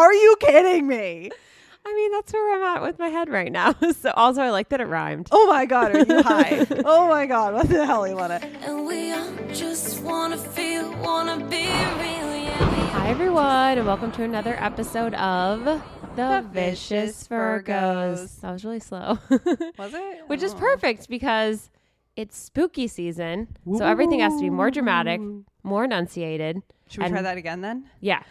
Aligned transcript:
Are 0.00 0.14
you 0.14 0.34
kidding 0.40 0.86
me? 0.86 1.30
I 1.84 1.94
mean, 1.94 2.10
that's 2.12 2.32
where 2.32 2.56
I'm 2.56 2.76
at 2.76 2.82
with 2.82 2.98
my 2.98 3.08
head 3.08 3.28
right 3.28 3.52
now. 3.52 3.74
so 4.00 4.10
also, 4.12 4.40
I 4.40 4.48
like 4.48 4.70
that 4.70 4.80
it 4.80 4.86
rhymed. 4.86 5.28
Oh 5.30 5.46
my 5.46 5.66
god, 5.66 5.94
are 5.94 5.98
you 5.98 6.22
high? 6.22 6.66
oh 6.86 7.06
my 7.06 7.26
god, 7.26 7.52
what 7.52 7.68
the 7.68 7.84
hell, 7.84 8.04
Ilana? 8.04 8.42
And 8.66 8.86
we 8.86 9.12
all 9.12 9.30
just 9.52 10.00
wanna 10.02 10.38
feel, 10.38 10.90
wanna 11.02 11.36
be 11.50 11.66
real, 11.66 12.34
yeah. 12.34 12.56
Hi, 12.92 13.10
everyone, 13.10 13.76
and 13.76 13.86
welcome 13.86 14.10
to 14.12 14.22
another 14.22 14.56
episode 14.58 15.12
of 15.16 15.64
The, 15.66 15.82
The 16.16 16.46
Vicious 16.50 16.88
Vicious 16.88 17.28
Virgos. 17.28 17.66
Virgos. 17.66 18.40
That 18.40 18.52
was 18.52 18.64
really 18.64 18.80
slow. 18.80 19.18
Was 19.78 19.92
it? 19.92 20.22
Which 20.28 20.42
is 20.42 20.54
Oh. 20.54 20.58
perfect 20.58 21.10
because 21.10 21.68
it's 22.16 22.38
spooky 22.38 22.88
season. 22.88 23.48
So 23.76 23.84
everything 23.84 24.20
has 24.20 24.32
to 24.36 24.40
be 24.40 24.48
more 24.48 24.70
dramatic, 24.70 25.20
more 25.62 25.84
enunciated. 25.84 26.62
Should 26.88 27.02
we 27.04 27.08
try 27.10 27.20
that 27.20 27.36
again 27.36 27.60
then? 27.60 27.84
Yeah. 28.00 28.22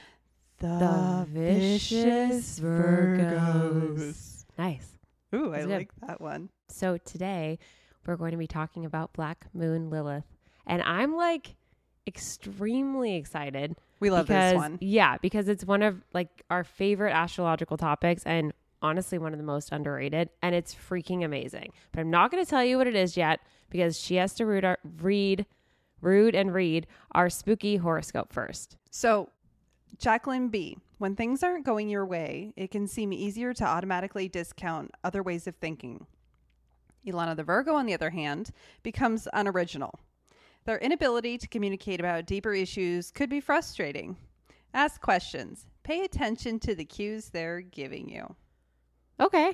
The, 0.59 1.25
Vicious 1.29 2.59
Virgos. 2.59 4.43
Nice. 4.57 4.87
Ooh, 5.33 5.53
I 5.53 5.59
good. 5.59 5.69
like 5.69 5.91
that 6.05 6.19
one. 6.19 6.49
So 6.67 6.97
today 6.97 7.59
we're 8.05 8.17
going 8.17 8.31
to 8.31 8.37
be 8.37 8.47
talking 8.47 8.83
about 8.83 9.13
Black 9.13 9.45
Moon 9.53 9.89
Lilith. 9.89 10.25
And 10.67 10.81
I'm 10.81 11.15
like 11.15 11.55
extremely 12.05 13.15
excited. 13.15 13.77
We 14.01 14.09
love 14.09 14.27
because, 14.27 14.51
this 14.51 14.57
one. 14.57 14.77
Yeah, 14.81 15.17
because 15.21 15.47
it's 15.47 15.63
one 15.63 15.81
of 15.81 16.03
like 16.13 16.43
our 16.49 16.65
favorite 16.65 17.13
astrological 17.13 17.77
topics 17.77 18.23
and 18.25 18.51
honestly 18.81 19.17
one 19.17 19.31
of 19.31 19.39
the 19.39 19.45
most 19.45 19.71
underrated 19.71 20.29
and 20.41 20.53
it's 20.53 20.75
freaking 20.75 21.23
amazing. 21.23 21.71
But 21.93 22.01
I'm 22.01 22.09
not 22.09 22.31
going 22.31 22.43
to 22.43 22.49
tell 22.49 22.65
you 22.65 22.77
what 22.77 22.87
it 22.87 22.95
is 22.95 23.15
yet 23.15 23.39
because 23.69 23.97
she 23.97 24.15
has 24.15 24.33
to 24.35 24.45
read, 24.45 24.65
our, 24.65 24.77
read 25.01 25.45
read 26.01 26.35
and 26.35 26.53
read 26.53 26.87
our 27.13 27.29
spooky 27.29 27.77
horoscope 27.77 28.31
first. 28.31 28.77
So, 28.89 29.29
Jacqueline 29.99 30.47
B, 30.47 30.77
when 30.97 31.15
things 31.15 31.43
aren't 31.43 31.65
going 31.65 31.89
your 31.89 32.05
way, 32.05 32.53
it 32.55 32.71
can 32.71 32.87
seem 32.87 33.11
easier 33.11 33.53
to 33.53 33.65
automatically 33.65 34.29
discount 34.29 34.91
other 35.03 35.21
ways 35.21 35.45
of 35.45 35.55
thinking. 35.57 36.05
Ilana 37.05 37.35
the 37.35 37.43
Virgo, 37.43 37.75
on 37.75 37.85
the 37.85 37.93
other 37.93 38.09
hand, 38.09 38.51
becomes 38.81 39.27
unoriginal. 39.33 39.99
Their 40.65 40.77
inability 40.77 41.37
to 41.37 41.47
communicate 41.47 41.99
about 41.99 42.25
deeper 42.25 42.53
issues 42.53 43.11
could 43.11 43.29
be 43.29 43.39
frustrating. 43.41 44.15
Ask 44.73 45.01
questions. 45.01 45.65
Pay 45.83 46.03
attention 46.03 46.59
to 46.59 46.75
the 46.75 46.85
cues 46.85 47.29
they're 47.29 47.61
giving 47.61 48.09
you. 48.09 48.35
Okay. 49.19 49.53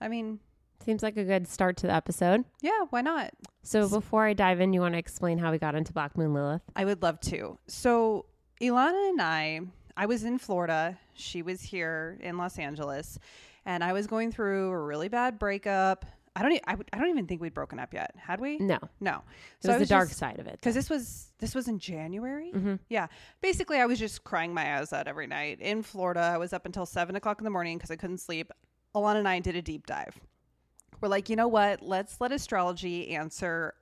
I 0.00 0.08
mean, 0.08 0.40
Seems 0.84 1.02
like 1.02 1.18
a 1.18 1.24
good 1.24 1.46
start 1.46 1.76
to 1.78 1.86
the 1.86 1.92
episode. 1.92 2.44
yeah, 2.62 2.86
why 2.88 3.02
not? 3.02 3.32
So 3.62 3.86
before 3.86 4.24
I 4.24 4.32
dive 4.32 4.60
in, 4.62 4.72
you 4.72 4.80
want 4.80 4.94
to 4.94 4.98
explain 4.98 5.36
how 5.36 5.50
we 5.52 5.58
got 5.58 5.74
into 5.74 5.92
Black 5.92 6.16
Moon 6.16 6.32
Lilith? 6.32 6.62
I 6.74 6.86
would 6.86 7.02
love 7.02 7.20
to. 7.20 7.58
So, 7.66 8.24
Ilana 8.60 9.10
and 9.10 9.20
I, 9.22 9.60
I 9.96 10.06
was 10.06 10.24
in 10.24 10.38
Florida. 10.38 10.98
She 11.14 11.42
was 11.42 11.60
here 11.60 12.18
in 12.20 12.36
Los 12.36 12.58
Angeles, 12.58 13.18
and 13.64 13.82
I 13.82 13.92
was 13.92 14.06
going 14.06 14.32
through 14.32 14.70
a 14.70 14.78
really 14.78 15.08
bad 15.08 15.38
breakup. 15.38 16.04
I 16.36 16.42
don't. 16.42 16.52
e- 16.52 16.60
I, 16.66 16.74
would- 16.76 16.88
I 16.92 16.98
don't 16.98 17.08
even 17.10 17.26
think 17.26 17.40
we'd 17.40 17.54
broken 17.54 17.78
up 17.78 17.92
yet. 17.92 18.14
Had 18.16 18.40
we? 18.40 18.58
No. 18.58 18.78
No. 19.00 19.22
It 19.62 19.66
was 19.66 19.76
I 19.76 19.78
the 19.78 19.86
dark 19.86 20.08
just- 20.08 20.18
side 20.20 20.38
of 20.38 20.46
it. 20.46 20.52
because 20.52 20.74
this 20.74 20.88
was 20.88 21.28
this 21.38 21.54
was 21.54 21.68
in 21.68 21.78
January. 21.78 22.52
Mm-hmm. 22.54 22.76
Yeah, 22.88 23.08
basically, 23.40 23.78
I 23.78 23.86
was 23.86 23.98
just 23.98 24.22
crying 24.24 24.54
my 24.54 24.78
eyes 24.78 24.92
out 24.92 25.08
every 25.08 25.26
night 25.26 25.60
in 25.60 25.82
Florida. 25.82 26.20
I 26.20 26.38
was 26.38 26.52
up 26.52 26.66
until 26.66 26.86
seven 26.86 27.16
o'clock 27.16 27.38
in 27.40 27.44
the 27.44 27.50
morning 27.50 27.78
because 27.78 27.90
I 27.90 27.96
couldn't 27.96 28.18
sleep. 28.18 28.52
Alana 28.94 29.16
and 29.18 29.28
I 29.28 29.40
did 29.40 29.56
a 29.56 29.62
deep 29.62 29.86
dive. 29.86 30.18
We're 31.00 31.08
like, 31.08 31.28
you 31.30 31.36
know 31.36 31.48
what? 31.48 31.82
Let's 31.82 32.20
let 32.20 32.30
astrology 32.30 33.10
answer 33.16 33.74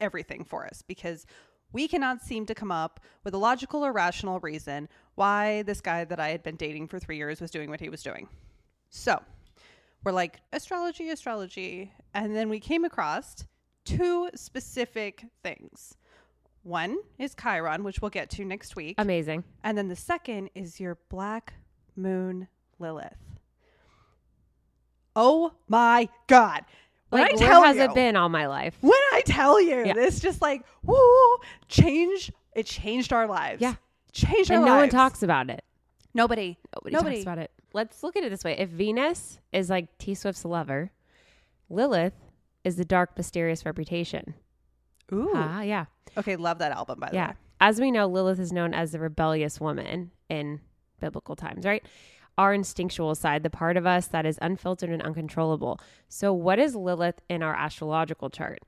everything 0.00 0.44
for 0.44 0.66
us 0.66 0.82
because 0.86 1.24
we 1.76 1.86
cannot 1.86 2.22
seem 2.22 2.46
to 2.46 2.54
come 2.54 2.72
up 2.72 3.00
with 3.22 3.34
a 3.34 3.36
logical 3.36 3.84
or 3.84 3.92
rational 3.92 4.40
reason 4.40 4.88
why 5.14 5.60
this 5.64 5.82
guy 5.82 6.04
that 6.06 6.18
I 6.18 6.30
had 6.30 6.42
been 6.42 6.56
dating 6.56 6.88
for 6.88 6.98
three 6.98 7.18
years 7.18 7.38
was 7.38 7.50
doing 7.50 7.68
what 7.68 7.80
he 7.80 7.90
was 7.90 8.02
doing. 8.02 8.30
So 8.88 9.22
we're 10.02 10.12
like, 10.12 10.40
astrology, 10.54 11.10
astrology. 11.10 11.92
And 12.14 12.34
then 12.34 12.48
we 12.48 12.60
came 12.60 12.86
across 12.86 13.44
two 13.84 14.30
specific 14.34 15.26
things. 15.42 15.98
One 16.62 16.96
is 17.18 17.34
Chiron, 17.34 17.84
which 17.84 18.00
we'll 18.00 18.08
get 18.08 18.30
to 18.30 18.44
next 18.46 18.74
week. 18.74 18.94
Amazing. 18.96 19.44
and 19.62 19.76
then 19.76 19.88
the 19.88 19.96
second 19.96 20.48
is 20.54 20.80
your 20.80 20.96
black 21.10 21.52
moon 21.94 22.48
Lilith. 22.78 23.18
Oh 25.14 25.52
my 25.68 26.08
God. 26.26 26.64
When 27.10 27.22
Like, 27.22 27.40
I 27.40 27.58
where 27.58 27.66
has 27.66 27.76
you, 27.76 27.82
it 27.82 27.94
been 27.94 28.16
all 28.16 28.28
my 28.28 28.46
life? 28.46 28.76
when 28.80 28.92
I 29.12 29.22
tell 29.24 29.60
you, 29.60 29.84
Yeah. 29.86 29.92
this 29.94 30.18
just 30.20 30.42
like, 30.42 30.62
woo, 30.82 31.36
change, 31.68 32.32
it 32.54 32.66
changed 32.66 33.12
our 33.12 33.26
lives. 33.28 33.62
Yeah. 33.62 33.74
Changed 34.12 34.50
our 34.50 34.58
lives. 34.58 34.64
And 34.64 34.70
our 34.70 34.76
no 34.76 34.76
one 34.80 34.88
talks 34.88 35.22
about 35.22 35.48
it. 35.50 35.64
Nobody. 36.14 36.58
Nobody, 36.74 36.94
Nobody. 36.94 37.16
talks 37.16 37.22
about 37.22 37.38
it. 37.38 37.50
Let's 37.72 38.02
look 38.02 38.16
at 38.16 38.24
it 38.24 38.30
this 38.30 38.42
way. 38.42 38.56
If 38.58 38.70
Venus 38.70 39.38
is 39.52 39.70
like 39.70 39.98
T 39.98 40.14
Swift's 40.14 40.44
lover, 40.44 40.90
Lilith 41.68 42.14
is 42.64 42.76
the 42.76 42.84
dark, 42.84 43.16
mysterious 43.16 43.64
reputation. 43.64 44.34
Ooh. 45.12 45.30
Ah, 45.34 45.60
yeah. 45.62 45.84
Okay, 46.16 46.36
love 46.36 46.58
that 46.58 46.72
album, 46.72 46.98
by 46.98 47.10
the 47.10 47.14
Yeah. 47.16 47.28
way. 47.28 47.34
As 47.60 47.80
we 47.80 47.90
know, 47.90 48.06
Lilith 48.06 48.40
is 48.40 48.52
known 48.52 48.74
as 48.74 48.92
the 48.92 48.98
rebellious 48.98 49.60
woman 49.60 50.10
in 50.28 50.60
biblical 51.00 51.36
times, 51.36 51.64
right? 51.64 51.84
Our 52.38 52.52
instinctual 52.52 53.14
side, 53.14 53.42
the 53.42 53.50
part 53.50 53.76
of 53.76 53.86
us 53.86 54.06
that 54.08 54.26
is 54.26 54.38
unfiltered 54.42 54.90
and 54.90 55.02
uncontrollable. 55.02 55.80
So, 56.08 56.32
what 56.32 56.58
is 56.58 56.76
Lilith 56.76 57.20
in 57.28 57.42
our 57.42 57.54
astrological 57.54 58.30
chart? 58.30 58.60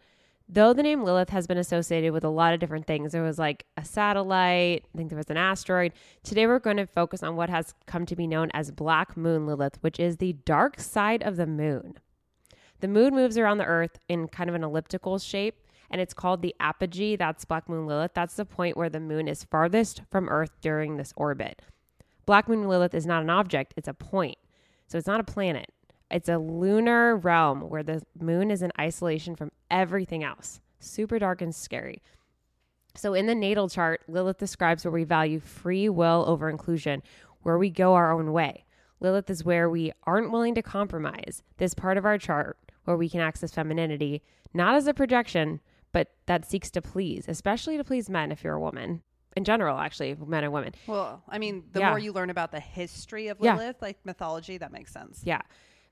Though 0.51 0.73
the 0.73 0.83
name 0.83 1.03
Lilith 1.03 1.29
has 1.29 1.47
been 1.47 1.59
associated 1.59 2.15
with 2.15 2.25
a 2.25 2.31
lot 2.31 2.55
of 2.55 2.61
different 2.61 2.87
things, 2.87 3.12
there 3.12 3.23
was 3.23 3.39
like 3.39 3.67
a 3.77 3.84
satellite, 3.84 4.84
I 4.95 4.97
think 4.97 5.11
there 5.11 5.19
was 5.19 5.28
an 5.28 5.37
asteroid. 5.37 5.93
Today, 6.23 6.47
we're 6.47 6.59
going 6.59 6.78
to 6.78 6.87
focus 6.87 7.23
on 7.23 7.37
what 7.37 7.51
has 7.51 7.75
come 7.87 8.07
to 8.07 8.17
be 8.17 8.27
known 8.27 8.51
as 8.55 8.71
Black 8.71 9.15
Moon 9.15 9.47
Lilith, 9.47 9.77
which 9.83 10.01
is 10.01 10.17
the 10.17 10.33
dark 10.33 10.81
side 10.81 11.23
of 11.23 11.37
the 11.37 11.47
moon. 11.47 11.99
The 12.81 12.89
moon 12.89 13.15
moves 13.15 13.37
around 13.37 13.59
the 13.59 13.67
earth 13.67 13.99
in 14.09 14.28
kind 14.28 14.49
of 14.49 14.57
an 14.57 14.65
elliptical 14.65 15.19
shape, 15.19 15.67
and 15.91 16.01
it's 16.01 16.15
called 16.15 16.43
the 16.43 16.55
apogee. 16.61 17.17
That's 17.17 17.45
Black 17.45 17.69
Moon 17.69 17.87
Lilith. 17.87 18.12
That's 18.15 18.34
the 18.34 18.45
point 18.45 18.77
where 18.77 18.89
the 18.89 19.01
moon 19.01 19.28
is 19.28 19.45
farthest 19.45 20.03
from 20.11 20.28
Earth 20.28 20.53
during 20.61 20.97
this 20.97 21.12
orbit. 21.17 21.62
Black 22.28 22.47
Moon 22.47 22.69
Lilith 22.69 22.93
is 22.93 23.06
not 23.06 23.22
an 23.22 23.31
object, 23.31 23.72
it's 23.78 23.89
a 23.89 23.94
point. 23.94 24.37
So 24.87 24.99
it's 24.99 25.06
not 25.06 25.19
a 25.19 25.25
planet. 25.25 25.72
It's 26.11 26.28
a 26.28 26.37
lunar 26.37 27.16
realm 27.16 27.62
where 27.62 27.83
the 27.83 28.03
moon 28.21 28.50
is 28.50 28.61
in 28.61 28.71
isolation 28.78 29.34
from 29.34 29.50
everything 29.71 30.22
else. 30.22 30.61
Super 30.78 31.19
dark 31.19 31.41
and 31.41 31.55
scary. 31.55 32.03
So 32.94 33.15
in 33.15 33.25
the 33.25 33.34
natal 33.34 33.71
chart, 33.71 34.03
Lilith 34.09 34.37
describes 34.37 34.84
where 34.84 34.93
we 34.93 35.05
value 35.05 35.41
free 35.41 35.89
will 35.89 36.27
over 36.28 36.50
inclusion, 36.50 37.03
where 37.44 37.56
we 37.56 37.71
go 37.71 37.94
our 37.94 38.12
own 38.12 38.31
way. 38.34 38.66
Lilith 39.00 39.31
is 39.31 39.43
where 39.43 39.71
we 39.71 39.93
aren't 40.03 40.31
willing 40.31 40.55
to 40.56 40.60
compromise. 40.60 41.43
This 41.56 41.72
part 41.72 41.97
of 41.97 42.05
our 42.05 42.19
chart 42.19 42.59
where 42.84 42.99
we 42.99 43.09
can 43.09 43.22
access 43.22 43.53
femininity, 43.53 44.21
not 44.53 44.75
as 44.75 44.87
a 44.87 44.93
projection, 44.93 45.60
but 45.93 46.10
that 46.27 46.45
seeks 46.45 46.71
to 46.72 46.83
please, 46.83 47.25
especially 47.27 47.78
to 47.78 47.84
please 47.84 48.10
men 48.10 48.31
if 48.31 48.45
you're 48.45 48.56
a 48.56 48.60
woman. 48.60 49.00
In 49.38 49.44
general, 49.44 49.78
actually, 49.78 50.16
men 50.16 50.43
and 50.43 50.53
women. 50.53 50.75
Well, 50.88 51.22
I 51.28 51.38
mean, 51.38 51.62
the 51.72 51.78
Yeah. 51.78 51.91
more 51.91 51.99
you 52.00 52.12
learn 52.12 52.28
about 52.28 52.50
the 52.50 52.59
history 52.59 53.28
of 53.28 53.38
Yeah. 53.41 53.54
Lilith, 53.54 53.81
like 53.81 54.04
mythology, 54.04 54.59
that 54.59 54.72
makes 54.72 54.93
sense. 54.93 55.22
Yeah. 55.25 55.43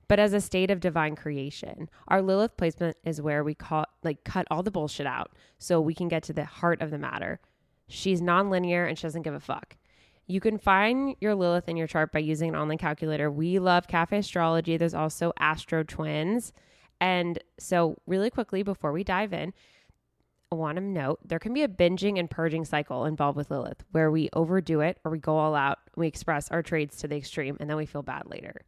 But 0.09 0.19
as 0.19 0.33
a 0.33 0.41
state 0.41 0.69
of 0.69 0.81
divine 0.81 1.15
creation, 1.15 1.89
our 2.09 2.21
Lilith 2.21 2.57
placement 2.57 2.97
is 3.05 3.21
where 3.21 3.45
we 3.45 3.55
call 3.55 3.85
like 4.03 4.25
cut 4.25 4.47
all 4.51 4.63
the 4.63 4.71
bullshit 4.71 5.07
out 5.07 5.31
so 5.59 5.79
we 5.79 5.93
can 5.93 6.09
get 6.09 6.23
to 6.23 6.33
the 6.33 6.43
heart 6.43 6.81
of 6.81 6.91
the 6.91 6.97
matter. 6.97 7.39
She's 7.87 8.21
nonlinear 8.21 8.85
and 8.85 8.97
she 8.97 9.03
doesn't 9.03 9.21
give 9.21 9.33
a 9.33 9.39
fuck. 9.39 9.77
You 10.25 10.41
can 10.41 10.57
find 10.57 11.15
your 11.21 11.33
Lilith 11.33 11.69
in 11.69 11.77
your 11.77 11.87
chart 11.87 12.11
by 12.11 12.19
using 12.19 12.49
an 12.49 12.55
online 12.57 12.79
calculator. 12.79 13.31
We 13.31 13.59
love 13.59 13.87
Cafe 13.87 14.17
Astrology. 14.17 14.75
There's 14.75 14.93
also 14.93 15.31
Astro 15.39 15.83
Twins. 15.83 16.51
And 16.99 17.39
so, 17.57 17.95
really 18.07 18.29
quickly 18.29 18.61
before 18.61 18.91
we 18.91 19.05
dive 19.05 19.31
in, 19.31 19.53
want 20.55 20.77
to 20.77 20.81
note 20.81 21.19
there 21.25 21.39
can 21.39 21.53
be 21.53 21.63
a 21.63 21.67
binging 21.67 22.17
and 22.17 22.29
purging 22.29 22.63
cycle 22.63 23.05
involved 23.05 23.35
with 23.35 23.51
Lilith 23.51 23.83
where 23.91 24.09
we 24.09 24.29
overdo 24.33 24.79
it 24.79 24.97
or 25.03 25.11
we 25.11 25.19
go 25.19 25.37
all 25.37 25.55
out, 25.55 25.79
we 25.95 26.07
express 26.07 26.49
our 26.51 26.63
traits 26.63 26.97
to 26.97 27.07
the 27.07 27.17
extreme, 27.17 27.57
and 27.59 27.69
then 27.69 27.77
we 27.77 27.85
feel 27.85 28.01
bad 28.01 28.23
later. 28.27 28.61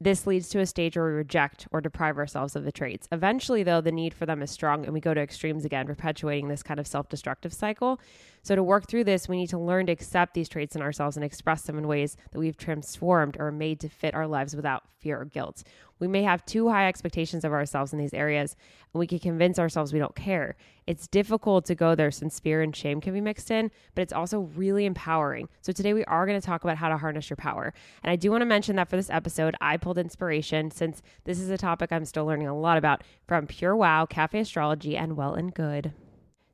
This 0.00 0.26
leads 0.26 0.50
to 0.50 0.60
a 0.60 0.66
stage 0.66 0.96
where 0.96 1.06
we 1.06 1.12
reject 1.12 1.66
or 1.72 1.80
deprive 1.80 2.18
ourselves 2.18 2.54
of 2.54 2.64
the 2.64 2.72
traits. 2.72 3.08
Eventually, 3.10 3.62
though, 3.62 3.80
the 3.80 3.90
need 3.90 4.12
for 4.12 4.26
them 4.26 4.42
is 4.42 4.50
strong 4.50 4.84
and 4.84 4.92
we 4.92 5.00
go 5.00 5.14
to 5.14 5.20
extremes 5.20 5.64
again, 5.64 5.86
perpetuating 5.86 6.48
this 6.48 6.62
kind 6.62 6.78
of 6.78 6.86
self 6.86 7.08
destructive 7.08 7.52
cycle. 7.52 7.98
So, 8.46 8.54
to 8.54 8.62
work 8.62 8.86
through 8.86 9.02
this, 9.02 9.28
we 9.28 9.38
need 9.38 9.48
to 9.48 9.58
learn 9.58 9.86
to 9.86 9.92
accept 9.92 10.32
these 10.32 10.48
traits 10.48 10.76
in 10.76 10.80
ourselves 10.80 11.16
and 11.16 11.24
express 11.24 11.62
them 11.62 11.78
in 11.78 11.88
ways 11.88 12.16
that 12.30 12.38
we've 12.38 12.56
transformed 12.56 13.36
or 13.40 13.50
made 13.50 13.80
to 13.80 13.88
fit 13.88 14.14
our 14.14 14.28
lives 14.28 14.54
without 14.54 14.84
fear 15.00 15.20
or 15.20 15.24
guilt. 15.24 15.64
We 15.98 16.06
may 16.06 16.22
have 16.22 16.46
too 16.46 16.68
high 16.68 16.86
expectations 16.86 17.44
of 17.44 17.52
ourselves 17.52 17.92
in 17.92 17.98
these 17.98 18.14
areas, 18.14 18.54
and 18.94 19.00
we 19.00 19.08
can 19.08 19.18
convince 19.18 19.58
ourselves 19.58 19.92
we 19.92 19.98
don't 19.98 20.14
care. 20.14 20.54
It's 20.86 21.08
difficult 21.08 21.64
to 21.64 21.74
go 21.74 21.96
there 21.96 22.12
since 22.12 22.38
fear 22.38 22.62
and 22.62 22.76
shame 22.76 23.00
can 23.00 23.12
be 23.12 23.20
mixed 23.20 23.50
in, 23.50 23.72
but 23.96 24.02
it's 24.02 24.12
also 24.12 24.42
really 24.54 24.84
empowering. 24.84 25.48
So, 25.60 25.72
today 25.72 25.92
we 25.92 26.04
are 26.04 26.24
going 26.24 26.40
to 26.40 26.46
talk 26.46 26.62
about 26.62 26.76
how 26.76 26.88
to 26.88 26.98
harness 26.98 27.28
your 27.28 27.36
power. 27.36 27.74
And 28.04 28.12
I 28.12 28.14
do 28.14 28.30
want 28.30 28.42
to 28.42 28.46
mention 28.46 28.76
that 28.76 28.88
for 28.88 28.94
this 28.94 29.10
episode, 29.10 29.56
I 29.60 29.76
pulled 29.76 29.98
inspiration 29.98 30.70
since 30.70 31.02
this 31.24 31.40
is 31.40 31.50
a 31.50 31.58
topic 31.58 31.90
I'm 31.90 32.04
still 32.04 32.26
learning 32.26 32.46
a 32.46 32.56
lot 32.56 32.78
about 32.78 33.02
from 33.26 33.48
Pure 33.48 33.74
Wow, 33.74 34.06
Cafe 34.06 34.38
Astrology, 34.38 34.96
and 34.96 35.16
Well 35.16 35.34
and 35.34 35.52
Good. 35.52 35.94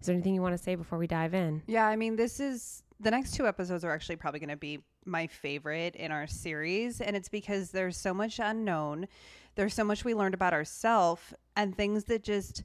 Is 0.02 0.06
there 0.06 0.14
anything 0.16 0.34
you 0.34 0.43
want 0.43 0.56
to 0.56 0.62
say 0.62 0.75
before 0.75 0.99
we 0.99 1.06
dive 1.06 1.32
in? 1.32 1.62
Yeah, 1.69 1.87
I 1.87 1.94
mean, 1.94 2.16
this 2.16 2.40
is 2.40 2.82
the 2.99 3.12
next 3.12 3.34
two 3.34 3.46
episodes 3.46 3.84
are 3.84 3.93
actually 3.93 4.16
probably 4.16 4.40
going 4.40 4.50
to 4.50 4.56
be 4.56 4.81
my 5.04 5.28
favorite 5.28 5.94
in 5.94 6.10
our 6.10 6.26
series. 6.26 7.00
And 7.00 7.14
it's 7.14 7.28
because 7.28 7.70
there's 7.70 7.96
so 7.96 8.12
much 8.12 8.40
unknown. 8.40 9.06
There's 9.54 9.75
so 9.75 9.84
much 9.84 10.04
we 10.04 10.12
learned 10.12 10.34
about 10.34 10.54
ourselves 10.54 11.22
and 11.56 11.76
things 11.76 12.02
that 12.06 12.25
just, 12.25 12.64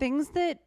things 0.00 0.30
that 0.30 0.58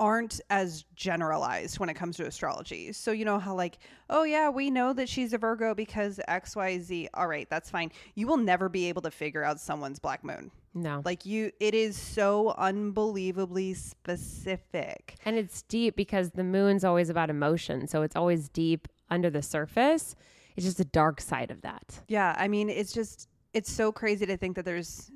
aren't 0.00 0.40
as 0.48 0.86
generalized 0.94 1.78
when 1.78 1.90
it 1.90 1.94
comes 1.94 2.16
to 2.16 2.26
astrology. 2.26 2.94
So, 2.94 3.12
you 3.12 3.26
know 3.26 3.38
how, 3.38 3.54
like, 3.54 3.78
oh, 4.08 4.24
yeah, 4.24 4.48
we 4.48 4.70
know 4.70 4.94
that 4.94 5.06
she's 5.06 5.34
a 5.34 5.38
Virgo 5.38 5.74
because 5.74 6.18
XYZ. 6.30 7.08
All 7.12 7.28
right, 7.28 7.46
that's 7.50 7.68
fine. 7.68 7.92
You 8.14 8.26
will 8.26 8.38
never 8.38 8.70
be 8.70 8.88
able 8.88 9.02
to 9.02 9.10
figure 9.10 9.44
out 9.44 9.60
someone's 9.60 9.98
black 9.98 10.24
moon. 10.24 10.50
No. 10.74 11.02
Like, 11.04 11.26
you, 11.26 11.52
it 11.60 11.74
is 11.74 11.96
so 11.96 12.54
unbelievably 12.56 13.74
specific. 13.74 15.16
And 15.24 15.36
it's 15.36 15.62
deep 15.62 15.96
because 15.96 16.30
the 16.30 16.44
moon's 16.44 16.84
always 16.84 17.10
about 17.10 17.28
emotion. 17.30 17.86
So 17.86 18.02
it's 18.02 18.16
always 18.16 18.48
deep 18.48 18.88
under 19.10 19.28
the 19.28 19.42
surface. 19.42 20.14
It's 20.56 20.66
just 20.66 20.80
a 20.80 20.84
dark 20.84 21.20
side 21.20 21.50
of 21.50 21.62
that. 21.62 22.00
Yeah, 22.08 22.34
I 22.38 22.48
mean, 22.48 22.68
it's 22.68 22.92
just 22.92 23.28
it's 23.52 23.70
so 23.70 23.92
crazy 23.92 24.26
to 24.26 24.36
think 24.36 24.56
that 24.56 24.64
there's 24.64 25.10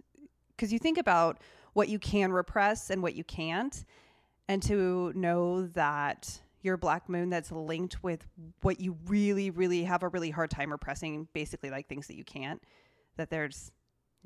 because 0.57 0.73
you 0.73 0.79
think 0.79 0.99
about 0.99 1.41
what 1.73 1.89
you 1.89 1.99
can 1.99 2.33
repress 2.33 2.91
and 2.91 3.03
what 3.03 3.15
you 3.15 3.25
can't, 3.25 3.85
and 4.49 4.63
to 4.63 5.13
know 5.15 5.67
that 5.69 6.41
your 6.63 6.77
black 6.77 7.09
moon 7.09 7.31
that's 7.31 7.53
linked 7.53 8.03
with 8.03 8.27
what 8.63 8.81
you 8.81 8.97
really, 9.07 9.51
really 9.51 9.85
have 9.85 10.03
a 10.03 10.09
really 10.09 10.31
hard 10.31 10.51
time 10.51 10.73
repressing, 10.73 11.29
basically 11.33 11.71
like 11.71 11.87
things 11.89 12.07
that 12.07 12.17
you 12.17 12.25
can't. 12.25 12.63
That 13.17 13.31
there's 13.31 13.71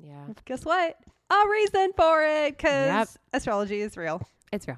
Yeah. 0.03 0.25
guess 0.45 0.65
what 0.65 0.97
a 1.29 1.49
reason 1.49 1.91
for 1.95 2.23
it 2.23 2.57
because 2.57 2.87
Yep. 2.87 3.07
astrology 3.33 3.81
is 3.81 3.95
real. 3.97 4.21
It's 4.51 4.67
real. 4.67 4.77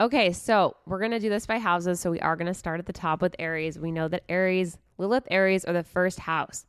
Okay, 0.00 0.32
so 0.32 0.76
we're 0.86 0.98
going 0.98 1.10
to 1.10 1.18
do 1.20 1.28
this 1.28 1.46
by 1.46 1.58
houses. 1.58 2.00
So 2.00 2.10
we 2.10 2.20
are 2.20 2.36
going 2.36 2.46
to 2.46 2.54
start 2.54 2.80
at 2.80 2.86
the 2.86 2.92
top 2.92 3.20
with 3.20 3.36
Aries. 3.38 3.78
We 3.78 3.92
know 3.92 4.08
that 4.08 4.24
Aries, 4.28 4.78
Lilith 4.98 5.26
Aries 5.30 5.64
are 5.64 5.74
the 5.74 5.82
first 5.82 6.20
house. 6.20 6.64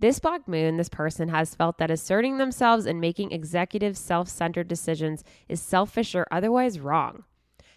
This 0.00 0.18
black 0.18 0.46
moon, 0.46 0.76
this 0.76 0.88
person 0.88 1.28
has 1.28 1.54
felt 1.54 1.78
that 1.78 1.90
asserting 1.90 2.36
themselves 2.38 2.84
and 2.84 3.00
making 3.00 3.32
executive, 3.32 3.96
self 3.96 4.28
centered 4.28 4.68
decisions 4.68 5.24
is 5.48 5.62
selfish 5.62 6.14
or 6.14 6.26
otherwise 6.30 6.78
wrong. 6.80 7.24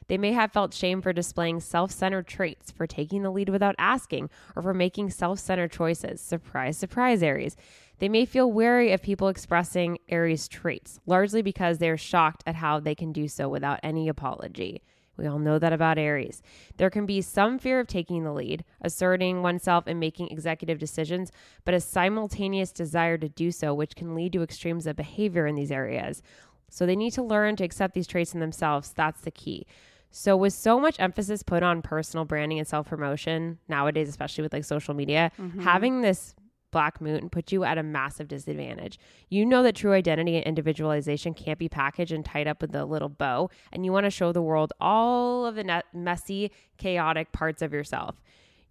They 0.08 0.18
may 0.18 0.32
have 0.34 0.52
felt 0.54 0.74
shame 0.74 1.02
for 1.02 1.14
displaying 1.14 1.60
self 1.60 1.92
centered 1.92 2.28
traits, 2.28 2.72
for 2.72 2.88
taking 2.88 3.24
the 3.24 3.30
lead 3.30 3.50
without 3.50 3.76
asking, 3.78 4.30
or 4.56 4.62
for 4.62 4.74
making 4.74 5.12
self 5.12 5.40
centered 5.40 5.72
choices. 5.72 6.20
Surprise, 6.20 6.78
surprise, 6.78 7.22
Aries. 7.22 7.56
They 8.00 8.10
may 8.10 8.26
feel 8.26 8.52
wary 8.52 8.92
of 8.92 9.02
people 9.02 9.28
expressing 9.28 9.98
Aries 10.10 10.48
traits, 10.48 11.00
largely 11.06 11.42
because 11.42 11.80
they 11.80 11.90
are 11.90 11.98
shocked 11.98 12.44
at 12.46 12.56
how 12.56 12.80
they 12.80 12.96
can 12.96 13.12
do 13.12 13.28
so 13.28 13.50
without 13.50 13.80
any 13.82 14.08
apology. 14.08 14.84
We 15.18 15.26
all 15.26 15.40
know 15.40 15.58
that 15.58 15.74
about 15.74 15.98
Aries. 15.98 16.44
There 16.78 16.92
can 16.92 17.08
be 17.08 17.22
some 17.22 17.58
fear 17.58 17.80
of 17.80 17.88
taking 17.88 18.24
the 18.24 18.32
lead, 18.32 18.64
asserting 18.82 19.42
oneself 19.42 19.86
and 19.88 20.00
making 20.00 20.30
executive 20.30 20.78
decisions, 20.78 21.32
but 21.66 21.74
a 21.74 21.80
simultaneous 21.80 22.72
desire 22.72 23.18
to 23.18 23.28
do 23.28 23.52
so, 23.52 23.74
which 23.74 23.96
can 23.96 24.14
lead 24.14 24.34
to 24.34 24.44
extremes 24.44 24.86
of 24.86 24.96
behavior 24.96 25.48
in 25.48 25.56
these 25.56 25.72
areas. 25.72 26.22
So 26.70 26.86
they 26.86 26.96
need 26.96 27.14
to 27.14 27.24
learn 27.24 27.56
to 27.56 27.64
accept 27.64 27.96
these 27.96 28.08
traits 28.08 28.34
in 28.36 28.40
themselves. 28.40 28.94
That's 28.94 29.22
the 29.22 29.32
key. 29.32 29.66
So, 30.10 30.38
with 30.38 30.54
so 30.54 30.80
much 30.80 31.00
emphasis 31.00 31.44
put 31.44 31.64
on 31.64 31.82
personal 31.82 32.26
branding 32.26 32.60
and 32.60 32.68
self 32.68 32.88
promotion 32.88 33.60
nowadays, 33.68 34.08
especially 34.08 34.42
with 34.42 34.54
like 34.54 34.64
social 34.64 34.94
media, 34.94 35.32
mm-hmm. 35.40 35.62
having 35.62 36.02
this 36.02 36.34
black 36.72 37.00
moon 37.02 37.30
put 37.30 37.52
you 37.52 37.64
at 37.64 37.78
a 37.78 37.84
massive 37.84 38.28
disadvantage. 38.28 39.00
You 39.30 39.46
know 39.46 39.64
that 39.64 39.76
true 39.76 39.94
identity 39.94 40.36
and 40.36 40.46
individualization 40.46 41.34
can't 41.34 41.60
be 41.60 41.70
packaged 41.70 42.12
and 42.12 42.26
tied 42.26 42.48
up 42.48 42.62
with 42.62 42.76
a 42.76 42.86
little 42.86 43.10
bow, 43.10 43.50
and 43.72 43.86
you 43.86 43.92
want 43.92 44.06
to 44.06 44.10
show 44.10 44.32
the 44.32 44.42
world 44.42 44.74
all 44.80 45.46
of 45.46 45.56
the 45.56 45.64
net 45.64 45.86
messy, 45.94 46.52
chaotic 46.78 47.32
parts 47.32 47.62
of 47.62 47.74
yourself. 47.74 48.22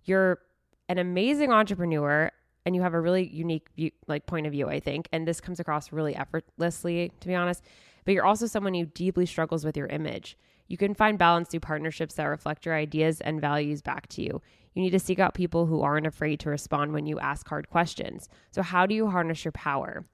You're 0.05 0.41
an 0.89 0.99
amazing 0.99 1.53
entrepreneur 1.53 2.31
and 2.65 2.75
you 2.75 2.83
have 2.83 2.95
a 2.95 3.01
really 3.01 3.27
unique 3.29 3.69
view, 3.77 3.93
like 4.09 4.27
point 4.27 4.47
of 4.47 4.53
view, 4.53 4.69
I 4.69 4.81
think, 4.81 5.09
and 5.13 5.27
this 5.27 5.41
comes 5.41 5.61
across 5.61 5.93
really 5.93 6.17
effortlessly, 6.17 7.13
to 7.21 7.29
be 7.29 7.35
honest. 7.35 7.63
But 8.05 8.15
you're 8.15 8.27
also 8.27 8.47
someone 8.47 8.75
who 8.75 8.87
deeply 8.87 9.25
struggles 9.25 9.65
with 9.65 9.77
your 9.77 9.87
image. 9.87 10.37
You 10.69 10.77
can 10.77 10.95
find 10.95 11.17
balance 11.17 11.49
through 11.49 11.61
partnerships 11.61 12.15
that 12.15 12.25
reflect 12.25 12.67
your 12.67 12.75
ideas 12.75 13.21
and 13.21 13.41
values 13.41 13.83
back 13.83 14.09
to 14.09 14.23
you. 14.23 14.43
You 14.77 14.83
need 14.83 14.91
to 14.91 14.99
seek 14.99 15.19
out 15.19 15.33
people 15.33 15.65
who 15.65 15.81
aren't 15.81 16.07
afraid 16.07 16.39
to 16.41 16.51
respond 16.51 16.93
when 16.93 17.07
you 17.07 17.19
ask 17.19 17.49
hard 17.49 17.71
questions. 17.71 18.29
So, 18.51 18.61
how 18.61 18.85
do 18.85 18.95
you 18.95 19.09
harness 19.09 19.43
your 19.43 19.53
power? 19.53 20.05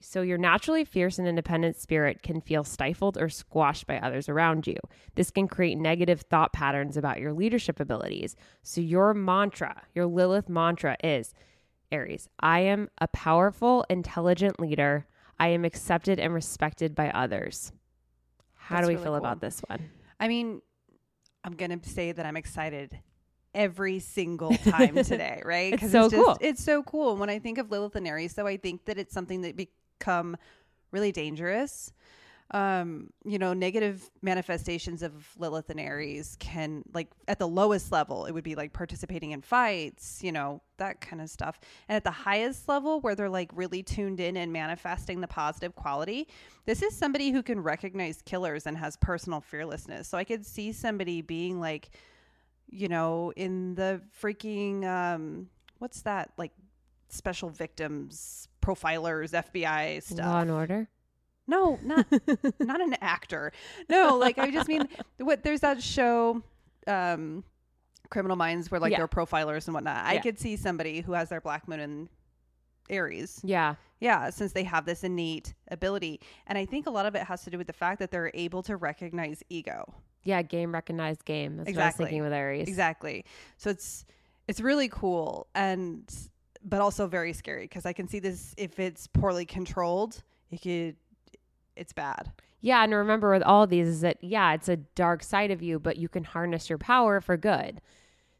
So, 0.00 0.22
your 0.22 0.38
naturally 0.38 0.84
fierce 0.84 1.20
and 1.20 1.28
independent 1.28 1.76
spirit 1.76 2.20
can 2.20 2.40
feel 2.40 2.64
stifled 2.64 3.16
or 3.16 3.28
squashed 3.28 3.86
by 3.86 3.98
others 4.00 4.28
around 4.28 4.66
you. 4.66 4.76
This 5.14 5.30
can 5.30 5.46
create 5.46 5.78
negative 5.78 6.22
thought 6.22 6.52
patterns 6.52 6.96
about 6.96 7.20
your 7.20 7.32
leadership 7.32 7.78
abilities. 7.78 8.34
So, 8.64 8.80
your 8.80 9.14
mantra, 9.14 9.82
your 9.94 10.06
Lilith 10.06 10.48
mantra 10.48 10.96
is 11.04 11.32
Aries, 11.92 12.28
I 12.40 12.60
am 12.60 12.90
a 12.98 13.06
powerful, 13.06 13.86
intelligent 13.88 14.58
leader. 14.58 15.06
I 15.38 15.48
am 15.48 15.64
accepted 15.64 16.18
and 16.18 16.34
respected 16.34 16.96
by 16.96 17.10
others. 17.10 17.70
How 18.54 18.76
That's 18.76 18.86
do 18.86 18.88
we 18.88 18.94
really 18.94 19.04
feel 19.04 19.12
cool. 19.12 19.18
about 19.18 19.40
this 19.40 19.60
one? 19.68 19.90
I 20.18 20.26
mean, 20.26 20.60
I'm 21.44 21.54
gonna 21.54 21.78
say 21.84 22.10
that 22.10 22.26
I'm 22.26 22.36
excited 22.36 22.98
every 23.56 23.98
single 23.98 24.54
time 24.70 24.94
today, 25.02 25.42
right? 25.44 25.72
It's 25.72 25.82
'Cause 25.82 25.90
so 25.90 26.08
just, 26.08 26.14
cool. 26.14 26.36
It's 26.40 26.62
so 26.62 26.82
cool. 26.84 27.10
And 27.12 27.20
when 27.20 27.30
I 27.30 27.40
think 27.40 27.58
of 27.58 27.70
Lilith 27.72 27.96
and 27.96 28.06
Aries, 28.06 28.34
though, 28.34 28.46
I 28.46 28.56
think 28.58 28.84
that 28.84 28.98
it's 28.98 29.12
something 29.12 29.40
that 29.40 29.56
become 29.56 30.36
really 30.92 31.10
dangerous. 31.10 31.92
Um, 32.52 33.10
you 33.24 33.40
know, 33.40 33.54
negative 33.54 34.08
manifestations 34.22 35.02
of 35.02 35.12
Lilith 35.36 35.68
and 35.68 35.80
Aries 35.80 36.36
can 36.38 36.84
like 36.94 37.08
at 37.26 37.40
the 37.40 37.48
lowest 37.48 37.90
level, 37.90 38.24
it 38.26 38.30
would 38.30 38.44
be 38.44 38.54
like 38.54 38.72
participating 38.72 39.32
in 39.32 39.40
fights, 39.42 40.20
you 40.22 40.30
know, 40.30 40.62
that 40.76 41.00
kind 41.00 41.20
of 41.20 41.28
stuff. 41.28 41.58
And 41.88 41.96
at 41.96 42.04
the 42.04 42.12
highest 42.12 42.68
level 42.68 43.00
where 43.00 43.16
they're 43.16 43.28
like 43.28 43.50
really 43.52 43.82
tuned 43.82 44.20
in 44.20 44.36
and 44.36 44.52
manifesting 44.52 45.20
the 45.20 45.26
positive 45.26 45.74
quality, 45.74 46.28
this 46.66 46.82
is 46.82 46.96
somebody 46.96 47.32
who 47.32 47.42
can 47.42 47.60
recognize 47.60 48.22
killers 48.22 48.64
and 48.64 48.78
has 48.78 48.96
personal 48.98 49.40
fearlessness. 49.40 50.06
So 50.06 50.16
I 50.16 50.22
could 50.22 50.46
see 50.46 50.70
somebody 50.70 51.22
being 51.22 51.58
like, 51.58 51.90
you 52.68 52.88
know, 52.88 53.32
in 53.36 53.74
the 53.74 54.00
freaking 54.22 54.84
um 54.84 55.48
what's 55.78 56.02
that 56.02 56.32
like 56.36 56.52
special 57.08 57.48
victims 57.50 58.48
profilers 58.62 59.30
FBI 59.32 60.02
stuff. 60.02 60.18
Law 60.26 60.40
and 60.40 60.50
order? 60.50 60.88
No, 61.46 61.78
not 61.82 62.06
not 62.58 62.80
an 62.80 62.94
actor. 63.00 63.52
No, 63.88 64.16
like 64.16 64.38
I 64.38 64.50
just 64.50 64.68
mean 64.68 64.88
what 65.18 65.42
there's 65.42 65.60
that 65.60 65.82
show 65.82 66.42
um 66.86 67.44
Criminal 68.10 68.36
Minds 68.36 68.70
where 68.70 68.80
like 68.80 68.92
Yeah. 68.92 68.98
they're 68.98 69.08
profilers 69.08 69.66
and 69.66 69.74
whatnot. 69.74 70.04
I 70.06 70.18
could 70.18 70.38
see 70.38 70.56
somebody 70.56 71.00
who 71.00 71.12
has 71.12 71.28
their 71.28 71.40
black 71.40 71.66
moon 71.68 71.80
in 71.80 72.08
Aries. 72.88 73.40
Yeah. 73.44 73.74
Yeah, 73.98 74.28
since 74.30 74.52
they 74.52 74.62
have 74.64 74.84
this 74.84 75.04
innate 75.04 75.54
ability. 75.70 76.20
And 76.46 76.58
I 76.58 76.66
think 76.66 76.86
a 76.86 76.90
lot 76.90 77.06
of 77.06 77.14
it 77.14 77.22
has 77.22 77.42
to 77.44 77.50
do 77.50 77.56
with 77.58 77.66
the 77.66 77.72
fact 77.72 77.98
that 78.00 78.10
they're 78.10 78.30
able 78.34 78.62
to 78.64 78.76
recognize 78.76 79.42
ego. 79.48 79.92
Yeah, 80.26 80.42
game 80.42 80.72
recognized 80.74 81.24
game. 81.24 81.56
That's 81.56 81.68
Exactly. 81.70 81.80
what 81.80 81.84
I 81.84 81.86
was 81.86 81.96
thinking 82.10 82.22
with 82.22 82.32
Aries. 82.32 82.68
Exactly. 82.68 83.24
So 83.56 83.70
it's 83.70 84.04
it's 84.48 84.60
really 84.60 84.88
cool 84.88 85.46
and 85.54 86.02
but 86.64 86.80
also 86.80 87.06
very 87.06 87.32
scary 87.32 87.64
because 87.64 87.86
I 87.86 87.92
can 87.92 88.08
see 88.08 88.18
this 88.18 88.54
if 88.58 88.78
it's 88.78 89.06
poorly 89.06 89.46
controlled, 89.46 90.22
it 90.50 90.60
could 90.62 90.96
it's 91.76 91.92
bad. 91.92 92.32
Yeah, 92.60 92.82
and 92.82 92.92
remember 92.92 93.30
with 93.30 93.42
all 93.44 93.66
these 93.66 93.86
is 93.86 94.00
that 94.00 94.22
yeah, 94.22 94.52
it's 94.54 94.68
a 94.68 94.76
dark 94.76 95.22
side 95.22 95.50
of 95.50 95.62
you, 95.62 95.78
but 95.78 95.96
you 95.96 96.08
can 96.08 96.24
harness 96.24 96.68
your 96.68 96.78
power 96.78 97.20
for 97.20 97.36
good. 97.36 97.80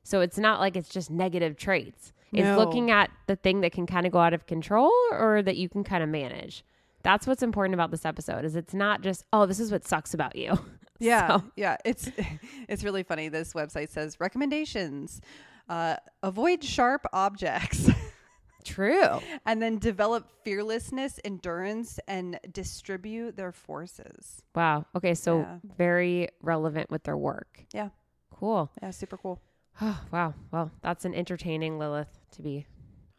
So 0.03 0.21
it's 0.21 0.39
not 0.39 0.59
like 0.61 0.77
it's 0.77 0.89
just 0.89 1.11
negative 1.11 1.57
traits. 1.57 2.13
It's 2.33 2.43
No. 2.43 2.57
looking 2.59 2.91
at 2.91 3.11
the 3.29 3.37
thing 3.37 3.61
that 3.61 3.73
can 3.73 3.87
kind 3.87 4.07
of 4.07 4.13
go 4.13 4.19
out 4.19 4.35
of 4.35 4.47
control 4.47 4.91
or 5.13 5.43
that 5.43 5.57
you 5.57 5.69
can 5.69 5.85
kind 5.85 6.03
of 6.03 6.09
manage. 6.09 6.65
That's 7.03 7.27
what's 7.27 7.43
important 7.43 7.75
about 7.75 7.93
this 7.93 8.05
episode 8.05 8.45
is 8.45 8.57
it's 8.57 8.75
not 8.75 9.01
just 9.03 9.25
oh 9.33 9.47
this 9.47 9.61
is 9.61 9.71
what 9.71 9.87
sucks 9.87 10.13
about 10.15 10.35
you. 10.35 10.59
Yeah, 11.01 11.29
So- 11.39 11.45
yeah. 11.57 11.77
It's 11.85 12.11
it's 12.69 12.85
really 12.85 13.03
funny. 13.03 13.29
This 13.29 13.53
website 13.55 13.91
says 13.91 14.17
recommendations: 14.21 15.21
uh, 15.69 15.97
avoid 16.23 16.63
sharp 16.65 17.07
objects, 17.13 17.89
True. 18.65 19.21
and 19.45 19.63
then 19.63 19.79
develop 19.79 20.29
fearlessness, 20.45 21.21
endurance, 21.25 22.01
and 22.09 22.39
distribute 22.53 23.37
their 23.37 23.53
forces. 23.53 24.43
Wow. 24.55 24.87
Okay, 24.97 25.15
so 25.15 25.41
Yeah. 25.41 25.59
very 25.77 26.29
relevant 26.43 26.91
with 26.91 27.05
their 27.05 27.17
work. 27.17 27.65
Yeah. 27.73 27.91
Cool. 28.31 28.71
Yeah, 28.83 28.91
super 28.91 29.17
cool. 29.17 29.41
Oh, 29.81 30.01
wow. 30.13 30.35
Well, 30.51 30.71
that's 30.83 31.05
an 31.05 31.15
entertaining 31.15 31.79
Lilith 31.79 32.19
to 32.33 32.43
be 32.43 32.67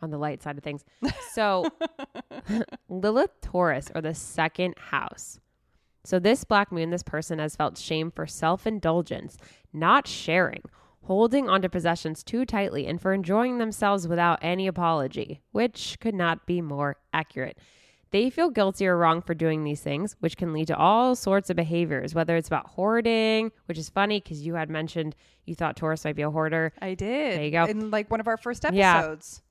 on 0.02 0.12
the 0.12 0.18
light 0.18 0.44
side 0.44 0.58
of 0.58 0.64
things. 0.64 0.86
So, 1.34 1.66
Lilith 2.90 3.32
Taurus 3.42 3.90
or 3.96 4.02
the 4.02 4.14
second 4.14 4.76
house. 4.78 5.40
So, 6.08 6.20
this 6.20 6.46
black 6.46 6.72
moon, 6.72 6.90
this 6.90 7.04
person 7.04 7.38
has 7.40 7.58
felt 7.58 7.78
shame 7.78 8.12
for 8.12 8.26
self 8.26 8.66
indulgence, 8.66 9.36
not 9.74 10.08
sharing, 10.08 10.62
holding 11.02 11.50
onto 11.50 11.68
possessions 11.68 12.24
too 12.24 12.46
tightly, 12.46 12.88
and 12.88 13.02
for 13.02 13.12
enjoying 13.12 13.58
themselves 13.58 14.08
without 14.08 14.40
any 14.42 14.68
apology, 14.68 15.42
which 15.52 15.98
could 16.00 16.16
not 16.16 16.46
be 16.46 16.62
more 16.62 16.96
accurate. 17.12 17.58
They 18.12 18.30
feel 18.30 18.50
guilty 18.50 18.88
or 18.88 18.98
wrong 18.98 19.22
for 19.22 19.34
doing 19.34 19.66
these 19.66 19.82
things, 19.82 20.16
which 20.22 20.38
can 20.38 20.54
lead 20.54 20.68
to 20.68 20.78
all 20.78 21.14
sorts 21.14 21.50
of 21.50 21.58
behaviors, 21.58 22.16
whether 22.16 22.38
it's 22.38 22.48
about 22.48 22.68
hoarding, 22.68 23.52
which 23.66 23.78
is 23.78 23.90
funny 23.90 24.22
because 24.22 24.46
you 24.46 24.54
had 24.56 24.70
mentioned 24.70 25.14
you 25.44 25.56
thought 25.56 25.76
Taurus 25.76 26.06
might 26.06 26.16
be 26.16 26.22
a 26.22 26.32
hoarder, 26.32 26.72
I 26.82 26.94
did. 26.94 27.38
There 27.38 27.44
you 27.44 27.52
go. 27.52 27.66
In 27.66 27.92
like 27.92 28.10
one 28.10 28.22
of 28.22 28.30
our 28.30 28.38
first 28.38 28.64
Yeah. 28.72 29.00
episodes. 29.00 29.42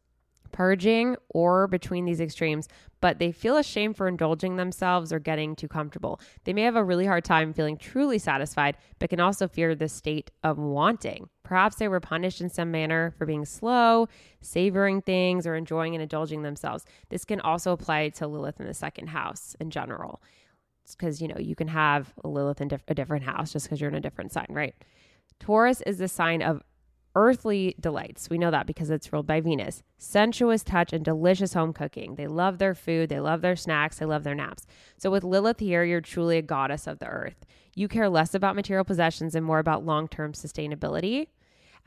Purging, 0.53 1.17
or 1.29 1.67
between 1.67 2.05
these 2.05 2.21
extremes, 2.21 2.69
but 3.00 3.19
they 3.19 3.33
feel 3.33 3.57
ashamed 3.57 3.97
for 3.97 4.09
indulging 4.09 4.57
themselves 4.57 5.12
or 5.12 5.19
getting 5.19 5.55
too 5.55 5.69
comfortable. 5.69 6.21
They 6.45 6.53
may 6.53 6.62
have 6.62 6.76
a 6.76 6.85
really 6.85 7.07
hard 7.07 7.25
time 7.25 7.53
feeling 7.53 7.76
truly 7.76 8.19
satisfied, 8.19 8.76
but 8.99 9.11
can 9.11 9.21
also 9.21 9.47
fear 9.49 9.75
the 9.75 9.88
state 9.88 10.31
of 10.43 10.59
wanting. 10.59 11.29
Perhaps 11.43 11.76
they 11.76 11.88
were 11.88 12.00
punished 12.00 12.41
in 12.41 12.49
some 12.49 12.71
manner 12.71 13.15
for 13.19 13.26
being 13.26 13.45
slow, 13.45 14.09
savoring 14.41 15.03
things, 15.03 15.47
or 15.47 15.55
enjoying 15.55 15.95
and 15.95 16.03
indulging 16.03 16.43
themselves. 16.43 16.85
This 17.09 17.25
can 17.25 17.41
also 17.41 17.73
apply 17.73 18.09
to 18.11 18.26
Lilith 18.26 18.61
in 18.61 18.67
the 18.67 18.75
second 18.75 19.09
house 19.09 19.55
in 19.61 19.71
general. 19.71 20.23
Because, 20.91 21.21
you 21.21 21.29
know, 21.29 21.38
you 21.38 21.55
can 21.55 21.69
have 21.69 22.12
a 22.25 22.29
Lilith 22.29 22.61
in 22.61 22.69
diff- 22.69 22.85
a 22.88 22.95
different 22.95 23.25
house 23.25 23.53
just 23.53 23.67
because 23.67 23.81
you're 23.81 23.91
in 23.91 23.97
a 23.97 24.00
different 24.00 24.33
sign, 24.33 24.47
right? 24.50 24.75
Taurus 25.41 25.83
is 25.83 25.99
the 25.99 26.09
sign 26.09 26.43
of 26.43 26.62
earthly 27.16 27.75
delights. 27.80 28.28
We 28.30 28.38
know 28.38 28.50
that 28.50 28.66
because 28.66 28.90
it's 28.90 29.12
ruled 29.12 29.26
by 29.26 29.40
Venus. 29.40 29.82
Sensuous 29.99 30.62
touch 30.62 30.92
and 30.92 31.04
delicious 31.04 31.54
home 31.54 31.73
cooking. 31.73 32.14
They 32.14 32.26
love 32.28 32.58
their 32.58 32.75
food, 32.75 33.08
they 33.08 33.18
love 33.18 33.40
their 33.40 33.56
snacks, 33.56 33.99
they 33.99 34.04
love 34.04 34.23
their 34.23 34.35
naps. 34.35 34.66
So 34.99 35.11
with 35.11 35.25
Lilith 35.25 35.58
here, 35.58 35.82
you're 35.82 36.02
truly 36.02 36.37
a 36.37 36.42
goddess 36.42 36.87
of 36.87 36.99
the 36.99 37.06
earth. 37.06 37.46
You 37.75 37.88
care 37.88 38.08
less 38.08 38.35
about 38.35 38.54
material 38.54 38.85
possessions 38.85 39.35
and 39.35 39.44
more 39.44 39.58
about 39.58 39.85
long 39.85 40.06
term 40.06 40.35
sustainability. 40.35 41.28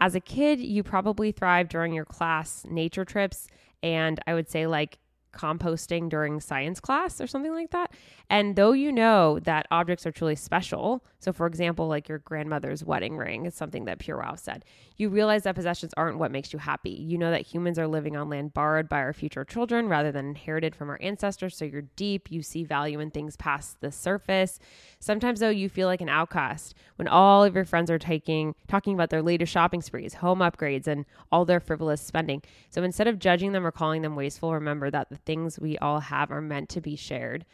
As 0.01 0.15
a 0.15 0.19
kid, 0.19 0.59
you 0.59 0.81
probably 0.81 1.31
thrived 1.31 1.69
during 1.69 1.93
your 1.93 2.05
class 2.05 2.65
nature 2.67 3.05
trips 3.05 3.47
and 3.83 4.19
I 4.27 4.33
would 4.33 4.49
say 4.49 4.65
like 4.67 4.97
composting 5.31 6.09
during 6.09 6.39
science 6.39 6.79
class 6.79 7.21
or 7.21 7.27
something 7.27 7.53
like 7.53 7.69
that. 7.71 7.93
And 8.29 8.55
though 8.55 8.71
you 8.71 8.91
know 8.91 9.39
that 9.39 9.67
objects 9.69 10.05
are 10.05 10.11
truly 10.11 10.35
special, 10.35 11.03
so 11.19 11.33
for 11.33 11.47
example, 11.47 11.87
like 11.87 12.07
your 12.07 12.19
grandmother's 12.19 12.83
wedding 12.83 13.17
ring 13.17 13.45
is 13.45 13.53
something 13.53 13.85
that 13.85 13.99
Pure 13.99 14.19
Wow 14.19 14.35
said, 14.35 14.63
you 14.95 15.09
realize 15.09 15.43
that 15.43 15.55
possessions 15.55 15.93
aren't 15.97 16.17
what 16.17 16.31
makes 16.31 16.53
you 16.53 16.59
happy. 16.59 16.91
You 16.91 17.17
know 17.17 17.31
that 17.31 17.41
humans 17.41 17.77
are 17.77 17.87
living 17.87 18.15
on 18.15 18.29
land 18.29 18.53
borrowed 18.53 18.87
by 18.87 18.99
our 18.99 19.11
future 19.11 19.43
children 19.43 19.89
rather 19.89 20.11
than 20.13 20.29
inherited 20.29 20.75
from 20.75 20.89
our 20.89 20.97
ancestors. 21.01 21.57
So 21.57 21.65
you're 21.65 21.83
deep, 21.97 22.31
you 22.31 22.41
see 22.41 22.63
value 22.63 23.01
in 23.01 23.11
things 23.11 23.35
past 23.35 23.81
the 23.81 23.91
surface. 23.91 24.59
Sometimes 24.99 25.41
though 25.41 25.49
you 25.49 25.67
feel 25.67 25.87
like 25.87 26.01
an 26.01 26.09
outcast 26.09 26.73
when 26.95 27.07
all 27.09 27.43
of 27.43 27.53
your 27.53 27.65
friends 27.65 27.91
are 27.91 27.99
taking 27.99 28.55
talking 28.67 28.93
about 28.93 29.09
their 29.09 29.21
latest 29.21 29.51
shopping 29.51 29.81
sprees, 29.81 30.15
home 30.15 30.39
upgrades, 30.39 30.87
and 30.87 31.05
all 31.31 31.43
their 31.43 31.59
frivolous 31.59 32.01
spending. 32.01 32.41
So 32.69 32.81
instead 32.83 33.07
of 33.07 33.19
judging 33.19 33.51
them 33.51 33.67
or 33.67 33.71
calling 33.71 34.03
them 34.03 34.15
wasteful, 34.15 34.53
remember 34.53 34.89
that 34.89 35.09
the 35.09 35.17
things 35.17 35.59
we 35.59 35.77
all 35.79 35.99
have 35.99 36.31
are 36.31 36.41
meant 36.41 36.69
to 36.69 36.81
be 36.81 36.95
shared. 36.95 37.45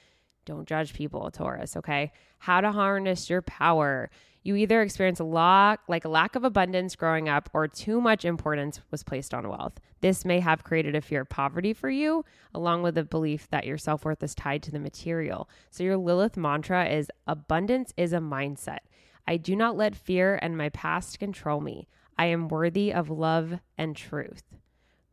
Don't 0.46 0.68
judge 0.68 0.94
people, 0.94 1.30
Taurus, 1.32 1.75
okay? 1.75 2.12
How 2.40 2.62
to 2.62 2.72
harness 2.72 3.30
your 3.30 3.42
power. 3.42 4.10
You 4.44 4.56
either 4.56 4.84
experience 4.84 5.20
a 5.20 5.24
lot, 5.24 5.80
like 5.88 6.06
a 6.06 6.10
lack 6.10 6.36
of 6.36 6.44
abundance 6.44 6.96
growing 6.96 7.28
up, 7.28 7.50
or 7.52 7.68
too 7.68 8.00
much 8.00 8.25
importance 8.25 8.80
was 8.92 9.02
placed 9.04 9.34
on 9.34 9.50
wealth. 9.50 9.80
This 10.02 10.24
may 10.24 10.40
have 10.40 10.64
created 10.64 10.96
a 10.96 11.02
fear 11.02 11.22
of 11.22 11.30
poverty 11.30 11.74
for 11.74 11.90
you, 11.90 12.24
along 12.54 12.84
with 12.84 12.94
the 12.94 13.04
belief 13.04 13.50
that 13.50 13.66
your 13.66 13.80
self 13.80 14.06
worth 14.06 14.22
is 14.22 14.36
tied 14.36 14.62
to 14.64 14.72
the 14.72 14.80
material. 14.80 15.50
So, 15.72 15.84
your 15.84 15.98
Lilith 15.98 16.38
mantra 16.38 16.86
is 16.86 17.10
abundance 17.25 17.92
is 17.98 18.14
a 18.14 18.20
mindset. 18.20 18.80
I 19.28 19.38
do 19.38 19.56
not 19.56 19.75
let 19.75 19.96
fear 19.96 20.38
and 20.40 20.56
my 20.56 20.70
past 20.70 21.18
control 21.18 21.60
me. 21.60 21.88
I 22.16 22.28
am 22.28 22.48
worthy 22.48 22.94
of 22.94 23.10
love 23.10 23.60
and 23.80 23.96
truth. 23.96 24.44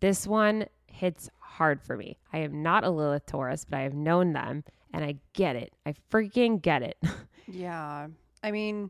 This 0.01 0.27
one 0.27 0.67
hits 0.87 1.31
hard 1.39 1.81
for 1.81 1.97
me. 1.97 2.19
I 2.33 2.39
am 2.39 2.63
not 2.63 2.85
a 2.85 2.91
Lilith 2.91 3.25
Taurus, 3.25 3.65
but 3.65 3.79
I 3.79 3.83
have 3.83 3.95
known 3.95 4.35
them 4.35 4.65
and 4.93 5.05
I 5.05 5.17
get 5.33 5.57
it. 5.57 5.73
I 5.87 5.95
freaking 6.11 6.61
get 6.61 6.83
it. 6.83 6.97
Yeah. 7.49 8.07
I 8.43 8.51
mean, 8.51 8.89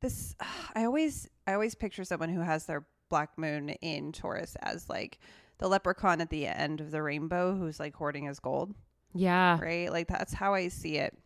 this 0.00 0.36
I 0.74 0.84
always 0.84 1.28
I 1.46 1.54
always 1.54 1.74
picture 1.74 2.04
someone 2.04 2.28
who 2.28 2.40
has 2.40 2.66
their 2.66 2.86
black 3.08 3.36
moon 3.38 3.70
in 3.70 4.12
Taurus 4.12 4.56
as 4.60 4.88
like 4.88 5.18
the 5.58 5.68
leprechaun 5.68 6.20
at 6.20 6.30
the 6.30 6.46
end 6.46 6.80
of 6.80 6.90
the 6.90 7.02
rainbow 7.02 7.56
who's 7.56 7.80
like 7.80 7.94
hoarding 7.94 8.26
his 8.26 8.38
gold, 8.38 8.74
yeah. 9.14 9.58
right? 9.60 9.90
Like 9.90 10.08
that's 10.08 10.34
how 10.34 10.54
I 10.54 10.68
see 10.68 10.98
it. 10.98 11.16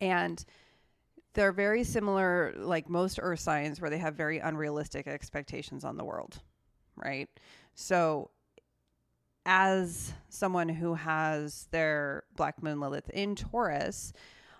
And 0.00 0.42
they're 1.34 1.52
very 1.52 1.84
similar 1.84 2.54
like 2.56 2.88
most 2.88 3.18
earth 3.20 3.40
signs 3.40 3.80
where 3.80 3.90
they 3.90 3.98
have 3.98 4.14
very 4.14 4.38
unrealistic 4.38 5.06
expectations 5.06 5.84
on 5.84 5.96
the 5.96 6.04
world, 6.04 6.40
right? 6.96 7.28
So 7.74 8.30
as 9.50 10.12
someone 10.28 10.68
who 10.68 10.92
has 10.92 11.68
their 11.70 12.24
black 12.36 12.62
moon 12.62 12.78
lilith 12.80 13.08
in 13.08 13.34
Taurus, 13.34 14.12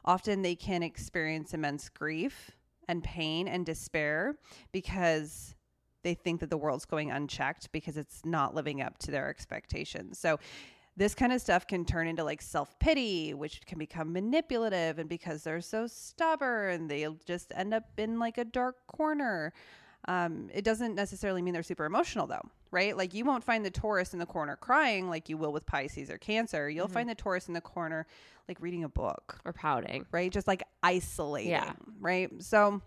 often 0.03 0.41
they 0.41 0.57
can 0.57 0.83
experience 0.83 1.53
immense 1.53 1.91
grief 1.91 2.53
and 2.89 3.05
pain 3.05 3.47
and 3.47 3.67
despair 3.67 4.37
because 4.73 5.55
they 6.05 6.15
think 6.15 6.41
that 6.41 6.49
the 6.49 6.57
world's 6.57 6.87
going 6.87 7.11
unchecked 7.11 7.71
because 7.71 7.99
it's 7.99 8.25
not 8.25 8.55
living 8.55 8.81
up 8.81 8.97
to 8.97 9.11
their 9.11 9.29
expectations. 9.29 10.19
So 10.19 10.39
this 10.97 11.15
kind 11.15 11.35
of 11.35 11.43
stuff 11.43 11.67
can 11.67 11.85
turn 11.85 12.09
into 12.09 12.25
like 12.25 12.41
self-pity, 12.41 13.35
which 13.35 13.61
can 13.67 13.79
become 13.79 14.11
manipulative 14.11 14.99
and 14.99 15.09
because 15.09 15.43
they're 15.43 15.61
so 15.61 15.87
stubborn, 15.87 16.89
they'll 16.89 17.19
just 17.27 17.53
end 17.55 17.75
up 17.75 17.85
in 17.99 18.19
like 18.19 18.39
a 18.39 18.45
dark 18.45 18.77
corner. 18.87 19.53
Um, 20.07 20.49
it 20.55 20.65
doesn't 20.65 20.95
necessarily 20.95 21.43
mean 21.43 21.53
they're 21.53 21.63
super 21.63 21.85
emotional 21.85 22.27
though, 22.27 22.41
right? 22.71 22.97
Like 22.97 23.13
you 23.15 23.25
won't 23.25 23.45
find 23.45 23.65
the 23.65 23.71
Taurus 23.71 24.13
in 24.13 24.19
the 24.19 24.27
corner 24.27 24.57
crying 24.57 25.11
like 25.11 25.29
you 25.29 25.37
will 25.37 25.53
with 25.53 25.67
Pisces 25.67 26.09
or 26.11 26.17
Cancer. 26.19 26.71
You'll 26.71 26.89
find 26.89 27.09
the 27.09 27.15
Taurus 27.15 27.49
in 27.49 27.55
the 27.55 27.61
corner 27.61 28.07
like 28.49 28.59
reading 28.61 28.85
a 28.85 28.89
book, 28.89 29.39
Or 29.45 29.53
pouting. 29.53 30.07
right? 30.11 30.33
Just 30.33 30.47
like 30.47 30.63
isolating, 30.83 31.51
Yeah. 31.51 31.73
right? 32.01 32.31
So, 32.43 32.81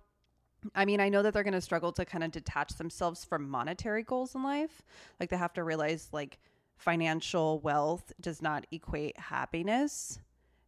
I 0.73 0.85
mean, 0.85 0.99
I 0.99 1.09
know 1.09 1.21
that 1.21 1.33
they're 1.33 1.43
going 1.43 1.53
to 1.53 1.61
struggle 1.61 1.91
to 1.93 2.05
kind 2.05 2.23
of 2.23 2.31
detach 2.31 2.75
themselves 2.75 3.23
from 3.25 3.47
monetary 3.49 4.01
goals 4.03 4.33
in 4.33 4.41
life. 4.41 4.81
Like 5.19 5.29
they 5.29 5.37
have 5.37 5.53
to 5.53 5.63
realize 5.63 6.07
like 6.11 6.39
financial 6.77 7.59
wealth 7.59 8.11
does 8.19 8.41
not 8.41 8.65
equate 8.71 9.19
happiness. 9.19 10.17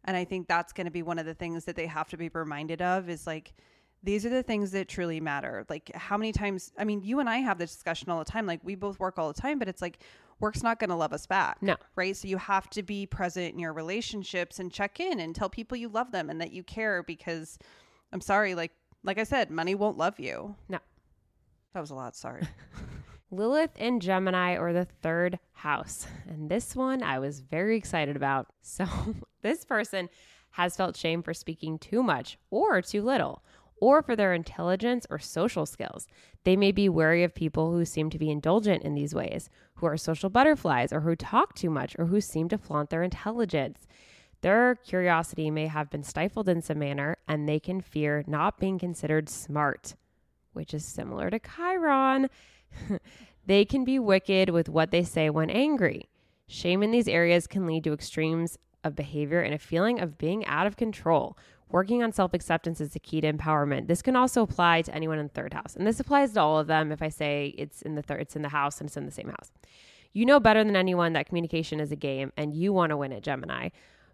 And 0.06 0.16
I 0.18 0.26
think 0.26 0.48
that's 0.48 0.74
going 0.74 0.86
to 0.86 0.92
be 0.92 1.02
one 1.02 1.18
of 1.18 1.26
the 1.26 1.34
things 1.34 1.66
that 1.66 1.76
they 1.76 1.88
have 1.88 2.10
to 2.10 2.18
be 2.18 2.30
reminded 2.32 2.82
of 2.82 3.10
is 3.10 3.26
like, 3.26 3.54
these 4.04 4.26
are 4.26 4.30
the 4.30 4.44
things 4.44 4.72
that 4.72 4.90
truly 4.90 5.20
matter. 5.20 5.66
Like, 5.70 5.92
how 5.96 6.18
many 6.18 6.34
times, 6.34 6.72
I 6.78 6.84
mean, 6.84 7.02
you 7.04 7.20
and 7.20 7.30
I 7.30 7.38
have 7.38 7.58
this 7.58 7.74
discussion 7.74 8.10
all 8.10 8.20
the 8.20 8.26
time. 8.30 8.46
Like, 8.46 8.60
we 8.64 8.76
both 8.76 9.00
work 9.00 9.18
all 9.18 9.32
the 9.32 9.40
time, 9.40 9.60
but 9.60 9.70
it's 9.70 9.82
like, 9.82 10.00
work's 10.40 10.62
not 10.62 10.80
going 10.80 10.90
to 10.90 10.96
love 10.96 11.14
us 11.14 11.26
back. 11.26 11.62
No. 11.62 11.78
Right. 11.96 12.16
So, 12.16 12.28
you 12.28 12.38
have 12.38 12.70
to 12.72 12.84
be 12.84 13.06
present 13.06 13.54
in 13.54 13.60
your 13.60 13.72
relationships 13.72 14.60
and 14.60 14.72
check 14.72 15.00
in 15.00 15.22
and 15.22 15.34
tell 15.34 15.50
people 15.50 15.78
you 15.78 15.88
love 15.88 16.12
them 16.12 16.30
and 16.30 16.42
that 16.42 16.52
you 16.52 16.64
care 16.64 17.02
because 17.02 17.58
I'm 18.12 18.22
sorry, 18.22 18.56
like, 18.56 18.72
like 19.04 19.18
I 19.18 19.24
said, 19.24 19.50
money 19.50 19.74
won't 19.74 19.98
love 19.98 20.20
you. 20.20 20.56
No. 20.68 20.80
That 21.74 21.80
was 21.80 21.90
a 21.90 21.96
lot. 21.96 22.16
Sorry. 22.16 22.48
Lilith 23.32 23.76
in 23.78 24.00
Gemini 24.00 24.58
or 24.58 24.74
the 24.74 24.86
third 25.02 25.40
house. 25.54 26.06
And 26.28 26.50
this 26.50 26.76
one 26.76 27.02
I 27.02 27.20
was 27.20 27.40
very 27.40 27.78
excited 27.78 28.16
about. 28.16 28.48
So, 28.62 28.86
this 29.42 29.66
person 29.66 30.10
has 30.52 30.76
felt 30.76 30.96
shame 30.96 31.24
for 31.24 31.34
speaking 31.34 31.80
too 31.80 32.04
much 32.04 32.38
or 32.52 32.82
too 32.82 33.02
little, 33.02 33.44
or 33.84 34.02
for 34.02 34.16
their 34.16 34.34
intelligence 34.34 35.06
or 35.10 35.20
social 35.20 35.66
skills. 35.66 36.08
They 36.46 36.56
may 36.56 36.72
be 36.72 36.88
wary 36.88 37.22
of 37.26 37.36
people 37.36 37.74
who 37.74 37.84
seem 37.84 38.10
to 38.12 38.18
be 38.18 38.32
indulgent 38.32 38.84
in 38.84 38.96
these 38.96 39.14
ways, 39.14 39.50
who 39.76 39.86
are 39.86 39.98
social 39.98 40.30
butterflies, 40.30 40.94
or 40.94 41.02
who 41.02 41.18
talk 41.18 41.54
too 41.54 41.70
much, 41.70 41.94
or 42.00 42.06
who 42.06 42.22
seem 42.22 42.48
to 42.48 42.58
flaunt 42.58 42.90
their 42.90 43.04
intelligence. 43.04 43.86
Their 44.40 44.76
curiosity 44.76 45.52
may 45.52 45.68
have 45.68 45.90
been 45.90 46.04
stifled 46.04 46.48
in 46.48 46.62
some 46.62 46.80
manner, 46.80 47.18
and 47.28 47.48
they 47.48 47.60
can 47.60 47.82
fear 47.82 48.24
not 48.26 48.58
being 48.58 48.80
considered 48.80 49.28
smart, 49.28 49.96
which 50.54 50.74
is 50.74 50.86
similar 50.86 51.30
to 51.30 51.40
Chiron. 51.40 52.30
they 53.46 53.66
can 53.66 53.84
be 53.84 54.00
wicked 54.00 54.50
with 54.50 54.70
what 54.70 54.92
they 54.92 55.04
say 55.04 55.30
when 55.30 55.50
angry. 55.50 56.08
Shame 56.48 56.84
in 56.84 56.92
these 56.92 57.10
areas 57.10 57.48
can 57.48 57.68
lead 57.68 57.84
to 57.84 57.92
extremes 57.92 58.58
of 58.82 58.96
behavior 58.96 59.42
and 59.42 59.54
a 59.54 59.60
feeling 59.60 60.00
of 60.00 60.18
being 60.18 60.46
out 60.46 60.68
of 60.68 60.78
control. 60.78 61.38
Working 61.74 62.04
on 62.04 62.12
self 62.14 62.36
acceptance 62.36 62.80
is 62.80 62.92
the 62.92 63.00
key 63.00 63.20
to 63.22 63.34
empowerment. 63.34 63.88
This 63.88 64.04
can 64.04 64.16
also 64.16 64.44
apply 64.44 64.84
to 64.84 64.94
anyone 64.94 65.18
in 65.18 65.26
the 65.26 65.34
third 65.34 65.56
house. 65.56 65.76
And 65.76 65.88
this 65.88 66.00
applies 66.00 66.32
to 66.34 66.40
all 66.40 66.60
of 66.60 66.68
them 66.68 66.92
if 66.92 67.02
I 67.02 67.10
say 67.10 67.56
it's 67.58 67.82
in 67.82 67.96
the 67.96 68.04
third 68.04 68.22
it's 68.22 68.36
in 68.36 68.44
the 68.44 68.50
house 68.50 68.80
and 68.80 68.88
it's 68.88 68.96
in 68.96 69.08
the 69.08 69.12
same 69.12 69.30
house. 69.30 69.52
You 70.14 70.28
know 70.28 70.40
better 70.40 70.64
than 70.64 70.76
anyone 70.76 71.14
that 71.14 71.26
communication 71.26 71.80
is 71.80 71.92
a 71.92 71.96
game 71.96 72.32
and 72.38 72.54
you 72.54 72.72
want 72.72 72.92
to 72.92 72.98
win 72.98 73.12
it, 73.12 73.24
Gemini. 73.24 73.70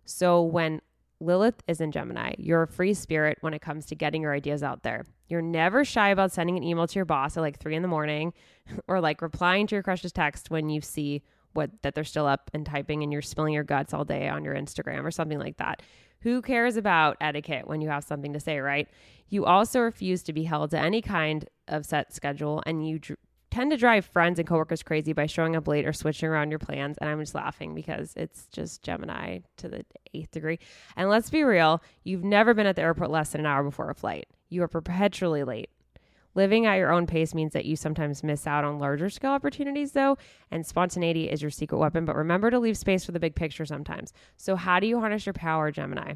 So 0.06 0.42
when 0.42 0.82
Lilith 1.22 1.62
is 1.68 1.82
in 1.82 1.92
Gemini. 1.92 2.34
You're 2.38 2.64
a 2.64 2.68
free 2.68 2.94
spirit 2.94 3.40
when 3.42 3.54
it 3.54 3.62
comes 3.62 3.86
to 3.88 3.96
getting 3.96 4.22
your 4.22 4.34
ideas 4.34 4.64
out 4.64 4.84
there. 4.84 5.04
You're 5.28 5.42
never 5.42 5.84
shy 5.84 6.10
about 6.10 6.32
sending 6.32 6.56
an 6.56 6.64
email 6.64 6.88
to 6.88 6.96
your 6.96 7.04
boss 7.04 7.36
at 7.36 7.42
like 7.42 7.60
three 7.60 7.76
in 7.76 7.82
the 7.82 7.90
morning 7.90 8.32
or 8.88 9.02
like 9.02 9.22
replying 9.22 9.68
to 9.68 9.76
your 9.76 9.84
crush's 9.84 10.14
text 10.14 10.50
when 10.50 10.70
you 10.70 10.80
see 10.80 11.24
what 11.54 11.72
that 11.82 11.94
they're 11.94 12.06
still 12.06 12.26
up 12.26 12.50
and 12.54 12.66
typing 12.66 13.04
and 13.04 13.12
you're 13.12 13.22
spilling 13.22 13.54
your 13.54 13.64
guts 13.66 13.94
all 13.94 14.06
day 14.06 14.30
on 14.30 14.46
your 14.46 14.56
Instagram 14.56 15.04
or 15.04 15.12
something 15.12 15.40
like 15.40 15.58
that. 15.58 15.82
Who 16.22 16.42
cares 16.42 16.76
about 16.76 17.18
etiquette 17.22 17.68
when 17.68 17.82
you 17.82 17.90
have 17.90 18.04
something 18.04 18.34
to 18.34 18.40
say, 18.40 18.60
right? 18.60 18.88
You 19.30 19.46
also 19.46 19.80
refuse 19.80 20.24
to 20.24 20.34
be 20.34 20.44
held 20.44 20.72
to 20.72 20.80
any 20.80 21.02
kind 21.02 21.48
of 21.68 21.86
set 21.86 22.14
schedule 22.14 22.62
and 22.66 22.88
you 22.88 23.00
dr- 23.00 23.20
tend 23.52 23.72
to 23.72 23.78
drive 23.78 24.06
friends 24.06 24.38
and 24.38 24.48
coworkers 24.48 24.84
crazy 24.84 25.14
by 25.14 25.26
showing 25.26 25.56
up 25.56 25.68
late 25.68 25.86
or 25.86 25.94
switching 25.94 26.30
around 26.30 26.50
your 26.50 26.60
plans. 26.60 26.98
And 26.98 27.10
I'm 27.10 27.20
just 27.20 27.36
laughing 27.36 27.74
because 27.74 28.14
it's 28.16 28.48
just 28.48 28.84
Gemini 28.84 29.40
to 29.58 29.70
the 29.70 29.86
eighth 30.14 30.32
degree. 30.32 30.60
And 30.96 31.10
let's 31.10 31.30
be 31.30 31.44
real, 31.44 31.82
you've 32.04 32.24
never 32.24 32.54
been 32.54 32.68
at 32.68 32.76
the 32.76 32.82
airport 32.82 33.12
less 33.12 33.32
than 33.32 33.42
an 33.42 33.48
hour 33.48 33.64
before 33.64 33.90
a 33.90 33.96
flight. 33.96 34.28
You 34.50 34.64
are 34.64 34.68
perpetually 34.68 35.44
late. 35.44 35.70
Living 36.36 36.66
at 36.66 36.76
your 36.76 36.92
own 36.92 37.08
pace 37.08 37.34
means 37.34 37.54
that 37.54 37.66
you 37.66 37.76
sometimes 37.76 38.24
miss 38.24 38.46
out 38.46 38.64
on 38.64 38.80
larger 38.80 39.10
scale 39.10 39.32
opportunities, 39.32 39.94
though, 39.94 40.18
and 40.52 40.66
spontaneity 40.66 41.30
is 41.30 41.42
your 41.42 41.52
secret 41.52 41.78
weapon. 41.80 42.06
But 42.06 42.16
remember 42.16 42.52
to 42.52 42.60
leave 42.60 42.78
space 42.78 43.04
for 43.04 43.12
the 43.12 43.20
big 43.20 43.36
picture 43.36 43.66
sometimes. 43.66 44.14
So, 44.38 44.56
how 44.56 44.80
do 44.80 44.88
you 44.88 45.00
harness 45.00 45.26
your 45.26 45.34
power, 45.34 45.72
Gemini? 45.72 46.14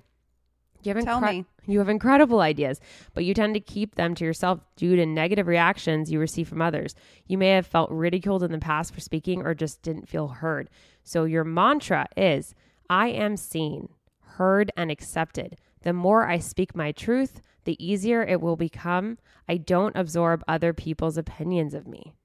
You 0.84 0.94
have, 0.94 1.06
Tell 1.06 1.22
incre- 1.22 1.32
me. 1.32 1.46
you 1.66 1.80
have 1.80 1.88
incredible 1.90 2.42
ideas, 2.42 2.82
but 3.14 3.24
you 3.24 3.34
tend 3.34 3.54
to 3.54 3.62
keep 3.62 3.96
them 3.96 4.16
to 4.16 4.26
yourself 4.26 4.60
due 4.76 4.98
to 4.98 5.06
negative 5.06 5.48
reactions 5.48 6.12
you 6.12 6.20
receive 6.20 6.50
from 6.50 6.62
others. 6.62 6.94
You 7.26 7.38
may 7.38 7.52
have 7.52 7.66
felt 7.66 7.90
ridiculed 7.90 8.44
in 8.44 8.52
the 8.52 8.60
past 8.60 8.94
for 8.94 9.00
speaking 9.00 9.44
or 9.44 9.54
just 9.54 9.82
didn't 9.82 10.10
feel 10.10 10.28
heard. 10.28 10.70
So, 11.04 11.24
your 11.24 11.44
mantra 11.46 12.08
is 12.18 12.54
I 12.90 13.08
am 13.08 13.38
seen, 13.38 13.90
heard, 14.22 14.72
and 14.78 14.92
accepted. 14.92 15.58
The 15.84 15.94
more 15.94 16.28
I 16.28 16.40
speak 16.40 16.76
my 16.76 16.92
truth, 16.92 17.42
the 17.66 17.82
easier 17.84 18.24
it 18.24 18.42
will 18.42 18.56
become. 18.56 19.18
I 19.48 19.58
don't 19.58 19.96
absorb 19.96 20.44
other 20.48 20.74
people's 20.74 21.18
opinions 21.18 21.74
of 21.74 21.88
me, 21.88 22.16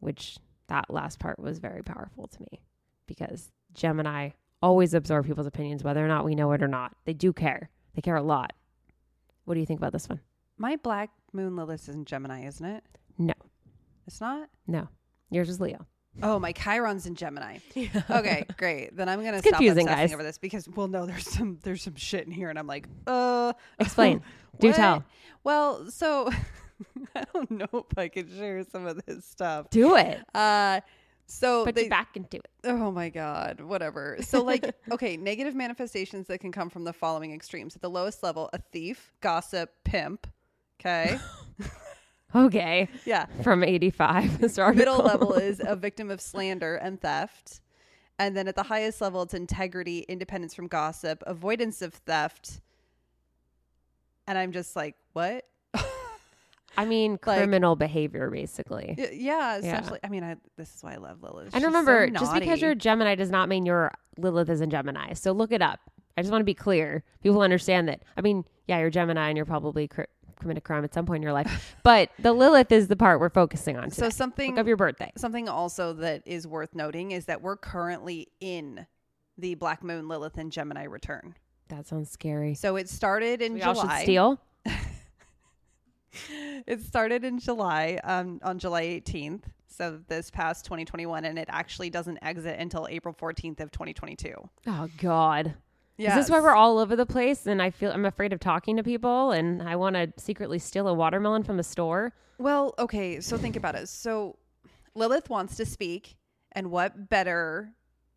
which 0.00 0.38
that 0.68 0.90
last 0.90 1.18
part 1.18 1.38
was 1.38 1.58
very 1.58 1.82
powerful 1.82 2.26
to 2.26 2.40
me 2.40 2.62
because 3.06 3.50
Gemini 3.74 4.30
always 4.62 4.94
absorb 4.94 5.26
people's 5.26 5.46
opinions, 5.46 5.82
whether 5.82 6.04
or 6.04 6.08
not 6.08 6.24
we 6.24 6.34
know 6.34 6.52
it 6.52 6.62
or 6.62 6.68
not. 6.68 6.94
They 7.04 7.12
do 7.12 7.32
care. 7.32 7.70
They 7.94 8.02
care 8.02 8.16
a 8.16 8.22
lot. 8.22 8.52
What 9.44 9.54
do 9.54 9.60
you 9.60 9.66
think 9.66 9.80
about 9.80 9.92
this 9.92 10.08
one? 10.08 10.20
My 10.58 10.76
black 10.76 11.10
moon 11.32 11.56
Lilith 11.56 11.88
is 11.88 11.94
in 11.94 12.04
Gemini, 12.04 12.46
isn't 12.46 12.64
it? 12.64 12.84
No. 13.18 13.34
It's 14.06 14.20
not? 14.20 14.48
No. 14.66 14.88
Yours 15.30 15.48
is 15.48 15.60
Leo. 15.60 15.86
Oh, 16.22 16.38
my 16.38 16.52
Chiron's 16.52 17.06
in 17.06 17.14
Gemini. 17.14 17.58
Okay, 18.10 18.44
great. 18.56 18.96
Then 18.96 19.08
I'm 19.08 19.22
gonna 19.24 19.38
It's 19.38 19.46
stop 19.46 19.58
confusing, 19.58 19.86
obsessing 19.86 20.06
guys. 20.08 20.14
over 20.14 20.22
this 20.22 20.38
because 20.38 20.68
well, 20.68 20.88
no, 20.88 21.06
there's 21.06 21.28
some 21.28 21.58
there's 21.62 21.82
some 21.82 21.94
shit 21.94 22.26
in 22.26 22.32
here, 22.32 22.50
and 22.50 22.58
I'm 22.58 22.66
like, 22.66 22.86
uh, 23.06 23.52
Explain. 23.78 24.22
Do 24.60 24.72
tell. 24.72 25.04
Well, 25.44 25.90
so 25.90 26.30
I 27.14 27.24
don't 27.32 27.50
know 27.50 27.66
if 27.72 27.96
I 27.96 28.08
can 28.08 28.28
share 28.36 28.64
some 28.64 28.86
of 28.86 29.00
this 29.06 29.24
stuff. 29.24 29.70
Do 29.70 29.96
it. 29.96 30.20
Uh, 30.34 30.80
so 31.26 31.64
Put 31.64 31.76
they, 31.76 31.84
you 31.84 31.88
back 31.90 32.16
into 32.16 32.38
it. 32.38 32.48
Oh 32.64 32.90
my 32.90 33.08
God, 33.08 33.60
whatever. 33.60 34.16
So, 34.20 34.42
like, 34.42 34.74
okay, 34.90 35.16
negative 35.16 35.54
manifestations 35.54 36.26
that 36.26 36.40
can 36.40 36.50
come 36.50 36.68
from 36.68 36.82
the 36.84 36.92
following 36.92 37.32
extremes. 37.32 37.76
At 37.76 37.82
the 37.82 37.88
lowest 37.90 38.22
level, 38.24 38.50
a 38.52 38.58
thief, 38.58 39.12
gossip, 39.20 39.70
pimp. 39.84 40.26
Okay. 40.80 41.18
Okay. 42.34 42.88
Yeah. 43.04 43.26
From 43.42 43.64
85. 43.64 44.38
This 44.40 44.58
article. 44.58 44.78
Middle 44.78 45.04
level 45.04 45.34
is 45.34 45.60
a 45.64 45.74
victim 45.76 46.10
of 46.10 46.20
slander 46.20 46.76
and 46.76 47.00
theft. 47.00 47.60
And 48.18 48.36
then 48.36 48.46
at 48.48 48.54
the 48.54 48.62
highest 48.64 49.00
level, 49.00 49.22
it's 49.22 49.34
integrity, 49.34 50.00
independence 50.00 50.54
from 50.54 50.66
gossip, 50.68 51.22
avoidance 51.26 51.80
of 51.82 51.94
theft. 51.94 52.60
And 54.26 54.36
I'm 54.38 54.52
just 54.52 54.76
like, 54.76 54.94
what? 55.14 55.44
I 56.76 56.84
mean, 56.84 57.12
Like- 57.26 57.38
criminal 57.38 57.76
behavior, 57.76 58.30
basically. 58.30 58.94
Y- 58.96 59.10
yeah, 59.12 59.56
essentially. 59.58 59.98
I 60.04 60.08
mean, 60.08 60.22
I, 60.22 60.36
this 60.56 60.74
is 60.74 60.82
why 60.82 60.92
I 60.94 60.96
love 60.96 61.22
Lilith. 61.22 61.46
And 61.46 61.54
She's 61.54 61.62
so 61.62 61.66
remember, 61.66 62.08
just 62.10 62.34
because 62.34 62.60
you're 62.60 62.72
a 62.72 62.76
Gemini 62.76 63.14
does 63.14 63.30
not 63.30 63.48
mean 63.48 63.66
your 63.66 63.92
Lilith 64.18 64.50
is 64.50 64.60
in 64.60 64.70
Gemini. 64.70 65.14
So 65.14 65.32
look 65.32 65.50
it 65.52 65.62
up. 65.62 65.80
I 66.16 66.22
just 66.22 66.30
want 66.30 66.42
to 66.42 66.46
be 66.46 66.54
clear. 66.54 67.02
People 67.22 67.40
understand 67.40 67.88
that. 67.88 68.02
I 68.16 68.20
mean, 68.20 68.44
yeah, 68.68 68.78
you're 68.78 68.90
Gemini 68.90 69.28
and 69.28 69.36
you're 69.36 69.46
probably 69.46 69.88
cr- 69.88 70.02
committed 70.40 70.64
crime 70.64 70.84
at 70.84 70.92
some 70.92 71.06
point 71.06 71.18
in 71.18 71.22
your 71.22 71.32
life. 71.32 71.76
but 71.82 72.10
the 72.18 72.32
Lilith 72.32 72.72
is 72.72 72.88
the 72.88 72.96
part 72.96 73.20
we're 73.20 73.30
focusing 73.30 73.76
on 73.76 73.90
so 73.90 74.10
something 74.10 74.50
Look 74.52 74.60
up 74.60 74.66
your 74.66 74.76
birthday. 74.76 75.12
Something 75.16 75.48
also 75.48 75.92
that 75.94 76.22
is 76.26 76.46
worth 76.46 76.74
noting 76.74 77.12
is 77.12 77.26
that 77.26 77.42
we're 77.42 77.56
currently 77.56 78.28
in 78.40 78.86
the 79.38 79.54
Black 79.54 79.82
Moon 79.82 80.08
Lilith 80.08 80.36
and 80.36 80.50
Gemini 80.50 80.84
return. 80.84 81.34
That 81.68 81.86
sounds 81.86 82.10
scary. 82.10 82.54
So 82.54 82.76
it 82.76 82.88
started 82.88 83.40
in 83.40 83.54
we 83.54 83.62
all 83.62 83.74
should 83.74 83.82
July. 83.82 84.02
steal. 84.02 84.40
It 86.66 86.82
started 86.82 87.24
in 87.24 87.38
July, 87.38 87.98
um, 88.04 88.40
on 88.42 88.58
July 88.58 88.84
18th. 88.84 89.42
So 89.68 90.00
this 90.08 90.30
past 90.30 90.64
2021, 90.64 91.24
and 91.24 91.38
it 91.38 91.48
actually 91.50 91.90
doesn't 91.90 92.18
exit 92.22 92.58
until 92.58 92.86
April 92.90 93.14
14th 93.14 93.60
of 93.60 93.70
2022. 93.70 94.34
Oh 94.66 94.88
God. 94.98 95.54
Yeah. 96.00 96.10
Is 96.18 96.26
this 96.26 96.30
why 96.30 96.40
we're 96.40 96.54
all 96.54 96.78
over 96.78 96.96
the 96.96 97.04
place 97.06 97.46
and 97.46 97.60
I 97.60 97.70
feel 97.70 97.92
I'm 97.92 98.06
afraid 98.06 98.32
of 98.32 98.40
talking 98.40 98.76
to 98.76 98.82
people 98.82 99.32
and 99.32 99.62
I 99.62 99.76
want 99.76 99.96
to 99.96 100.12
secretly 100.16 100.58
steal 100.58 100.88
a 100.88 100.94
watermelon 100.94 101.42
from 101.42 101.58
a 101.58 101.62
store? 101.62 102.12
Well, 102.38 102.74
okay. 102.78 103.20
So 103.20 103.36
think 103.36 103.54
about 103.56 103.74
it. 103.74 103.88
So 103.88 104.36
Lilith 104.94 105.28
wants 105.28 105.56
to 105.56 105.66
speak, 105.66 106.16
and 106.52 106.70
what 106.70 107.08
better 107.10 107.72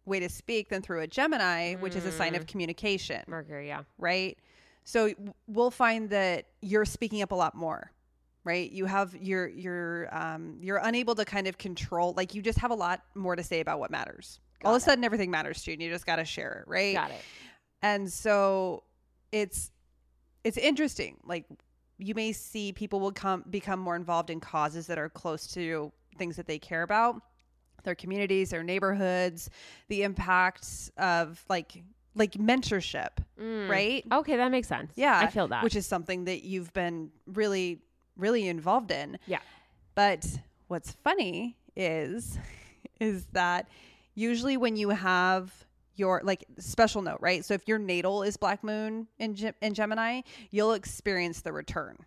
way 0.06 0.20
to 0.22 0.30
speak 0.30 0.70
than 0.70 0.82
through 0.82 1.02
a 1.02 1.08
Gemini, 1.08 1.76
which 1.76 1.96
is 1.96 2.06
a 2.06 2.12
sign 2.12 2.34
Mm. 2.34 2.38
of 2.38 2.48
communication. 2.48 3.22
Mercury, 3.28 3.68
yeah. 3.68 3.82
right? 3.98 4.38
So 4.86 5.12
we'll 5.48 5.72
find 5.72 6.10
that 6.10 6.46
you're 6.62 6.86
speaking 6.86 7.22
up 7.22 7.32
a 7.32 7.36
lot 7.36 7.54
more, 7.56 7.92
right? 8.44 8.70
You 8.72 8.86
have 8.86 9.16
you're 9.16 9.48
you're 9.48 10.08
um, 10.12 10.58
you're 10.62 10.78
unable 10.84 11.16
to 11.16 11.26
kind 11.26 11.48
of 11.48 11.58
control, 11.58 12.14
like 12.18 12.34
you 12.34 12.42
just 12.42 12.60
have 12.60 12.72
a 12.72 12.76
lot 12.76 13.02
more 13.16 13.36
to 13.36 13.44
say 13.44 13.60
about 13.60 13.80
what 13.80 13.92
matters. 13.92 14.40
All 14.66 14.74
of 14.74 14.82
a 14.82 14.84
sudden, 14.84 15.04
everything 15.04 15.30
matters 15.30 15.62
to 15.64 15.72
you, 15.72 15.74
and 15.76 15.82
you 15.84 15.90
just 15.90 16.06
got 16.06 16.16
to 16.18 16.26
share 16.26 16.64
it, 16.66 16.70
right? 16.70 16.96
Got 16.96 17.12
it. 17.12 17.22
And 17.84 18.12
so 18.12 18.84
it's 19.32 19.70
it's 20.44 20.58
interesting. 20.58 21.18
Like 21.26 21.46
you 22.00 22.16
may 22.16 22.32
see 22.32 22.72
people 22.74 23.00
will 23.00 23.12
come 23.12 23.44
become 23.50 23.80
more 23.80 23.96
involved 23.96 24.30
in 24.32 24.40
causes 24.40 24.88
that 24.88 24.98
are 24.98 25.10
close 25.10 25.46
to 25.54 25.92
things 26.18 26.36
that 26.38 26.48
they 26.48 26.58
care 26.60 26.82
about, 26.84 27.22
their 27.84 27.96
communities, 27.96 28.50
their 28.50 28.64
neighborhoods, 28.64 29.50
the 29.90 30.04
impacts 30.04 30.90
of 30.98 31.44
like 31.50 31.84
like 32.16 32.34
mentorship, 32.34 33.10
Mm. 33.40 33.68
right? 33.70 34.06
Okay, 34.12 34.38
that 34.38 34.50
makes 34.52 34.68
sense. 34.68 34.92
Yeah, 34.96 35.18
I 35.20 35.28
feel 35.28 35.48
that. 35.50 35.64
which 35.64 35.76
is 35.76 35.86
something 35.88 36.26
that 36.26 36.44
you've 36.44 36.72
been 36.74 37.10
really, 37.26 37.82
really 38.18 38.48
involved 38.48 38.92
in. 38.92 39.18
Yeah. 39.26 39.40
But 39.96 40.26
what's 40.68 40.92
funny 41.04 41.58
is, 41.76 42.38
is 43.00 43.26
that 43.34 43.68
usually 44.16 44.58
when 44.58 44.76
you 44.76 44.90
have 44.90 45.52
your 45.96 46.22
like 46.24 46.44
special 46.60 47.02
note, 47.02 47.20
right? 47.22 47.44
So 47.46 47.54
if 47.54 47.68
your 47.68 47.80
natal 47.80 48.24
is 48.24 48.38
Black 48.38 48.64
Moon 48.64 49.08
in 49.20 49.36
Gem- 49.36 49.54
in 49.62 49.74
Gemini, 49.74 50.22
you'll 50.52 50.74
experience 50.74 51.42
the 51.42 51.52
return, 51.54 51.98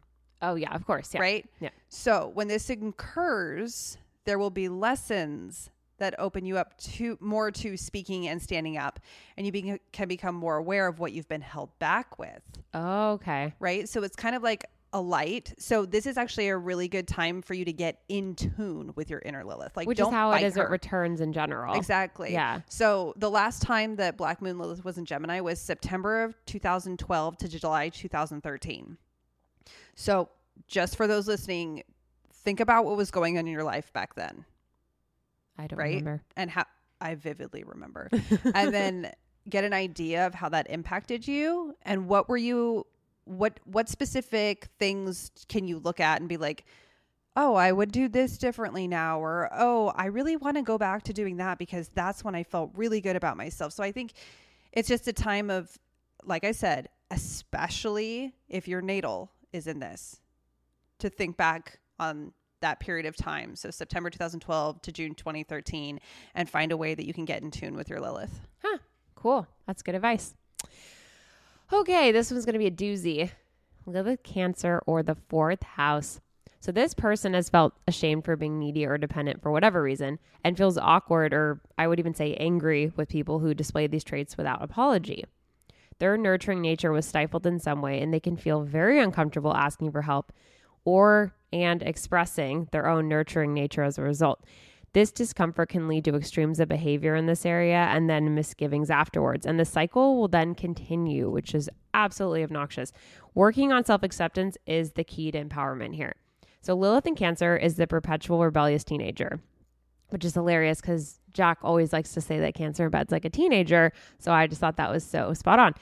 oh 0.43 0.55
yeah, 0.57 0.75
of 0.75 0.87
course. 0.87 1.13
Yeah. 1.15 1.21
right? 1.21 1.47
Yeah. 1.61 1.71
So 1.89 2.31
when 2.35 2.49
this 2.49 2.69
occurs, 2.71 3.97
there 4.25 4.39
will 4.39 4.51
be 4.51 4.69
lessons 4.69 5.71
that 5.99 6.15
open 6.19 6.45
you 6.45 6.59
up 6.59 6.77
to 6.77 7.17
more 7.21 7.51
to 7.51 7.77
speaking 7.77 8.29
and 8.29 8.43
standing 8.43 8.77
up, 8.77 9.01
and 9.37 9.47
you 9.47 9.53
be- 9.53 9.81
can 9.93 10.09
become 10.09 10.35
more 10.35 10.57
aware 10.57 10.87
of 10.89 10.99
what 10.99 11.13
you've 11.13 11.29
been 11.29 11.41
held 11.41 11.71
back 11.79 12.19
with 12.19 12.43
Okay. 12.75 13.55
right? 13.61 13.89
So 13.89 14.03
it's 14.03 14.17
kind 14.17 14.37
of 14.37 14.43
like 14.43 14.67
a 14.93 15.01
light. 15.01 15.53
So 15.59 15.85
this 15.85 16.07
is 16.07 16.17
actually 16.17 16.49
a 16.49 16.57
really 16.57 16.89
good 16.89 17.07
time 17.09 17.43
for 17.43 17.55
you 17.55 17.65
to 17.65 17.73
get 17.73 18.03
in 18.09 18.35
tune 18.35 18.93
with 18.95 19.11
your 19.11 19.21
inner 19.25 19.45
Lilith. 19.45 19.77
Like, 19.77 19.87
Which 19.87 20.01
is 20.01 20.09
how 20.09 20.33
it 20.33 20.55
her. 20.55 20.63
at 20.65 20.71
returns 20.71 21.21
in 21.21 21.33
general. 21.33 21.75
Exactly. 21.75 22.33
Yeah. 22.33 22.61
So 22.69 23.13
the 23.17 23.31
last 23.31 23.61
time 23.63 23.97
that 23.97 24.17
Black 24.17 24.41
Moon 24.41 24.59
Lilith 24.59 24.85
was 24.85 24.97
in 24.97 25.05
Gemini 25.05 25.41
was 25.41 25.61
September 25.61 26.23
of 26.23 26.35
2012 26.47 27.37
to 27.39 27.49
July 27.49 27.89
2013. 27.91 28.97
So 29.95 30.29
just 30.69 30.97
for 30.97 31.07
those 31.07 31.27
listening, 31.29 31.83
think 32.33 32.61
about 32.61 32.85
what 32.85 32.97
was 32.97 33.11
going 33.11 33.39
on 33.39 33.47
in 33.47 33.53
your 33.53 33.65
life 33.65 33.93
back 33.93 34.15
then 34.15 34.45
I 35.59 35.67
don't 35.67 35.79
Right? 35.79 35.97
remember. 35.97 36.23
and 36.37 36.51
how 36.51 36.65
I 37.01 37.15
vividly 37.17 37.65
remember. 37.65 38.09
and 38.55 38.73
then 38.73 39.11
get 39.49 39.65
an 39.65 39.73
idea 39.73 40.27
of 40.27 40.35
how 40.35 40.49
that 40.51 40.71
impacted 40.71 41.27
you 41.27 41.75
and 41.83 42.09
what 42.09 42.29
were 42.29 42.37
you 42.37 42.87
what 43.27 43.61
what 43.65 43.89
specific 43.89 44.69
things 44.79 45.31
can 45.49 45.67
you 45.69 45.79
look 45.79 46.01
at 46.01 46.21
and 46.21 46.29
be 46.29 46.37
like 46.37 46.65
oh 47.37 47.55
i 47.55 47.71
would 47.71 47.93
do 47.93 48.09
this 48.09 48.39
differently 48.39 48.89
now 48.89 49.21
or 49.21 49.49
oh 49.53 49.93
i 49.97 50.07
really 50.07 50.37
want 50.37 50.57
to 50.57 50.63
go 50.63 50.79
back 50.79 51.03
to 51.03 51.13
doing 51.13 51.37
that 51.37 51.59
because 51.59 51.89
that's 51.89 52.25
when 52.25 52.35
i 52.35 52.43
felt 52.43 52.71
really 52.75 53.01
good 53.01 53.17
about 53.17 53.37
myself 53.37 53.73
so 53.73 53.83
i 53.83 53.93
think 53.93 54.13
it's 54.73 54.89
just 54.89 55.07
a 55.09 55.13
time 55.13 55.51
of 55.51 55.77
like 56.25 56.45
i 56.45 56.53
said 56.53 56.89
especially 57.11 58.33
if 58.49 58.67
your 58.67 58.81
natal 58.81 59.31
is 59.53 59.67
in 59.67 59.79
this 59.81 60.21
to 60.99 61.11
think 61.11 61.37
back 61.37 61.79
on 62.01 62.33
that 62.63 62.81
period 62.81 63.07
of 63.07 63.15
time 63.15 63.55
so 63.55 63.71
september 63.71 64.09
2012 64.09 64.81
to 64.83 64.93
june 64.93 65.15
2013 65.15 66.01
and 66.35 66.49
find 66.49 66.73
a 66.73 66.77
way 66.77 66.95
that 66.95 67.07
you 67.07 67.13
can 67.13 67.25
get 67.25 67.43
in 67.43 67.51
tune 67.51 67.77
with 67.77 67.91
your 67.91 68.01
lilith 68.01 68.41
Huh. 68.63 68.79
Cool. 69.15 69.47
That's 69.67 69.83
good 69.83 69.95
advice. 69.95 70.35
Okay, 71.73 72.13
this 72.13 72.31
one's 72.31 72.45
going 72.45 72.53
to 72.53 72.59
be 72.61 72.67
a 72.67 72.71
doozy. 72.71 73.31
Lilith 73.87 74.23
Cancer 74.23 74.81
or 74.87 75.03
the 75.03 75.17
fourth 75.29 75.63
house. 75.65 76.21
So 76.61 76.71
this 76.73 76.95
person 76.95 77.35
has 77.35 77.49
felt 77.49 77.75
ashamed 77.89 78.25
for 78.25 78.37
being 78.37 78.59
needy 78.59 78.87
or 78.87 78.99
dependent 78.99 79.43
for 79.43 79.51
whatever 79.51 79.83
reason 79.83 80.19
and 80.45 80.57
feels 80.57 80.79
awkward 80.79 81.33
or 81.33 81.61
I 81.77 81.87
would 81.87 81.99
even 81.99 82.15
say 82.15 82.35
angry 82.35 82.93
with 82.97 83.09
people 83.09 83.41
who 83.41 83.55
display 83.55 83.87
these 83.87 84.05
traits 84.05 84.37
without 84.37 84.63
apology. 84.63 85.25
Their 85.99 86.17
nurturing 86.17 86.61
nature 86.61 86.93
was 86.93 87.07
stifled 87.07 87.47
in 87.47 87.59
some 87.59 87.83
way 87.83 88.01
and 88.01 88.13
they 88.13 88.21
can 88.21 88.37
feel 88.37 88.63
very 88.63 89.01
uncomfortable 89.01 89.55
asking 89.55 89.93
for 89.93 90.03
help 90.03 90.33
or 90.85 91.35
and 91.53 91.83
expressing 91.83 92.69
their 92.73 92.89
own 92.89 93.09
nurturing 93.09 93.55
nature 93.55 93.83
as 93.83 93.99
a 93.99 94.03
result. 94.03 94.45
This 94.97 95.13
discomfort 95.13 95.69
can 95.69 95.89
lead 95.89 96.07
to 96.07 96.17
extremes 96.17 96.59
of 96.59 96.71
behavior 96.71 97.15
in 97.17 97.27
this 97.27 97.45
area 97.45 97.87
and 97.91 98.09
then 98.09 98.35
misgivings 98.35 98.89
afterwards. 98.89 99.45
And 99.45 99.61
the 99.61 99.67
cycle 99.67 100.17
will 100.17 100.27
then 100.27 100.55
continue, 100.55 101.29
which 101.29 101.55
is 101.55 101.69
absolutely 101.93 102.43
obnoxious. 102.43 102.95
Working 103.35 103.73
on 103.73 103.85
self 103.85 104.03
acceptance 104.03 104.57
is 104.65 104.93
the 104.93 105.05
key 105.05 105.31
to 105.33 105.45
empowerment 105.45 105.97
here. 105.97 106.15
So, 106.63 106.73
Lilith 106.73 107.07
in 107.07 107.15
Cancer 107.15 107.59
is 107.59 107.77
the 107.77 107.87
perpetual 107.87 108.43
rebellious 108.43 108.85
teenager, 108.85 109.39
which 110.09 110.25
is 110.25 110.33
hilarious 110.33 110.81
because 110.81 111.21
Jack 111.35 111.59
always 111.61 111.93
likes 111.93 112.15
to 112.15 112.23
say 112.23 112.41
that 112.41 112.55
Cancer 112.55 112.89
bed's 112.89 113.13
like 113.13 113.27
a 113.27 113.31
teenager. 113.31 113.93
So, 114.19 114.33
I 114.33 114.47
just 114.47 114.63
thought 114.63 114.79
that 114.79 114.91
was 114.91 115.05
so 115.05 115.35
spot 115.35 115.59
on. 115.59 115.75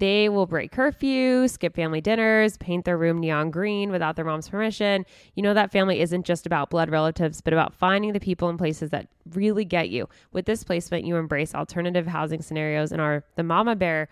They 0.00 0.30
will 0.30 0.46
break 0.46 0.72
curfew, 0.72 1.46
skip 1.46 1.76
family 1.76 2.00
dinners, 2.00 2.56
paint 2.56 2.86
their 2.86 2.96
room 2.96 3.20
neon 3.20 3.50
green 3.50 3.90
without 3.90 4.16
their 4.16 4.24
mom's 4.24 4.48
permission. 4.48 5.04
You 5.34 5.42
know 5.42 5.52
that 5.52 5.70
family 5.70 6.00
isn't 6.00 6.24
just 6.24 6.46
about 6.46 6.70
blood 6.70 6.88
relatives, 6.88 7.42
but 7.42 7.52
about 7.52 7.74
finding 7.74 8.14
the 8.14 8.18
people 8.18 8.48
and 8.48 8.58
places 8.58 8.88
that 8.90 9.08
really 9.34 9.66
get 9.66 9.90
you. 9.90 10.08
With 10.32 10.46
this 10.46 10.64
placement, 10.64 11.04
you 11.04 11.16
embrace 11.16 11.54
alternative 11.54 12.06
housing 12.06 12.40
scenarios 12.40 12.92
and 12.92 13.00
are 13.02 13.24
the 13.36 13.42
mama 13.42 13.76
bear 13.76 14.08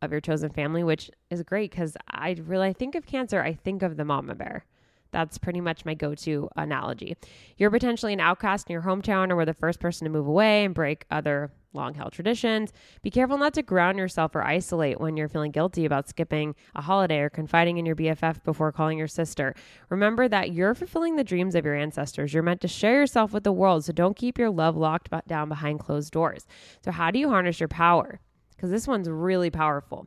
of 0.00 0.12
your 0.12 0.20
chosen 0.20 0.50
family, 0.50 0.84
which 0.84 1.10
is 1.28 1.42
great 1.42 1.72
because 1.72 1.96
I 2.08 2.36
really 2.44 2.72
think 2.72 2.94
of 2.94 3.04
cancer, 3.04 3.42
I 3.42 3.54
think 3.54 3.82
of 3.82 3.96
the 3.96 4.04
mama 4.04 4.36
bear. 4.36 4.64
That's 5.10 5.38
pretty 5.38 5.60
much 5.60 5.84
my 5.84 5.94
go 5.94 6.14
to 6.14 6.50
analogy. 6.54 7.16
You're 7.56 7.72
potentially 7.72 8.12
an 8.12 8.20
outcast 8.20 8.70
in 8.70 8.74
your 8.74 8.82
hometown 8.82 9.30
or 9.30 9.36
were 9.36 9.44
the 9.44 9.54
first 9.54 9.80
person 9.80 10.04
to 10.04 10.10
move 10.10 10.28
away 10.28 10.64
and 10.64 10.72
break 10.72 11.04
other 11.10 11.50
long 11.74 11.94
held 11.94 12.12
traditions. 12.12 12.72
Be 13.02 13.10
careful 13.10 13.38
not 13.38 13.54
to 13.54 13.62
ground 13.62 13.98
yourself 13.98 14.34
or 14.34 14.42
isolate 14.42 15.00
when 15.00 15.16
you're 15.16 15.28
feeling 15.28 15.50
guilty 15.50 15.84
about 15.84 16.08
skipping 16.08 16.54
a 16.74 16.82
holiday 16.82 17.20
or 17.20 17.30
confiding 17.30 17.78
in 17.78 17.86
your 17.86 17.96
BFF 17.96 18.42
before 18.44 18.72
calling 18.72 18.98
your 18.98 19.08
sister. 19.08 19.54
Remember 19.88 20.28
that 20.28 20.52
you're 20.52 20.74
fulfilling 20.74 21.16
the 21.16 21.24
dreams 21.24 21.54
of 21.54 21.64
your 21.64 21.74
ancestors. 21.74 22.34
You're 22.34 22.42
meant 22.42 22.60
to 22.62 22.68
share 22.68 23.00
yourself 23.00 23.32
with 23.32 23.44
the 23.44 23.52
world, 23.52 23.84
so 23.84 23.92
don't 23.92 24.16
keep 24.16 24.38
your 24.38 24.50
love 24.50 24.76
locked 24.76 25.08
down 25.26 25.48
behind 25.48 25.80
closed 25.80 26.12
doors. 26.12 26.46
So, 26.84 26.90
how 26.90 27.10
do 27.10 27.18
you 27.18 27.28
harness 27.28 27.60
your 27.60 27.68
power? 27.68 28.20
Because 28.54 28.70
this 28.70 28.86
one's 28.86 29.08
really 29.08 29.50
powerful. 29.50 30.06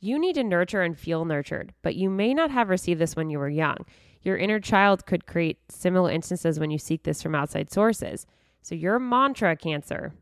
You 0.00 0.18
need 0.18 0.34
to 0.34 0.44
nurture 0.44 0.82
and 0.82 0.98
feel 0.98 1.24
nurtured, 1.24 1.72
but 1.82 1.94
you 1.94 2.10
may 2.10 2.34
not 2.34 2.50
have 2.50 2.68
received 2.68 3.00
this 3.00 3.16
when 3.16 3.30
you 3.30 3.38
were 3.38 3.48
young. 3.48 3.78
Your 4.20 4.36
inner 4.36 4.60
child 4.60 5.06
could 5.06 5.26
create 5.26 5.58
similar 5.70 6.10
instances 6.10 6.60
when 6.60 6.70
you 6.70 6.78
seek 6.78 7.04
this 7.04 7.22
from 7.22 7.34
outside 7.34 7.70
sources. 7.70 8.26
So, 8.62 8.74
your 8.74 8.98
mantra, 8.98 9.56
Cancer, 9.56 10.12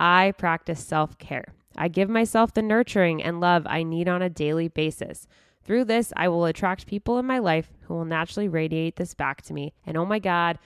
I 0.00 0.32
practice 0.38 0.84
self 0.84 1.18
care. 1.18 1.44
I 1.76 1.88
give 1.88 2.08
myself 2.08 2.52
the 2.54 2.62
nurturing 2.62 3.22
and 3.22 3.38
love 3.38 3.66
I 3.66 3.82
need 3.84 4.08
on 4.08 4.22
a 4.22 4.30
daily 4.30 4.68
basis. 4.68 5.28
Through 5.62 5.84
this, 5.84 6.12
I 6.16 6.28
will 6.28 6.46
attract 6.46 6.86
people 6.86 7.18
in 7.18 7.26
my 7.26 7.38
life 7.38 7.70
who 7.82 7.94
will 7.94 8.04
naturally 8.06 8.48
radiate 8.48 8.96
this 8.96 9.14
back 9.14 9.42
to 9.42 9.54
me. 9.54 9.74
And 9.86 9.96
oh 9.96 10.06
my 10.06 10.18
God, 10.18 10.58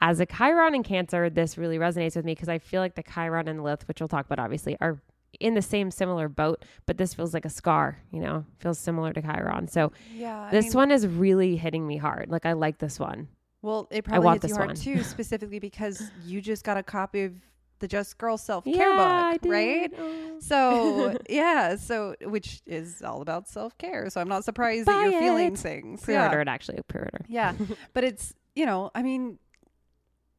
as 0.00 0.20
a 0.20 0.26
Chiron 0.26 0.74
in 0.74 0.82
Cancer, 0.82 1.28
this 1.28 1.58
really 1.58 1.78
resonates 1.78 2.16
with 2.16 2.24
me 2.24 2.32
because 2.32 2.48
I 2.48 2.58
feel 2.58 2.80
like 2.80 2.94
the 2.94 3.02
Chiron 3.02 3.46
and 3.46 3.62
Lilith, 3.62 3.86
which 3.86 4.00
we'll 4.00 4.08
talk 4.08 4.26
about 4.26 4.38
obviously, 4.38 4.76
are 4.80 4.98
in 5.38 5.54
the 5.54 5.62
same 5.62 5.90
similar 5.90 6.28
boat, 6.28 6.64
but 6.86 6.96
this 6.96 7.12
feels 7.12 7.34
like 7.34 7.44
a 7.44 7.50
scar, 7.50 7.98
you 8.10 8.20
know, 8.20 8.44
feels 8.58 8.78
similar 8.78 9.12
to 9.12 9.20
Chiron. 9.20 9.68
So 9.68 9.92
Yeah. 10.14 10.44
I 10.44 10.50
this 10.50 10.66
mean, 10.66 10.72
one 10.74 10.90
is 10.90 11.06
really 11.06 11.56
hitting 11.56 11.86
me 11.86 11.98
hard. 11.98 12.30
Like 12.30 12.46
I 12.46 12.54
like 12.54 12.78
this 12.78 12.98
one. 12.98 13.28
Well, 13.60 13.86
it 13.90 14.04
probably 14.04 14.30
hits 14.30 14.48
you 14.48 14.54
hard 14.54 14.68
one. 14.68 14.76
too, 14.76 15.02
specifically 15.02 15.58
because 15.58 16.10
you 16.24 16.40
just 16.40 16.64
got 16.64 16.76
a 16.78 16.82
copy 16.82 17.24
of 17.24 17.34
the 17.78 17.88
Just 17.88 18.18
Girl 18.18 18.36
Self 18.36 18.64
Care 18.64 18.74
yeah, 18.74 19.32
book, 19.32 19.50
right? 19.50 19.92
Oh. 19.98 20.36
So 20.40 21.16
yeah, 21.28 21.76
so 21.76 22.14
which 22.22 22.60
is 22.66 23.02
all 23.02 23.22
about 23.22 23.48
self 23.48 23.76
care. 23.78 24.10
So 24.10 24.20
I'm 24.20 24.28
not 24.28 24.44
surprised 24.44 24.86
Buy 24.86 24.92
that 24.92 25.10
you're 25.10 25.20
feeling 25.20 25.56
things. 25.56 26.02
pre-order 26.02 26.40
it 26.40 26.48
actually, 26.48 26.80
pre-order. 26.88 27.24
Yeah. 27.28 27.54
yeah. 27.58 27.66
but 27.94 28.04
it's 28.04 28.34
you 28.54 28.66
know, 28.66 28.90
I 28.94 29.02
mean, 29.02 29.38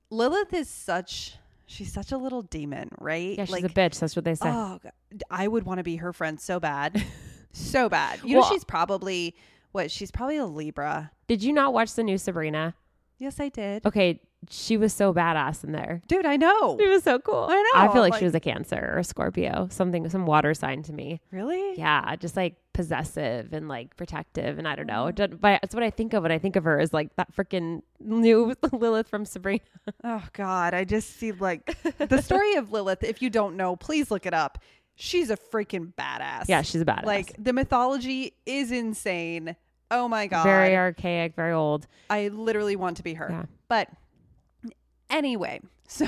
Lilith 0.10 0.54
is 0.54 0.70
such 0.70 1.38
she's 1.70 1.94
such 1.94 2.12
a 2.12 2.18
little 2.18 2.42
demon, 2.42 2.90
right? 3.00 3.38
Yeah, 3.38 3.46
she's 3.46 3.52
like, 3.52 3.64
a 3.64 3.70
bitch. 3.70 4.00
That's 4.00 4.16
what 4.16 4.26
they 4.26 4.36
say. 4.36 4.50
Oh, 4.50 4.80
God. 4.82 4.92
I 5.30 5.48
would 5.48 5.64
want 5.64 5.78
to 5.78 5.84
be 5.84 5.98
her 5.98 6.12
friend 6.12 6.40
so 6.40 6.60
bad, 6.60 7.04
so 7.54 7.88
bad. 7.88 8.20
You 8.24 8.38
know, 8.38 8.50
she's 8.50 8.64
probably 8.64 9.36
what? 9.72 9.92
She's 9.92 10.12
probably 10.12 10.38
a 10.38 10.46
Libra. 10.46 11.12
Did 11.28 11.44
you 11.44 11.54
not 11.54 11.74
watch 11.74 11.94
the 11.94 12.04
new 12.04 12.18
Sabrina? 12.18 12.76
Yes, 13.20 13.40
I 13.40 13.50
did. 13.50 13.86
Okay, 13.86 14.22
she 14.50 14.78
was 14.78 14.94
so 14.94 15.14
badass 15.14 15.64
in 15.64 15.72
there. 15.74 16.02
Dude, 16.08 16.26
I 16.26 16.38
know. 16.38 16.78
She 16.80 16.88
was 16.88 17.04
so 17.04 17.20
cool. 17.20 17.48
I 17.50 17.56
know, 17.56 17.82
I 17.82 17.92
feel 17.92 18.02
like, 18.02 18.12
like- 18.14 18.20
she 18.20 18.26
was 18.26 18.34
a 18.36 18.40
Cancer 18.40 18.92
or 18.94 19.00
a 19.00 19.04
Scorpio, 19.04 19.68
something, 19.70 20.08
some 20.10 20.26
water 20.26 20.54
sign 20.54 20.82
to 20.84 20.94
me. 20.94 21.20
Really? 21.32 21.78
Yeah, 21.78 22.16
just 22.16 22.38
like 22.38 22.56
possessive 22.74 23.52
and 23.52 23.68
like 23.68 23.96
protective, 23.98 24.58
and 24.58 24.68
I 24.68 24.76
don't 24.76 24.90
Oh. 24.90 25.08
know. 25.10 25.28
But 25.28 25.60
that's 25.62 25.74
what 25.76 25.84
I 25.84 25.90
think 25.90 26.14
of 26.14 26.24
when 26.24 26.32
I 26.32 26.38
think 26.40 26.56
of 26.56 26.64
her 26.64 26.80
is 26.80 26.94
like 26.94 27.14
that 27.18 27.36
freaking 27.36 27.82
new 28.00 28.56
Lilith 28.72 29.10
from 29.10 29.26
Sabrina. 29.26 29.60
Oh 30.04 30.24
God, 30.34 30.74
I 30.74 30.86
just 30.86 31.18
see 31.18 31.32
like 31.34 31.76
the 31.98 32.22
story 32.22 32.56
of 32.56 32.72
Lilith. 32.72 33.04
If 33.04 33.22
you 33.22 33.30
don't 33.30 33.58
know, 33.58 33.76
please 33.76 34.10
look 34.10 34.26
it 34.26 34.34
up. 34.34 34.60
She's 34.96 35.30
a 35.30 35.38
freaking 35.38 35.94
badass. 35.96 36.46
Yeah, 36.48 36.62
she's 36.62 36.82
a 36.82 36.86
badass. 36.86 37.06
like 37.06 37.34
the 37.38 37.54
mythology 37.54 38.34
is 38.46 38.72
insane. 38.72 39.56
Oh 39.92 40.08
my 40.08 40.28
God, 40.28 40.44
very 40.44 40.76
archaic, 40.78 41.36
very 41.36 41.52
old. 41.54 41.88
I 42.10 42.28
literally 42.30 42.76
want 42.76 42.98
to 42.98 43.04
be 43.04 43.16
her. 43.16 43.28
Yeah. 43.30 43.46
But 43.68 43.90
anyway, 45.10 45.60
so 45.88 46.08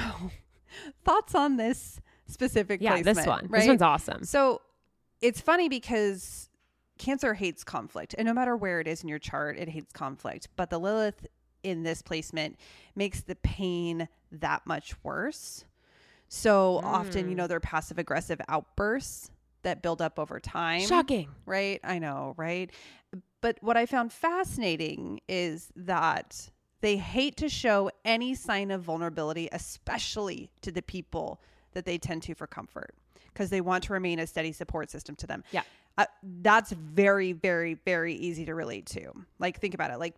thoughts 1.04 1.36
on 1.36 1.58
this 1.58 2.00
specific 2.28 2.82
Yeah, 2.82 2.92
placement, 2.94 3.18
this 3.18 3.26
one. 3.28 3.48
Right? 3.50 3.60
This 3.60 3.68
one's 3.68 3.82
awesome. 3.82 4.24
So 4.24 4.62
it's 5.22 5.42
funny 5.42 5.70
because 5.70 6.50
Cancer 6.98 7.34
hates 7.34 7.64
conflict, 7.64 8.14
and 8.18 8.26
no 8.28 8.34
matter 8.34 8.56
where 8.56 8.80
it 8.80 8.88
is 8.88 9.02
in 9.04 9.10
your 9.10 9.20
chart, 9.20 9.58
it 9.58 9.68
hates 9.70 9.92
conflict. 9.92 10.48
But 10.56 10.70
the 10.70 10.80
Lilith 10.80 11.26
in 11.64 11.84
this 11.84 12.02
placement 12.02 12.58
makes 12.96 13.22
the 13.22 13.36
pain 13.36 14.08
that 14.32 14.66
much 14.66 14.94
worse. 15.04 15.66
So 16.28 16.80
often, 16.84 17.26
Mm. 17.26 17.30
you 17.30 17.36
know, 17.36 17.48
they're 17.48 17.60
passive 17.60 18.00
aggressive 18.00 18.40
outbursts 18.48 19.30
that 19.64 19.82
build 19.82 20.02
up 20.02 20.18
over 20.18 20.40
time. 20.40 20.82
Shocking. 20.88 21.30
Right? 21.46 21.80
I 21.84 22.00
know, 22.00 22.34
right? 22.38 22.72
But 23.42 23.58
what 23.62 23.78
I 23.78 23.86
found 23.86 24.12
fascinating 24.14 25.20
is 25.28 25.72
that 25.76 26.50
they 26.82 26.98
hate 26.98 27.38
to 27.38 27.50
show 27.50 27.90
any 28.04 28.36
sign 28.36 28.72
of 28.72 28.82
vulnerability, 28.82 29.48
especially 29.52 30.50
to 30.62 30.72
the 30.72 30.82
people 30.82 31.42
that 31.74 31.86
they 31.86 31.98
tend 31.98 32.24
to 32.24 32.34
for 32.36 32.48
comfort, 32.48 32.94
because 33.34 33.50
they 33.50 33.62
want 33.62 33.84
to 33.86 33.94
remain 33.94 34.20
a 34.20 34.28
steady 34.28 34.52
support 34.52 34.92
system 34.92 35.16
to 35.18 35.28
them. 35.28 35.44
Yeah. 35.52 35.62
Uh, 35.98 36.06
that's 36.42 36.72
very, 36.72 37.34
very, 37.34 37.76
very 37.76 38.14
easy 38.16 38.46
to 38.46 38.56
relate 38.56 38.86
to. 38.88 39.12
Like, 39.40 39.60
think 39.60 39.74
about 39.74 39.92
it. 39.92 40.00
Like, 40.00 40.16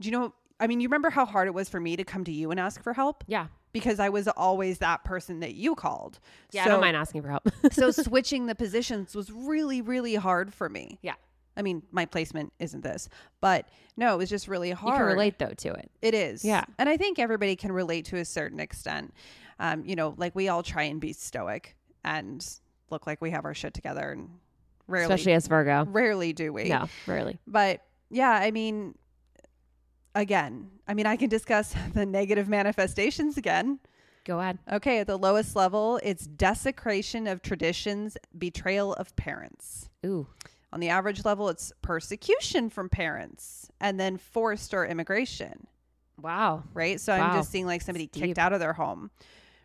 do 0.00 0.08
you 0.08 0.12
know? 0.12 0.34
I 0.58 0.66
mean, 0.66 0.80
you 0.80 0.88
remember 0.88 1.08
how 1.10 1.24
hard 1.24 1.46
it 1.48 1.54
was 1.54 1.68
for 1.70 1.80
me 1.80 1.96
to 1.96 2.04
come 2.04 2.24
to 2.24 2.32
you 2.32 2.50
and 2.50 2.60
ask 2.60 2.82
for 2.82 2.92
help 2.92 3.24
Yeah. 3.26 3.46
because 3.72 3.98
I 3.98 4.10
was 4.10 4.28
always 4.28 4.78
that 4.78 5.04
person 5.04 5.40
that 5.40 5.54
you 5.54 5.74
called. 5.74 6.20
Yeah, 6.52 6.64
I 6.64 6.68
don't 6.68 6.80
mind 6.82 6.96
asking 6.98 7.22
for 7.22 7.28
help. 7.28 7.48
so 7.72 7.90
switching 7.90 8.44
the 8.46 8.54
positions 8.54 9.14
was 9.14 9.30
really 9.32 9.80
really 9.80 10.16
hard 10.16 10.52
for 10.52 10.68
me 10.68 10.98
yeah. 11.00 11.14
I 11.60 11.62
mean 11.62 11.82
my 11.92 12.04
placement 12.06 12.52
isn't 12.58 12.82
this 12.82 13.08
but 13.40 13.68
no 13.96 14.14
it 14.14 14.18
was 14.18 14.28
just 14.28 14.48
really 14.48 14.70
hard 14.72 14.94
You 14.94 14.98
can 14.98 15.06
relate 15.06 15.38
though 15.38 15.54
to 15.58 15.68
it. 15.74 15.90
it 16.02 16.14
is 16.14 16.44
Yeah. 16.44 16.64
and 16.78 16.88
i 16.88 16.96
think 16.96 17.18
everybody 17.20 17.54
can 17.54 17.70
relate 17.70 18.06
to 18.06 18.16
a 18.16 18.24
certain 18.24 18.58
extent 18.58 19.14
um, 19.60 19.84
you 19.84 19.94
know 19.94 20.14
like 20.16 20.34
we 20.34 20.48
all 20.48 20.62
try 20.62 20.84
and 20.84 21.00
be 21.00 21.12
stoic 21.12 21.76
and 22.02 22.44
look 22.90 23.06
like 23.06 23.20
we 23.20 23.30
have 23.30 23.44
our 23.44 23.54
shit 23.54 23.74
together 23.74 24.10
and 24.10 24.28
rarely 24.88 25.04
Especially 25.12 25.34
as 25.34 25.46
Virgo. 25.46 25.84
rarely 25.90 26.32
do 26.32 26.52
we 26.52 26.64
No, 26.70 26.88
rarely. 27.06 27.38
but 27.46 27.82
yeah 28.10 28.30
i 28.32 28.50
mean 28.50 28.94
again 30.14 30.70
i 30.88 30.94
mean 30.94 31.06
i 31.06 31.16
can 31.16 31.28
discuss 31.28 31.74
the 31.94 32.06
negative 32.06 32.48
manifestations 32.48 33.36
again 33.36 33.78
Go 34.26 34.38
ahead. 34.38 34.58
Okay, 34.70 34.98
at 34.98 35.06
the 35.06 35.16
lowest 35.16 35.56
level, 35.56 35.98
it's 36.02 36.26
desecration 36.26 37.26
of 37.26 37.40
traditions, 37.40 38.18
betrayal 38.36 38.92
of 38.94 39.16
parents. 39.16 39.88
Ooh. 40.04 40.26
On 40.72 40.80
the 40.80 40.88
average 40.88 41.24
level, 41.24 41.48
it's 41.48 41.72
persecution 41.82 42.70
from 42.70 42.88
parents 42.88 43.70
and 43.80 43.98
then 43.98 44.16
forced 44.16 44.72
or 44.72 44.86
immigration, 44.86 45.66
Wow. 46.20 46.62
right? 46.74 47.00
So 47.00 47.12
I'm 47.12 47.36
just 47.36 47.50
seeing 47.50 47.66
like 47.66 47.82
somebody 47.82 48.06
kicked 48.06 48.38
out 48.38 48.52
of 48.52 48.60
their 48.60 48.72
home, 48.74 49.10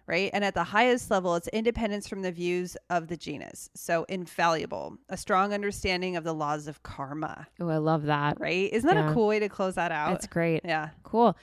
right? 0.08 0.32
And 0.34 0.44
at 0.44 0.56
the 0.56 0.64
highest 0.64 1.12
level, 1.12 1.36
it's 1.36 1.48
independence 1.50 2.08
from 2.08 2.24
the 2.24 2.32
views 2.32 2.76
of 2.90 3.08
the 3.08 3.18
genus. 3.18 3.70
So 3.76 4.06
infallible, 4.10 4.98
a 5.10 5.18
strong 5.18 5.54
understanding 5.54 6.16
of 6.16 6.24
the 6.24 6.34
laws 6.34 6.68
of 6.68 6.82
karma, 6.82 7.48
Oh, 7.60 7.70
I 7.70 7.78
love 7.78 8.04
that. 8.06 8.40
right? 8.40 8.72
Isn't 8.74 8.88
that 8.88 8.98
Yeah. 8.98 9.12
a 9.12 9.14
cool 9.14 9.28
way 9.28 9.38
to 9.40 9.48
close 9.50 9.76
that 9.76 9.92
out? 9.92 10.10
That's 10.10 10.28
great. 10.28 10.62
yeah. 10.66 10.90
Cool. 11.04 11.38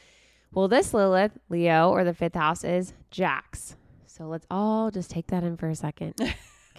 Well, 0.53 0.67
this 0.69 0.93
Lilith, 0.93 1.39
Leo, 1.49 1.91
or 1.91 2.03
the 2.05 2.15
fifth 2.15 2.35
house 2.35 2.65
is 2.65 2.93
Jax. 3.11 3.77
So 4.07 4.27
let's 4.27 4.47
all 4.51 4.91
just 4.91 5.11
take 5.11 5.29
that 5.29 5.45
in 5.45 5.57
for 5.57 5.69
a 5.71 5.75
second. 5.77 6.15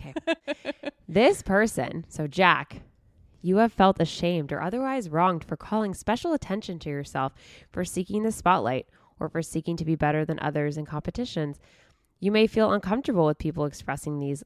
Okay. 0.06 0.14
this 1.08 1.42
person, 1.42 2.06
so 2.10 2.28
Jack, 2.28 2.82
you 3.42 3.58
have 3.58 3.74
felt 3.74 4.00
ashamed 4.00 4.52
or 4.52 4.62
otherwise 4.62 5.10
wronged 5.10 5.44
for 5.44 5.58
calling 5.58 5.94
special 5.94 6.34
attention 6.34 6.80
to 6.80 6.90
yourself, 6.90 7.34
for 7.72 7.84
seeking 7.84 8.24
the 8.24 8.32
spotlight, 8.32 8.88
or 9.20 9.30
for 9.30 9.42
seeking 9.42 9.78
to 9.78 9.86
be 9.86 9.96
better 9.96 10.26
than 10.26 10.40
others 10.42 10.78
in 10.78 10.86
competitions. 10.86 11.60
You 12.20 12.32
may 12.32 12.48
feel 12.48 12.72
uncomfortable 12.72 13.26
with 13.26 13.38
people 13.38 13.66
expressing 13.66 14.20
these 14.20 14.44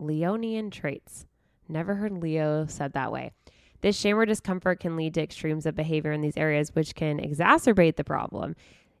Leonian 0.00 0.70
traits. 0.70 1.26
Never 1.68 1.94
heard 1.94 2.12
Leo 2.12 2.66
said 2.66 2.92
that 2.92 3.12
way. 3.12 3.30
This 3.80 3.98
shame 3.98 4.18
or 4.18 4.26
discomfort 4.26 4.80
can 4.80 4.96
lead 4.96 5.14
to 5.14 5.22
extremes 5.22 5.66
of 5.66 5.74
behavior 5.74 6.12
in 6.12 6.20
these 6.20 6.36
areas, 6.36 6.74
which 6.74 6.94
can 6.94 7.18
exacerbate 7.18 7.96
the 7.96 8.04
problem. 8.04 8.54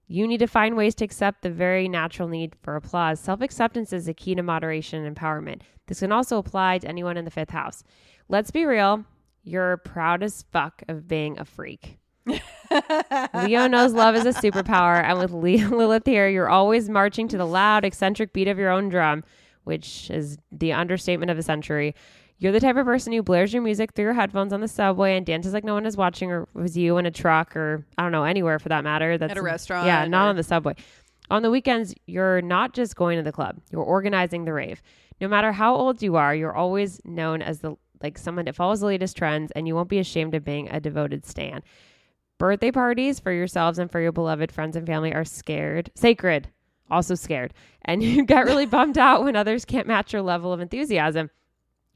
You 0.06 0.26
need 0.26 0.38
to 0.38 0.46
find 0.46 0.76
ways 0.76 0.94
to 0.96 1.04
accept 1.04 1.42
the 1.42 1.50
very 1.50 1.88
natural 1.88 2.28
need 2.28 2.54
for 2.62 2.76
applause. 2.76 3.20
Self 3.20 3.40
acceptance 3.40 3.92
is 3.92 4.08
a 4.08 4.14
key 4.14 4.34
to 4.34 4.42
moderation 4.42 5.04
and 5.04 5.16
empowerment. 5.16 5.62
This 5.86 6.00
can 6.00 6.12
also 6.12 6.38
apply 6.38 6.78
to 6.78 6.88
anyone 6.88 7.16
in 7.16 7.24
the 7.24 7.30
fifth 7.30 7.50
house. 7.50 7.82
Let's 8.28 8.50
be 8.50 8.64
real, 8.64 9.04
you're 9.42 9.78
proud 9.78 10.22
as 10.22 10.44
fuck 10.52 10.82
of 10.88 11.08
being 11.08 11.38
a 11.38 11.44
freak. 11.44 11.98
Leo 12.26 13.66
knows 13.66 13.92
love 13.92 14.14
is 14.14 14.24
a 14.24 14.32
superpower, 14.32 15.02
and 15.02 15.18
with 15.18 15.32
Leo 15.32 15.68
Lilith 15.76 16.06
here, 16.06 16.28
you're 16.28 16.48
always 16.48 16.88
marching 16.88 17.28
to 17.28 17.36
the 17.36 17.46
loud, 17.46 17.84
eccentric 17.84 18.32
beat 18.32 18.48
of 18.48 18.58
your 18.58 18.70
own 18.70 18.88
drum, 18.88 19.24
which 19.64 20.10
is 20.10 20.38
the 20.50 20.72
understatement 20.72 21.30
of 21.30 21.36
the 21.36 21.42
century. 21.42 21.94
You're 22.38 22.52
the 22.52 22.60
type 22.60 22.76
of 22.76 22.84
person 22.84 23.12
who 23.12 23.22
blares 23.22 23.52
your 23.52 23.62
music 23.62 23.92
through 23.92 24.06
your 24.06 24.14
headphones 24.14 24.52
on 24.52 24.60
the 24.60 24.68
subway 24.68 25.16
and 25.16 25.24
dances 25.24 25.52
like 25.52 25.62
no 25.64 25.74
one 25.74 25.86
is 25.86 25.96
watching, 25.96 26.30
or 26.32 26.48
was 26.54 26.76
you 26.76 26.98
in 26.98 27.06
a 27.06 27.10
truck, 27.10 27.54
or 27.56 27.86
I 27.96 28.02
don't 28.02 28.12
know, 28.12 28.24
anywhere 28.24 28.58
for 28.58 28.68
that 28.70 28.82
matter. 28.84 29.16
That's 29.16 29.30
At 29.32 29.38
a 29.38 29.42
restaurant 29.42 29.86
Yeah, 29.86 30.06
not 30.06 30.26
or- 30.26 30.30
on 30.30 30.36
the 30.36 30.42
subway. 30.42 30.74
On 31.30 31.42
the 31.42 31.50
weekends, 31.50 31.94
you're 32.06 32.42
not 32.42 32.74
just 32.74 32.96
going 32.96 33.16
to 33.16 33.22
the 33.22 33.32
club; 33.32 33.58
you're 33.70 33.82
organizing 33.82 34.44
the 34.44 34.52
rave. 34.52 34.82
No 35.20 35.28
matter 35.28 35.52
how 35.52 35.74
old 35.74 36.02
you 36.02 36.16
are, 36.16 36.34
you're 36.34 36.54
always 36.54 37.00
known 37.04 37.42
as 37.42 37.60
the 37.60 37.76
like 38.02 38.18
someone 38.18 38.44
that 38.46 38.56
follows 38.56 38.80
the 38.80 38.86
latest 38.86 39.16
trends, 39.16 39.52
and 39.52 39.68
you 39.68 39.74
won't 39.76 39.88
be 39.88 40.00
ashamed 40.00 40.34
of 40.34 40.44
being 40.44 40.68
a 40.68 40.80
devoted 40.80 41.24
stan. 41.24 41.62
Birthday 42.38 42.72
parties 42.72 43.20
for 43.20 43.30
yourselves 43.30 43.78
and 43.78 43.88
for 43.90 44.00
your 44.00 44.10
beloved 44.10 44.50
friends 44.50 44.74
and 44.74 44.84
family 44.84 45.14
are 45.14 45.24
scared, 45.24 45.92
sacred, 45.94 46.48
also 46.90 47.14
scared. 47.14 47.54
And 47.82 48.02
you 48.02 48.24
get 48.24 48.44
really 48.46 48.66
bummed 48.76 48.98
out 48.98 49.22
when 49.22 49.36
others 49.36 49.64
can't 49.64 49.86
match 49.86 50.12
your 50.12 50.22
level 50.22 50.52
of 50.52 50.60
enthusiasm. 50.60 51.30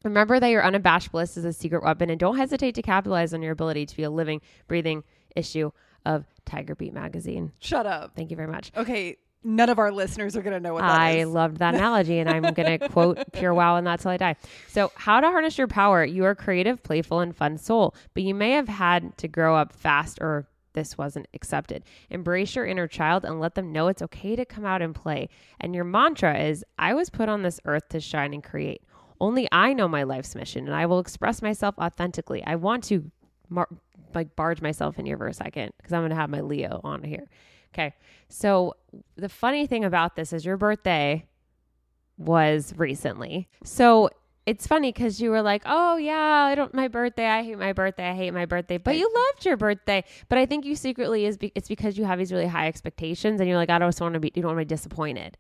Remember 0.07 0.38
that 0.38 0.47
your 0.49 0.64
unabashed 0.64 1.11
bliss 1.11 1.37
is 1.37 1.45
a 1.45 1.53
secret 1.53 1.83
weapon 1.83 2.11
and 2.11 2.21
don't 2.21 2.37
hesitate 2.37 2.77
to 2.77 2.83
capitalize 2.83 3.35
on 3.35 3.42
your 3.42 3.51
ability 3.51 3.87
to 3.87 3.97
be 3.97 4.05
a 4.05 4.11
living, 4.11 4.40
breathing 4.69 5.03
issue 5.35 5.73
of 6.05 6.25
Tiger 6.45 6.77
Beat 6.77 6.95
magazine. 6.95 7.51
Shut 7.59 7.87
up. 7.87 8.14
Thank 8.14 8.31
you 8.31 8.37
very 8.37 8.49
much. 8.49 8.71
Okay, 8.77 9.16
none 9.42 9.69
of 9.69 9.81
our 9.81 9.90
listeners 9.90 10.37
are 10.37 10.42
gonna 10.42 10.61
know 10.61 10.75
what 10.75 10.83
that 10.83 11.01
I 11.01 11.11
is. 11.19 11.29
loved 11.29 11.57
that 11.59 11.75
analogy, 11.77 12.21
and 12.21 12.31
I'm 12.31 12.55
going 12.55 12.79
to 12.79 12.88
quote 12.88 13.19
Pure 13.33 13.55
Wow, 13.55 13.77
and 13.77 13.85
that's 13.85 14.05
till 14.05 14.12
I 14.12 14.16
die. 14.16 14.37
So, 14.69 14.92
how 14.95 15.19
to 15.21 15.27
harness 15.27 15.59
your 15.59 15.66
power? 15.66 16.05
You 16.05 16.25
are 16.25 16.37
creative, 16.37 16.85
playful, 16.85 17.19
and 17.19 17.35
fun 17.35 17.59
soul, 17.59 17.97
but 18.14 18.23
you 18.23 18.35
may 18.35 18.53
have 18.53 18.69
had 18.69 19.19
to 19.19 19.27
grow 19.27 19.57
up 19.57 19.73
fast 19.73 20.19
or 20.21 20.47
this 20.75 20.97
wasn't 20.97 21.27
accepted. 21.35 21.83
Embrace 22.11 22.55
your 22.55 22.66
inner 22.66 22.87
child 22.87 23.25
and 23.25 23.40
let 23.40 23.57
them 23.57 23.73
know 23.73 23.88
it's 23.88 24.03
okay 24.03 24.37
to 24.37 24.45
come 24.45 24.64
out 24.64 24.83
and 24.83 24.95
play. 24.95 25.29
And 25.59 25.75
your 25.75 25.85
mantra 25.85 26.38
is 26.38 26.64
I 26.79 26.95
was 26.95 27.11
put 27.11 27.29
on 27.29 27.42
this 27.42 27.59
earth 27.64 27.88
to 27.88 27.99
shine 27.99 28.33
and 28.35 28.45
create. 28.45 28.83
Only 29.20 29.48
I 29.52 29.72
know 29.72 29.88
my 29.88 30.02
life's 30.02 30.35
mission, 30.35 30.66
and 30.66 30.74
I 30.74 30.87
will 30.87 30.98
express 30.98 31.42
myself 31.42 31.74
authentically. 31.79 32.44
I 32.44 32.57
want 32.57 32.85
to 32.85 33.11
mar- 33.48 33.68
like 34.14 34.37
barge 34.37 34.61
myself 34.61 34.98
in 34.98 35.07
here 35.07 35.16
for 35.16 35.26
a 35.26 35.35
second 35.35 35.72
because 35.76 35.92
I'm 35.92 36.00
going 36.00 36.11
to 36.11 36.16
have 36.16 36.31
my 36.31 36.40
Leo 36.40 36.81
on 36.85 37.02
here. 37.02 37.29
Okay. 37.74 37.94
So 38.29 38.74
the 39.16 39.29
funny 39.29 39.66
thing 39.66 39.85
about 39.85 40.16
this 40.16 40.33
is 40.33 40.44
your 40.44 40.57
birthday 40.57 41.26
was 42.16 42.72
recently. 42.76 43.48
So 43.64 44.11
it's 44.46 44.66
funny 44.66 44.92
because 44.92 45.20
you 45.20 45.31
were 45.31 45.42
like, 45.42 45.62
"Oh 45.66 45.96
yeah, 45.96 46.14
I 46.16 46.55
don't 46.55 46.72
my 46.72 46.88
birthday. 46.88 47.26
I 47.26 47.42
hate 47.42 47.59
my 47.59 47.72
birthday. 47.72 48.09
I 48.09 48.14
hate 48.14 48.33
my 48.33 48.46
birthday." 48.46 48.79
But 48.79 48.96
you 48.96 49.11
loved 49.12 49.44
your 49.44 49.57
birthday. 49.57 50.05
But 50.29 50.38
I 50.38 50.46
think 50.46 50.64
you 50.64 50.76
secretly 50.76 51.26
is 51.26 51.37
be- 51.37 51.52
it's 51.55 51.68
because 51.68 51.98
you 51.98 52.05
have 52.05 52.18
these 52.18 52.33
really 52.33 52.46
high 52.46 52.68
expectations, 52.68 53.40
and 53.40 53.48
you're 53.48 53.59
like, 53.59 53.70
"I 53.70 53.79
don't 53.79 54.00
want 54.00 54.14
to 54.14 54.20
be. 54.20 54.33
You 54.35 54.42
don't 54.42 54.55
want 54.55 54.61
to 54.61 54.64
be 54.64 54.74
disappointed." 54.74 55.37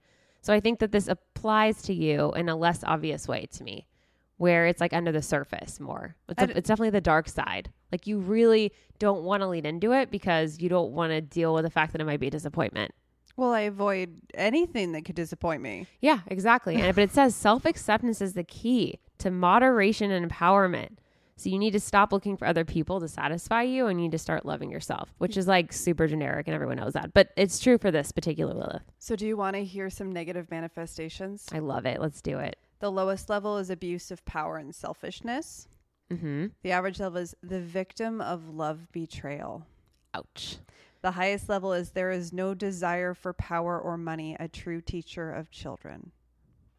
So 0.46 0.52
I 0.52 0.60
think 0.60 0.78
that 0.78 0.92
this 0.92 1.08
applies 1.08 1.82
to 1.82 1.92
you 1.92 2.30
in 2.34 2.48
a 2.48 2.54
less 2.54 2.84
obvious 2.84 3.26
way 3.26 3.46
to 3.54 3.64
me, 3.64 3.88
where 4.36 4.68
it's 4.68 4.80
like 4.80 4.92
under 4.92 5.10
the 5.10 5.20
surface 5.20 5.80
more. 5.80 6.14
It's, 6.28 6.40
I 6.40 6.44
a, 6.44 6.46
d- 6.46 6.52
it's 6.54 6.68
definitely 6.68 6.90
the 6.90 7.00
dark 7.00 7.28
side. 7.28 7.72
Like 7.90 8.06
you 8.06 8.20
really 8.20 8.72
don't 9.00 9.24
want 9.24 9.40
to 9.40 9.48
lean 9.48 9.66
into 9.66 9.90
it 9.90 10.08
because 10.12 10.60
you 10.60 10.68
don't 10.68 10.92
want 10.92 11.10
to 11.10 11.20
deal 11.20 11.52
with 11.52 11.64
the 11.64 11.70
fact 11.70 11.90
that 11.90 12.00
it 12.00 12.04
might 12.04 12.20
be 12.20 12.28
a 12.28 12.30
disappointment. 12.30 12.94
Well, 13.36 13.52
I 13.52 13.62
avoid 13.62 14.20
anything 14.34 14.92
that 14.92 15.04
could 15.04 15.16
disappoint 15.16 15.62
me. 15.62 15.88
Yeah, 16.00 16.20
exactly. 16.28 16.76
And 16.76 16.94
but 16.94 17.02
it 17.02 17.10
says 17.12 17.34
self-acceptance 17.34 18.20
is 18.20 18.34
the 18.34 18.44
key 18.44 19.00
to 19.18 19.32
moderation 19.32 20.12
and 20.12 20.30
empowerment. 20.30 20.98
So 21.38 21.50
you 21.50 21.58
need 21.58 21.72
to 21.72 21.80
stop 21.80 22.12
looking 22.12 22.36
for 22.36 22.46
other 22.46 22.64
people 22.64 22.98
to 23.00 23.08
satisfy 23.08 23.62
you 23.62 23.86
and 23.88 24.00
you 24.00 24.04
need 24.06 24.12
to 24.12 24.18
start 24.18 24.46
loving 24.46 24.70
yourself, 24.70 25.12
which 25.18 25.36
is 25.36 25.46
like 25.46 25.70
super 25.72 26.06
generic 26.06 26.48
and 26.48 26.54
everyone 26.54 26.78
knows 26.78 26.94
that. 26.94 27.12
But 27.12 27.28
it's 27.36 27.58
true 27.58 27.76
for 27.76 27.90
this 27.90 28.10
particular 28.10 28.54
Lilith. 28.54 28.82
So, 28.98 29.16
do 29.16 29.26
you 29.26 29.36
want 29.36 29.54
to 29.56 29.64
hear 29.64 29.90
some 29.90 30.10
negative 30.10 30.50
manifestations? 30.50 31.46
I 31.52 31.58
love 31.58 31.84
it. 31.84 32.00
Let's 32.00 32.22
do 32.22 32.38
it. 32.38 32.56
The 32.78 32.90
lowest 32.90 33.28
level 33.28 33.58
is 33.58 33.68
abuse 33.68 34.10
of 34.10 34.24
power 34.24 34.56
and 34.56 34.74
selfishness. 34.74 35.68
Mhm. 36.10 36.52
The 36.62 36.70
average 36.70 37.00
level 37.00 37.18
is 37.18 37.34
the 37.42 37.60
victim 37.60 38.20
of 38.20 38.48
love 38.48 38.90
betrayal. 38.92 39.66
Ouch. 40.14 40.58
The 41.02 41.10
highest 41.12 41.48
level 41.50 41.72
is 41.74 41.90
there 41.90 42.10
is 42.10 42.32
no 42.32 42.54
desire 42.54 43.12
for 43.12 43.32
power 43.34 43.78
or 43.78 43.98
money, 43.98 44.36
a 44.40 44.48
true 44.48 44.80
teacher 44.80 45.30
of 45.30 45.50
children. 45.50 46.12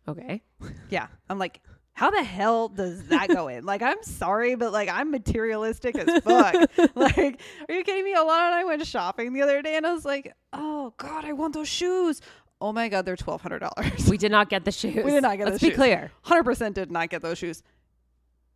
Okay. 0.08 0.42
Yeah. 0.90 1.08
I'm 1.30 1.38
like, 1.38 1.62
how 1.98 2.12
the 2.12 2.24
hell 2.24 2.70
does 2.70 3.06
that 3.06 3.28
go 3.28 3.48
in? 3.48 3.66
Like, 3.66 3.82
I'm 3.82 4.04
sorry, 4.04 4.54
but 4.54 4.72
like, 4.72 4.88
I'm 4.88 5.10
materialistic 5.10 5.98
as 5.98 6.22
fuck. 6.24 6.54
like, 6.94 7.42
are 7.68 7.74
you 7.74 7.84
kidding 7.84 8.04
me? 8.04 8.14
Alana 8.14 8.46
and 8.46 8.54
I 8.54 8.66
went 8.66 8.86
shopping 8.86 9.34
the 9.34 9.42
other 9.42 9.64
day 9.64 9.78
and 9.78 9.84
I 9.84 9.94
was 9.94 10.06
like, 10.06 10.32
oh 10.54 10.94
God, 10.98 11.26
I 11.26 11.34
want 11.34 11.56
those 11.56 11.68
shoes. 11.68 12.22
Oh 12.62 12.72
my 12.72 12.88
God, 12.88 13.08
they're 13.08 13.16
$1,200. 13.16 14.10
We 14.12 14.20
did 14.20 14.32
not 14.32 14.48
get 14.48 14.64
the 14.64 14.72
shoes. 14.72 15.04
We 15.04 15.10
did 15.10 15.24
not 15.24 15.40
get 15.40 15.46
the 15.46 15.54
shoes. 15.54 15.62
Let's 15.64 15.72
be 15.72 15.76
clear. 15.76 16.12
100% 16.26 16.76
did 16.76 16.92
not 16.92 17.10
get 17.10 17.24
those 17.24 17.40
shoes. 17.40 17.64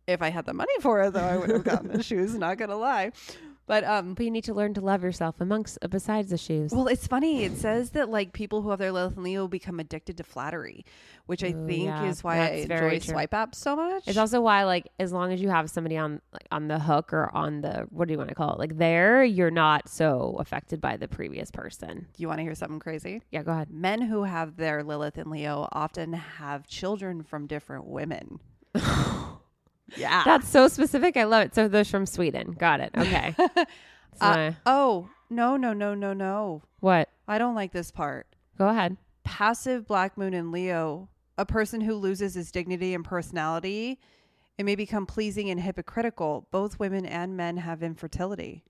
If 0.06 0.22
I 0.22 0.30
had 0.30 0.46
the 0.46 0.54
money 0.54 0.74
for 0.80 1.02
it, 1.02 1.12
though, 1.12 1.20
I 1.20 1.36
would 1.36 1.50
have 1.50 1.64
gotten 1.64 1.88
the 1.88 2.02
shoes, 2.04 2.36
not 2.36 2.58
to 2.58 2.76
lie. 2.76 3.10
But, 3.66 3.84
um, 3.84 4.14
But 4.14 4.24
you 4.24 4.30
need 4.30 4.44
to 4.44 4.54
learn 4.54 4.74
to 4.74 4.80
love 4.80 5.02
yourself 5.02 5.40
amongst 5.40 5.78
uh, 5.82 5.88
besides 5.88 6.30
the 6.30 6.36
shoes. 6.38 6.72
Well, 6.72 6.88
it's 6.88 7.06
funny. 7.06 7.44
It 7.44 7.56
says 7.56 7.90
that 7.90 8.08
like 8.10 8.32
people 8.32 8.62
who 8.62 8.70
have 8.70 8.78
their 8.78 8.92
Lilith 8.92 9.14
and 9.14 9.24
Leo 9.24 9.46
become 9.48 9.78
addicted 9.80 10.16
to 10.18 10.24
flattery, 10.24 10.84
which 11.26 11.44
I 11.44 11.48
Ooh, 11.52 11.66
think 11.66 11.84
yeah, 11.84 12.04
is 12.06 12.24
why 12.24 12.36
I 12.40 12.50
that's 12.50 12.66
very 12.66 12.96
enjoy 12.96 13.04
true. 13.04 13.12
swipe 13.12 13.30
apps 13.30 13.54
so 13.54 13.76
much. 13.76 14.02
It's 14.06 14.18
also 14.18 14.40
why, 14.40 14.64
like, 14.64 14.90
as 14.98 15.12
long 15.12 15.32
as 15.32 15.40
you 15.40 15.48
have 15.48 15.70
somebody 15.70 15.96
on 15.96 16.20
like, 16.32 16.46
on 16.50 16.68
the 16.68 16.78
hook 16.80 17.12
or 17.12 17.30
on 17.34 17.60
the 17.60 17.86
what 17.90 18.08
do 18.08 18.12
you 18.12 18.18
want 18.18 18.30
to 18.30 18.34
call 18.34 18.52
it, 18.52 18.58
like 18.58 18.78
there, 18.78 19.22
you're 19.22 19.50
not 19.50 19.88
so 19.88 20.36
affected 20.40 20.80
by 20.80 20.96
the 20.96 21.08
previous 21.08 21.50
person. 21.50 22.06
you 22.18 22.26
want 22.28 22.38
to 22.38 22.42
hear 22.42 22.54
something 22.54 22.80
crazy? 22.80 23.22
Yeah, 23.30 23.42
go 23.42 23.52
ahead. 23.52 23.70
Men 23.70 24.02
who 24.02 24.24
have 24.24 24.56
their 24.56 24.82
Lilith 24.82 25.18
and 25.18 25.30
Leo 25.30 25.68
often 25.72 26.12
have 26.12 26.66
children 26.66 27.22
from 27.22 27.46
different 27.46 27.86
women. 27.86 28.40
yeah. 29.96 30.22
That's 30.24 30.48
so 30.48 30.68
specific. 30.68 31.16
I 31.16 31.24
love 31.24 31.46
it. 31.46 31.54
So 31.54 31.68
those 31.68 31.90
from 31.90 32.06
Sweden. 32.06 32.52
Got 32.52 32.80
it. 32.80 32.90
Okay. 32.98 33.34
Uh, 34.20 34.52
oh, 34.66 35.08
no, 35.30 35.56
no, 35.56 35.72
no, 35.72 35.94
no, 35.94 36.12
no. 36.12 36.62
what? 36.80 37.08
I 37.26 37.38
don't 37.38 37.54
like 37.54 37.72
this 37.72 37.90
part. 37.90 38.26
Go 38.58 38.68
ahead. 38.68 38.98
Passive 39.24 39.86
Black 39.86 40.18
Moon 40.18 40.34
in 40.34 40.52
Leo, 40.52 41.08
a 41.38 41.46
person 41.46 41.80
who 41.80 41.94
loses 41.94 42.34
his 42.34 42.52
dignity 42.52 42.94
and 42.94 43.04
personality. 43.04 43.98
It 44.58 44.64
may 44.64 44.74
become 44.74 45.06
pleasing 45.06 45.48
and 45.48 45.58
hypocritical. 45.60 46.46
Both 46.50 46.78
women 46.78 47.06
and 47.06 47.36
men 47.36 47.56
have 47.56 47.82
infertility. 47.82 48.64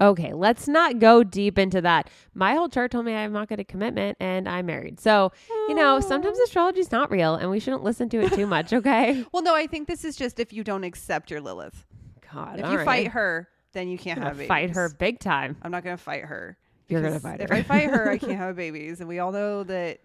Okay, 0.00 0.32
let's 0.32 0.66
not 0.66 0.98
go 0.98 1.22
deep 1.22 1.58
into 1.58 1.80
that. 1.82 2.08
My 2.34 2.54
whole 2.54 2.68
chart 2.68 2.90
told 2.90 3.04
me 3.04 3.14
I'm 3.14 3.32
not 3.32 3.48
good 3.48 3.60
at 3.60 3.68
commitment 3.68 4.16
and 4.18 4.48
I'm 4.48 4.64
married. 4.66 4.98
So, 4.98 5.30
you 5.68 5.74
know, 5.74 6.00
sometimes 6.00 6.38
astrology's 6.40 6.90
not 6.90 7.10
real 7.10 7.34
and 7.34 7.50
we 7.50 7.60
shouldn't 7.60 7.84
listen 7.84 8.08
to 8.10 8.20
it 8.20 8.32
too 8.32 8.46
much, 8.46 8.72
okay? 8.72 9.24
Well, 9.32 9.42
no, 9.42 9.54
I 9.54 9.66
think 9.66 9.88
this 9.88 10.04
is 10.04 10.16
just 10.16 10.40
if 10.40 10.52
you 10.52 10.64
don't 10.64 10.84
accept 10.84 11.30
your 11.30 11.40
Lilith. 11.40 11.86
God, 12.32 12.60
If 12.60 12.70
you 12.70 12.76
right. 12.78 12.84
fight 12.84 13.08
her, 13.08 13.48
then 13.72 13.88
you 13.88 13.98
can't 13.98 14.20
have 14.22 14.36
babies. 14.36 14.48
fight 14.48 14.70
her 14.70 14.88
big 14.88 15.18
time. 15.20 15.56
I'm 15.62 15.70
not 15.70 15.84
going 15.84 15.96
to 15.96 16.02
fight 16.02 16.24
her. 16.24 16.56
You're 16.88 17.02
gonna 17.02 17.14
because 17.20 17.22
fight 17.22 17.40
If. 17.40 17.52
I 17.52 17.62
fight 17.62 17.90
her, 17.90 18.10
I 18.10 18.18
can't 18.18 18.32
have 18.32 18.56
babies, 18.56 19.00
and 19.00 19.08
we 19.08 19.18
all 19.20 19.30
know 19.30 19.62
that 19.64 20.00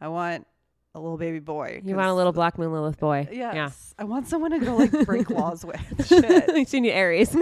I 0.00 0.08
want 0.08 0.46
a 0.94 1.00
little 1.00 1.16
baby 1.16 1.38
boy. 1.38 1.80
You 1.84 1.96
want 1.96 2.08
a 2.08 2.14
little 2.14 2.32
Black 2.32 2.58
Moon 2.58 2.72
Lilith 2.72 2.98
boy. 2.98 3.26
Uh, 3.30 3.34
yes, 3.34 3.94
I 3.98 4.04
want 4.04 4.28
someone 4.28 4.50
to 4.50 4.58
go 4.58 4.76
like 4.76 5.06
break 5.06 5.30
laws 5.30 5.64
with. 5.64 5.80
Yeah. 6.10 6.20
Shit. 6.20 6.68
she 6.68 6.80
need 6.80 6.90
Aries. 6.92 7.34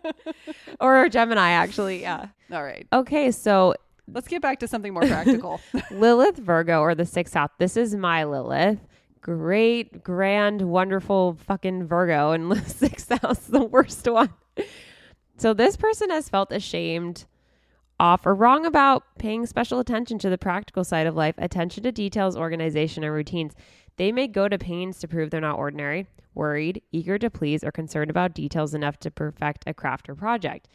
or 0.80 1.08
Gemini, 1.08 1.50
actually. 1.50 2.00
Yeah. 2.02 2.26
All 2.52 2.62
right, 2.62 2.86
Okay, 2.92 3.30
so 3.30 3.74
let's 4.12 4.28
get 4.28 4.42
back 4.42 4.60
to 4.60 4.68
something 4.68 4.92
more 4.92 5.02
practical. 5.02 5.60
Lilith 5.90 6.36
Virgo 6.38 6.80
or 6.80 6.94
the 6.94 7.04
sixth 7.06 7.34
house. 7.34 7.50
This 7.58 7.76
is 7.76 7.94
my 7.94 8.24
Lilith. 8.24 8.78
Great, 9.20 10.04
grand, 10.04 10.62
wonderful 10.62 11.36
fucking 11.46 11.86
Virgo. 11.86 12.32
And 12.32 12.50
the 12.50 12.60
sixth 12.68 13.10
house, 13.22 13.40
the 13.40 13.64
worst 13.64 14.06
one. 14.08 14.32
So 15.36 15.52
this 15.54 15.76
person 15.76 16.10
has 16.10 16.28
felt 16.28 16.50
ashamed, 16.52 17.26
off, 17.98 18.26
or 18.26 18.34
wrong 18.34 18.66
about 18.66 19.04
paying 19.18 19.46
special 19.46 19.78
attention 19.78 20.18
to 20.18 20.30
the 20.30 20.38
practical 20.38 20.84
side 20.84 21.06
of 21.06 21.16
life, 21.16 21.34
attention 21.38 21.82
to 21.84 21.92
details, 21.92 22.36
organization, 22.36 23.04
and 23.04 23.12
routines. 23.12 23.54
They 23.96 24.12
may 24.12 24.28
go 24.28 24.48
to 24.48 24.58
pains 24.58 24.98
to 25.00 25.08
prove 25.08 25.30
they're 25.30 25.40
not 25.40 25.58
ordinary, 25.58 26.06
worried, 26.34 26.82
eager 26.92 27.18
to 27.18 27.30
please, 27.30 27.64
or 27.64 27.72
concerned 27.72 28.10
about 28.10 28.34
details 28.34 28.74
enough 28.74 28.98
to 29.00 29.10
perfect 29.10 29.64
a 29.66 29.74
craft 29.74 30.08
or 30.08 30.14
project. 30.14 30.68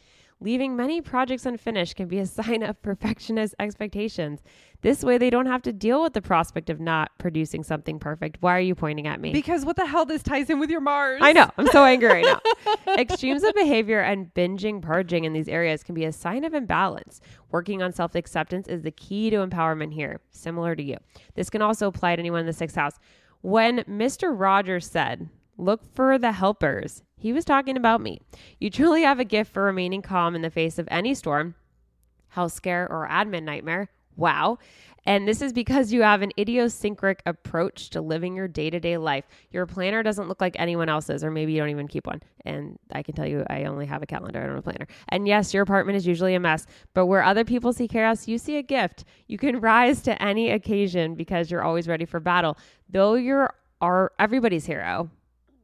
Leaving 0.44 0.76
many 0.76 1.02
projects 1.02 1.46
unfinished 1.46 1.96
can 1.96 2.08
be 2.08 2.18
a 2.18 2.26
sign 2.26 2.64
of 2.64 2.82
perfectionist 2.82 3.54
expectations. 3.60 4.42
This 4.82 5.04
way, 5.04 5.20
they 5.20 5.30
don't 5.30 5.46
have 5.46 5.62
to 5.62 5.72
deal 5.72 6.02
with 6.02 6.14
the 6.14 6.22
prospect 6.22 6.72
of 6.72 6.80
not 6.80 7.12
producing 7.20 7.64
something 7.64 8.00
perfect. 8.00 8.38
Why 8.40 8.58
are 8.58 8.62
you 8.62 8.74
pointing 8.74 9.06
at 9.06 9.22
me? 9.22 9.32
Because 9.32 9.64
what 9.64 9.76
the 9.76 9.86
hell 9.86 10.06
this 10.06 10.24
ties 10.24 10.50
in 10.50 10.60
with 10.60 10.72
your 10.72 10.82
Mars? 10.82 11.22
I 11.24 11.32
know. 11.32 11.48
I'm 11.58 11.68
so 11.68 11.86
angry 11.86 12.10
right 12.10 12.26
now. 12.26 12.96
Extremes 12.98 13.44
of 13.44 13.54
behavior 13.54 14.00
and 14.00 14.34
binging, 14.34 14.82
purging 14.82 15.26
in 15.26 15.34
these 15.34 15.48
areas 15.48 15.84
can 15.84 15.94
be 15.94 16.06
a 16.06 16.12
sign 16.12 16.44
of 16.44 16.56
imbalance. 16.56 17.22
Working 17.52 17.84
on 17.84 17.94
self 17.94 18.16
acceptance 18.16 18.68
is 18.68 18.82
the 18.82 18.92
key 18.92 19.30
to 19.30 19.46
empowerment 19.46 19.94
here, 19.94 20.20
similar 20.32 20.76
to 20.76 20.82
you. 20.82 20.98
This 21.36 21.52
can 21.52 21.62
also 21.62 21.88
apply 21.88 22.16
to 22.16 22.20
anyone 22.20 22.40
in 22.40 22.48
the 22.48 22.54
sixth 22.54 22.76
house. 22.76 22.98
When 23.42 23.80
Mr. 23.84 24.34
Rogers 24.34 24.90
said, 24.90 25.30
Look 25.58 25.82
for 25.94 26.18
the 26.18 26.32
helpers, 26.32 27.04
he 27.22 27.34
was 27.34 27.46
talking 27.46 27.78
about 27.78 28.02
me. 28.02 28.20
You 28.60 28.72
truly 28.72 29.04
have 29.04 29.20
a 29.20 29.24
gift 29.24 29.54
for 29.54 29.62
remaining 29.62 30.02
calm 30.02 30.34
in 30.34 30.42
the 30.42 30.50
face 30.50 30.80
of 30.80 30.88
any 30.90 31.14
storm, 31.14 31.54
health 32.30 32.52
scare, 32.52 32.92
or 32.92 33.08
admin 33.08 33.44
nightmare. 33.44 33.90
Wow. 34.18 34.58
And 35.06 35.28
this 35.28 35.40
is 35.40 35.54
because 35.54 35.94
you 35.94 36.02
have 36.02 36.24
an 36.24 36.32
idiosyncratic 36.38 37.22
approach 37.28 37.92
to 37.92 38.02
living 38.02 38.36
your 38.36 38.48
day 38.48 38.72
to 38.72 38.80
day 38.80 38.98
life. 38.98 39.26
Your 39.52 39.68
planner 39.68 40.02
doesn't 40.02 40.30
look 40.30 40.42
like 40.42 40.56
anyone 40.58 40.90
else's, 40.90 41.24
or 41.24 41.30
maybe 41.30 41.54
you 41.54 41.60
don't 41.60 41.70
even 41.70 41.88
keep 41.88 42.08
one. 42.08 42.24
And 42.44 42.80
I 42.92 43.04
can 43.04 43.14
tell 43.14 43.28
you, 43.28 43.46
I 43.52 43.66
only 43.66 43.86
have 43.86 44.02
a 44.02 44.08
calendar, 44.08 44.40
I 44.40 44.48
don't 44.48 44.56
have 44.56 44.60
a 44.60 44.64
planner. 44.64 44.88
And 45.10 45.28
yes, 45.28 45.54
your 45.54 45.62
apartment 45.62 45.98
is 45.98 46.08
usually 46.08 46.34
a 46.34 46.40
mess, 46.40 46.66
but 46.96 47.06
where 47.06 47.24
other 47.24 47.46
people 47.46 47.72
see 47.72 47.88
chaos, 47.88 48.28
you 48.28 48.40
see 48.40 48.58
a 48.58 48.64
gift. 48.64 49.04
You 49.28 49.38
can 49.38 49.60
rise 49.62 50.02
to 50.04 50.20
any 50.20 50.50
occasion 50.50 51.14
because 51.14 51.52
you're 51.52 51.64
always 51.64 51.88
ready 51.88 52.06
for 52.06 52.20
battle. 52.20 52.58
Though 52.90 53.14
you're 53.14 53.54
are 53.80 54.12
everybody's 54.18 54.66
hero, 54.66 55.12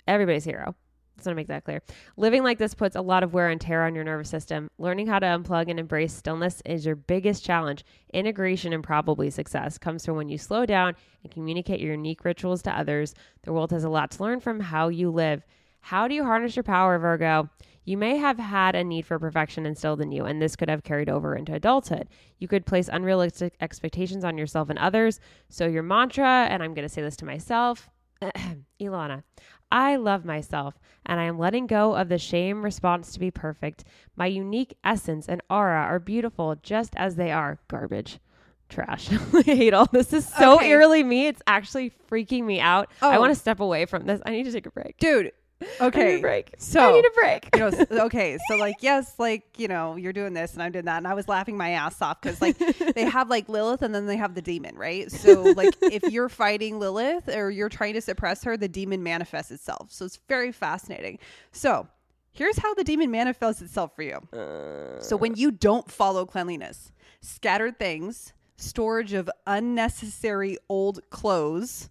everybody's 0.07 0.45
hero. 0.45 0.75
Just 1.17 1.25
want 1.25 1.35
to 1.35 1.39
make 1.39 1.47
that 1.47 1.63
clear. 1.63 1.81
Living 2.15 2.43
like 2.43 2.59
this 2.59 2.75
puts 2.75 2.95
a 2.95 3.01
lot 3.01 3.23
of 3.23 3.33
wear 3.33 3.49
and 3.49 3.59
tear 3.59 3.85
on 3.85 3.95
your 3.95 4.03
nervous 4.03 4.29
system. 4.29 4.69
Learning 4.77 5.07
how 5.07 5.17
to 5.17 5.25
unplug 5.25 5.67
and 5.67 5.79
embrace 5.79 6.13
stillness 6.13 6.61
is 6.63 6.85
your 6.85 6.95
biggest 6.95 7.43
challenge. 7.43 7.83
Integration 8.13 8.71
and 8.71 8.83
probably 8.83 9.31
success 9.31 9.79
comes 9.79 10.05
from 10.05 10.15
when 10.15 10.29
you 10.29 10.37
slow 10.37 10.65
down 10.65 10.93
and 11.23 11.33
communicate 11.33 11.79
your 11.79 11.93
unique 11.93 12.23
rituals 12.23 12.61
to 12.61 12.71
others. 12.77 13.15
The 13.41 13.51
world 13.51 13.71
has 13.71 13.83
a 13.83 13.89
lot 13.89 14.11
to 14.11 14.23
learn 14.23 14.39
from 14.39 14.59
how 14.59 14.89
you 14.89 15.09
live. 15.09 15.43
How 15.79 16.07
do 16.07 16.13
you 16.13 16.23
harness 16.23 16.55
your 16.55 16.63
power, 16.63 16.99
Virgo? 16.99 17.49
You 17.83 17.97
may 17.97 18.17
have 18.17 18.37
had 18.37 18.75
a 18.75 18.83
need 18.83 19.05
for 19.05 19.17
perfection 19.17 19.65
instilled 19.65 20.01
in 20.01 20.11
you, 20.11 20.25
and 20.25 20.39
this 20.39 20.55
could 20.55 20.69
have 20.69 20.83
carried 20.83 21.09
over 21.09 21.35
into 21.35 21.53
adulthood. 21.53 22.09
You 22.37 22.47
could 22.47 22.65
place 22.65 22.89
unrealistic 22.91 23.55
expectations 23.61 24.23
on 24.23 24.37
yourself 24.37 24.69
and 24.69 24.77
others. 24.77 25.19
So, 25.49 25.65
your 25.65 25.83
mantra, 25.83 26.47
and 26.49 26.61
I'm 26.61 26.73
going 26.73 26.87
to 26.87 26.93
say 26.93 27.01
this 27.01 27.15
to 27.17 27.25
myself 27.25 27.89
Ilana, 28.81 29.23
I 29.71 29.95
love 29.97 30.23
myself 30.25 30.79
and 31.05 31.19
I 31.19 31.23
am 31.25 31.37
letting 31.39 31.67
go 31.67 31.95
of 31.95 32.09
the 32.09 32.17
shame 32.17 32.63
response 32.63 33.11
to 33.13 33.19
be 33.19 33.31
perfect. 33.31 33.83
My 34.15 34.25
unique 34.27 34.77
essence 34.83 35.27
and 35.27 35.41
aura 35.49 35.81
are 35.81 35.99
beautiful 35.99 36.55
just 36.63 36.93
as 36.95 37.15
they 37.15 37.31
are. 37.31 37.59
Garbage. 37.67 38.19
Trash. 38.69 39.09
I 39.33 39.41
hate 39.43 39.73
all 39.73 39.87
this. 39.91 40.11
is 40.13 40.27
so 40.27 40.55
Okay. 40.57 40.69
eerily 40.69 41.03
me. 41.03 41.27
It's 41.27 41.41
actually 41.47 41.91
freaking 42.11 42.43
me 42.43 42.59
out. 42.59 42.89
I 43.01 43.15
Oh. 43.15 43.19
want 43.19 43.31
to 43.33 43.39
step 43.39 43.59
away 43.59 43.85
from 43.85 44.05
this. 44.05 44.21
I 44.25 44.31
need 44.31 44.43
to 44.43 44.51
take 44.51 44.65
a 44.65 44.71
break. 44.71 44.97
Dude. 44.97 45.31
I 45.61 45.65
need 45.65 45.81
Okay. 45.81 46.17
a 46.17 46.21
break. 46.21 46.53
So 46.57 46.79
I 46.79 46.91
need 46.91 47.05
a 47.05 47.11
break. 47.11 47.49
you 47.55 47.59
know, 47.59 48.05
okay, 48.05 48.37
so 48.47 48.57
like, 48.57 48.75
yes, 48.81 49.13
like 49.17 49.43
you 49.57 49.67
know, 49.67 49.95
you're 49.95 50.13
doing 50.13 50.33
this, 50.33 50.53
and 50.53 50.61
I'm 50.61 50.71
doing 50.71 50.85
that, 50.85 50.97
and 50.97 51.07
I 51.07 51.13
was 51.13 51.27
laughing 51.27 51.57
my 51.57 51.71
ass 51.71 52.01
off 52.01 52.21
because 52.21 52.41
like 52.41 52.57
they 52.57 53.05
have 53.09 53.29
like 53.29 53.49
Lilith, 53.49 53.81
and 53.81 53.93
then 53.93 54.05
they 54.05 54.17
have 54.17 54.35
the 54.35 54.41
demon, 54.41 54.75
right? 54.75 55.11
So 55.11 55.41
like, 55.55 55.73
if 55.81 56.03
you're 56.11 56.29
fighting 56.29 56.79
Lilith 56.79 57.27
or 57.29 57.49
you're 57.49 57.69
trying 57.69 57.93
to 57.93 58.01
suppress 58.01 58.43
her, 58.43 58.57
the 58.57 58.67
demon 58.67 59.03
manifests 59.03 59.51
itself. 59.51 59.91
So 59.91 60.05
it's 60.05 60.19
very 60.27 60.51
fascinating. 60.51 61.19
So 61.51 61.87
here's 62.31 62.57
how 62.59 62.73
the 62.75 62.83
demon 62.83 63.09
manifests 63.09 63.61
itself 63.61 63.95
for 63.95 64.03
you. 64.03 64.19
So 65.01 65.17
when 65.17 65.33
uh. 65.33 65.37
you 65.37 65.51
don't 65.51 65.89
follow 65.89 66.25
cleanliness, 66.25 66.91
scattered 67.21 67.79
things, 67.79 68.33
storage 68.57 69.13
of 69.13 69.29
unnecessary 69.45 70.57
old 70.69 70.99
clothes. 71.09 71.89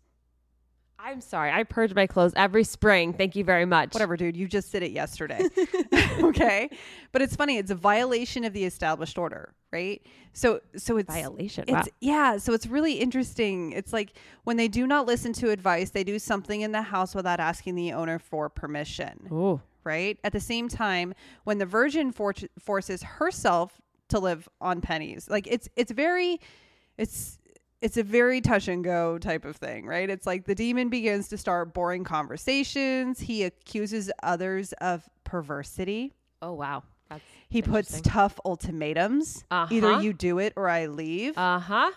I'm 1.06 1.20
sorry. 1.20 1.52
I 1.52 1.62
purge 1.62 1.94
my 1.94 2.08
clothes 2.08 2.32
every 2.34 2.64
spring. 2.64 3.12
Thank 3.12 3.36
you 3.36 3.44
very 3.44 3.64
much. 3.64 3.94
Whatever, 3.94 4.16
dude. 4.16 4.36
You 4.36 4.48
just 4.48 4.72
did 4.72 4.82
it 4.82 4.90
yesterday. 4.90 5.40
okay. 6.20 6.68
But 7.12 7.22
it's 7.22 7.36
funny. 7.36 7.58
It's 7.58 7.70
a 7.70 7.76
violation 7.76 8.42
of 8.42 8.52
the 8.52 8.64
established 8.64 9.16
order, 9.16 9.54
right? 9.72 10.02
So, 10.32 10.60
so 10.76 10.96
it's 10.96 11.12
Violation. 11.14 11.62
It's 11.68 11.72
Wow. 11.72 11.84
yeah. 12.00 12.38
So 12.38 12.54
it's 12.54 12.66
really 12.66 12.94
interesting. 12.94 13.70
It's 13.70 13.92
like 13.92 14.14
when 14.42 14.56
they 14.56 14.66
do 14.66 14.84
not 14.84 15.06
listen 15.06 15.32
to 15.34 15.50
advice, 15.50 15.90
they 15.90 16.02
do 16.02 16.18
something 16.18 16.62
in 16.62 16.72
the 16.72 16.82
house 16.82 17.14
without 17.14 17.38
asking 17.38 17.76
the 17.76 17.92
owner 17.92 18.18
for 18.18 18.48
permission, 18.48 19.28
Ooh. 19.30 19.60
right? 19.84 20.18
At 20.24 20.32
the 20.32 20.40
same 20.40 20.68
time, 20.68 21.14
when 21.44 21.58
the 21.58 21.66
virgin 21.66 22.10
for- 22.10 22.34
forces 22.58 23.04
herself 23.04 23.80
to 24.08 24.18
live 24.18 24.48
on 24.60 24.80
pennies, 24.80 25.28
like 25.30 25.46
it's 25.46 25.68
it's 25.76 25.92
very, 25.92 26.40
it's 26.98 27.38
it's 27.82 27.96
a 27.96 28.02
very 28.02 28.40
touch 28.40 28.68
and 28.68 28.82
go 28.82 29.18
type 29.18 29.44
of 29.44 29.56
thing, 29.56 29.86
right? 29.86 30.08
It's 30.08 30.26
like 30.26 30.44
the 30.46 30.54
demon 30.54 30.88
begins 30.88 31.28
to 31.28 31.36
start 31.38 31.74
boring 31.74 32.04
conversations. 32.04 33.20
He 33.20 33.42
accuses 33.44 34.10
others 34.22 34.72
of 34.74 35.08
perversity. 35.24 36.12
Oh, 36.42 36.52
wow. 36.54 36.82
That's 37.10 37.22
He 37.48 37.62
puts 37.62 38.00
tough 38.00 38.38
ultimatums. 38.44 39.44
Either 39.50 39.90
Uh-huh. 39.92 40.00
you 40.00 40.12
do 40.12 40.38
it 40.38 40.52
or 40.56 40.68
I 40.68 40.86
leave. 40.86 41.36
uh 41.38 41.58
huh. 41.58 41.90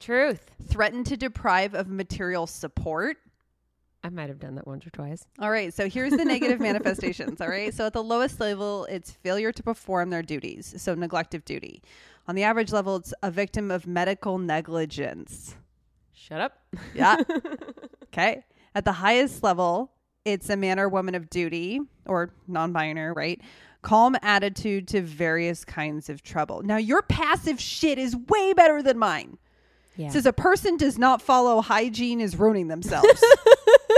Truth. 0.00 0.50
Threaten 0.68 1.04
to 1.04 1.16
deprive 1.16 1.74
of 1.74 1.88
material 1.88 2.46
support. 2.46 3.16
I 4.02 4.10
might 4.10 4.28
have 4.28 4.38
done 4.38 4.56
that 4.56 4.66
once 4.66 4.86
or 4.86 4.90
twice. 4.90 5.24
All 5.38 5.50
right, 5.50 5.72
so 5.72 5.88
here's 5.88 6.10
the 6.12 6.24
negative 6.26 6.60
manifestations. 6.60 7.40
All 7.40 7.48
right, 7.48 7.72
so 7.72 7.86
at 7.86 7.94
the 7.94 8.02
lowest 8.02 8.38
level, 8.38 8.84
it's 8.90 9.10
failure 9.10 9.50
to 9.52 9.62
perform 9.62 10.10
their 10.10 10.20
duties, 10.22 10.74
so 10.76 10.94
neglect 10.94 11.34
of 11.34 11.44
duty. 11.46 11.82
On 12.26 12.34
the 12.34 12.42
average 12.42 12.72
level, 12.72 12.96
it's 12.96 13.12
a 13.22 13.30
victim 13.30 13.70
of 13.70 13.86
medical 13.86 14.38
negligence. 14.38 15.56
Shut 16.12 16.40
up. 16.40 16.58
Yeah. 16.94 17.16
okay. 18.04 18.44
At 18.74 18.84
the 18.84 18.92
highest 18.92 19.42
level, 19.42 19.92
it's 20.24 20.48
a 20.48 20.56
man 20.56 20.80
or 20.80 20.88
woman 20.88 21.14
of 21.14 21.28
duty 21.28 21.80
or 22.06 22.32
non 22.48 22.72
binary, 22.72 23.12
right? 23.12 23.40
Calm 23.82 24.16
attitude 24.22 24.88
to 24.88 25.02
various 25.02 25.64
kinds 25.64 26.08
of 26.08 26.22
trouble. 26.22 26.62
Now, 26.62 26.78
your 26.78 27.02
passive 27.02 27.60
shit 27.60 27.98
is 27.98 28.16
way 28.16 28.54
better 28.54 28.82
than 28.82 28.98
mine. 28.98 29.36
Yeah. 29.96 30.08
Says 30.08 30.26
a 30.26 30.32
person 30.32 30.76
does 30.76 30.98
not 30.98 31.22
follow 31.22 31.60
hygiene 31.60 32.20
is 32.20 32.36
ruining 32.36 32.68
themselves. 32.68 33.06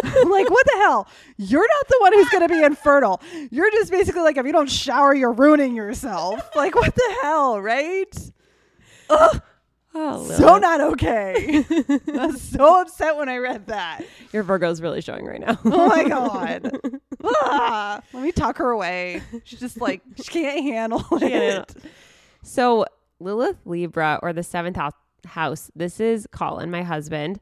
I'm 0.05 0.31
like, 0.31 0.51
what 0.51 0.67
the 0.67 0.77
hell? 0.79 1.09
You're 1.37 1.67
not 1.67 1.89
the 1.89 1.97
one 2.01 2.13
who's 2.13 2.29
going 2.31 2.49
to 2.49 2.55
be 2.55 2.63
infertile. 2.63 3.21
You're 3.51 3.71
just 3.71 3.91
basically 3.91 4.23
like, 4.23 4.37
if 4.37 4.47
you 4.47 4.53
don't 4.53 4.71
shower, 4.71 5.15
you're 5.15 5.33
ruining 5.33 5.75
yourself. 5.75 6.41
Like, 6.57 6.75
what 6.75 6.95
the 6.95 7.17
hell, 7.23 7.61
right? 7.61 8.33
Ugh, 9.11 9.43
oh, 9.95 10.27
so 10.27 10.57
not 10.57 10.81
okay. 10.81 11.65
I 11.71 12.27
was 12.27 12.41
so 12.41 12.81
upset 12.81 13.17
when 13.17 13.29
I 13.29 13.37
read 13.37 13.67
that. 13.67 14.03
Your 14.33 14.43
Virgo's 14.43 14.81
really 14.81 15.03
showing 15.03 15.27
right 15.27 15.41
now. 15.41 15.59
Oh 15.65 15.89
my 15.89 16.09
god. 16.09 16.71
Ah, 17.23 18.01
let 18.15 18.23
me 18.23 18.33
tuck 18.33 18.57
her 18.57 18.71
away. 18.71 19.23
She's 19.45 19.61
just 19.61 19.81
like 19.81 20.01
she 20.17 20.25
can't 20.25 20.63
handle 20.63 21.05
it. 21.13 21.21
can't 21.21 21.77
So 22.43 22.87
Lilith 23.21 23.59
Libra 23.67 24.19
or 24.23 24.33
the 24.33 24.43
seventh 24.43 24.77
house, 24.77 24.93
house, 25.27 25.71
this 25.75 26.01
is 26.01 26.27
Colin, 26.31 26.71
my 26.71 26.83
husband. 26.83 27.41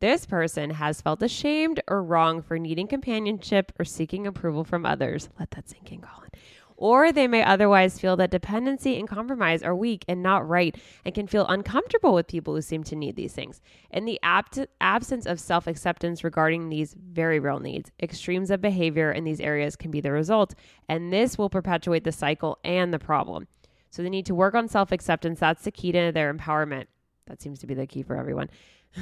This 0.00 0.24
person 0.24 0.70
has 0.70 1.02
felt 1.02 1.22
ashamed 1.22 1.82
or 1.86 2.02
wrong 2.02 2.40
for 2.40 2.58
needing 2.58 2.86
companionship 2.86 3.70
or 3.78 3.84
seeking 3.84 4.26
approval 4.26 4.64
from 4.64 4.86
others. 4.86 5.28
Let 5.38 5.50
that 5.50 5.68
sink 5.68 5.92
in, 5.92 6.00
Colin. 6.00 6.30
Or 6.78 7.12
they 7.12 7.28
may 7.28 7.42
otherwise 7.44 8.00
feel 8.00 8.16
that 8.16 8.30
dependency 8.30 8.98
and 8.98 9.06
compromise 9.06 9.62
are 9.62 9.76
weak 9.76 10.06
and 10.08 10.22
not 10.22 10.48
right 10.48 10.74
and 11.04 11.14
can 11.14 11.26
feel 11.26 11.46
uncomfortable 11.46 12.14
with 12.14 12.28
people 12.28 12.54
who 12.54 12.62
seem 12.62 12.82
to 12.84 12.96
need 12.96 13.14
these 13.14 13.34
things. 13.34 13.60
In 13.90 14.06
the 14.06 14.18
absence 14.22 15.26
of 15.26 15.38
self 15.38 15.66
acceptance 15.66 16.24
regarding 16.24 16.70
these 16.70 16.94
very 16.94 17.38
real 17.38 17.60
needs, 17.60 17.92
extremes 18.02 18.50
of 18.50 18.62
behavior 18.62 19.12
in 19.12 19.24
these 19.24 19.40
areas 19.40 19.76
can 19.76 19.90
be 19.90 20.00
the 20.00 20.12
result, 20.12 20.54
and 20.88 21.12
this 21.12 21.36
will 21.36 21.50
perpetuate 21.50 22.04
the 22.04 22.12
cycle 22.12 22.58
and 22.64 22.94
the 22.94 22.98
problem. 22.98 23.46
So 23.90 24.02
they 24.02 24.08
need 24.08 24.26
to 24.26 24.34
work 24.34 24.54
on 24.54 24.66
self 24.66 24.92
acceptance. 24.92 25.40
That's 25.40 25.64
the 25.64 25.70
key 25.70 25.92
to 25.92 26.10
their 26.10 26.32
empowerment. 26.32 26.86
That 27.26 27.42
seems 27.42 27.58
to 27.58 27.66
be 27.66 27.74
the 27.74 27.86
key 27.86 28.02
for 28.02 28.16
everyone. 28.16 28.48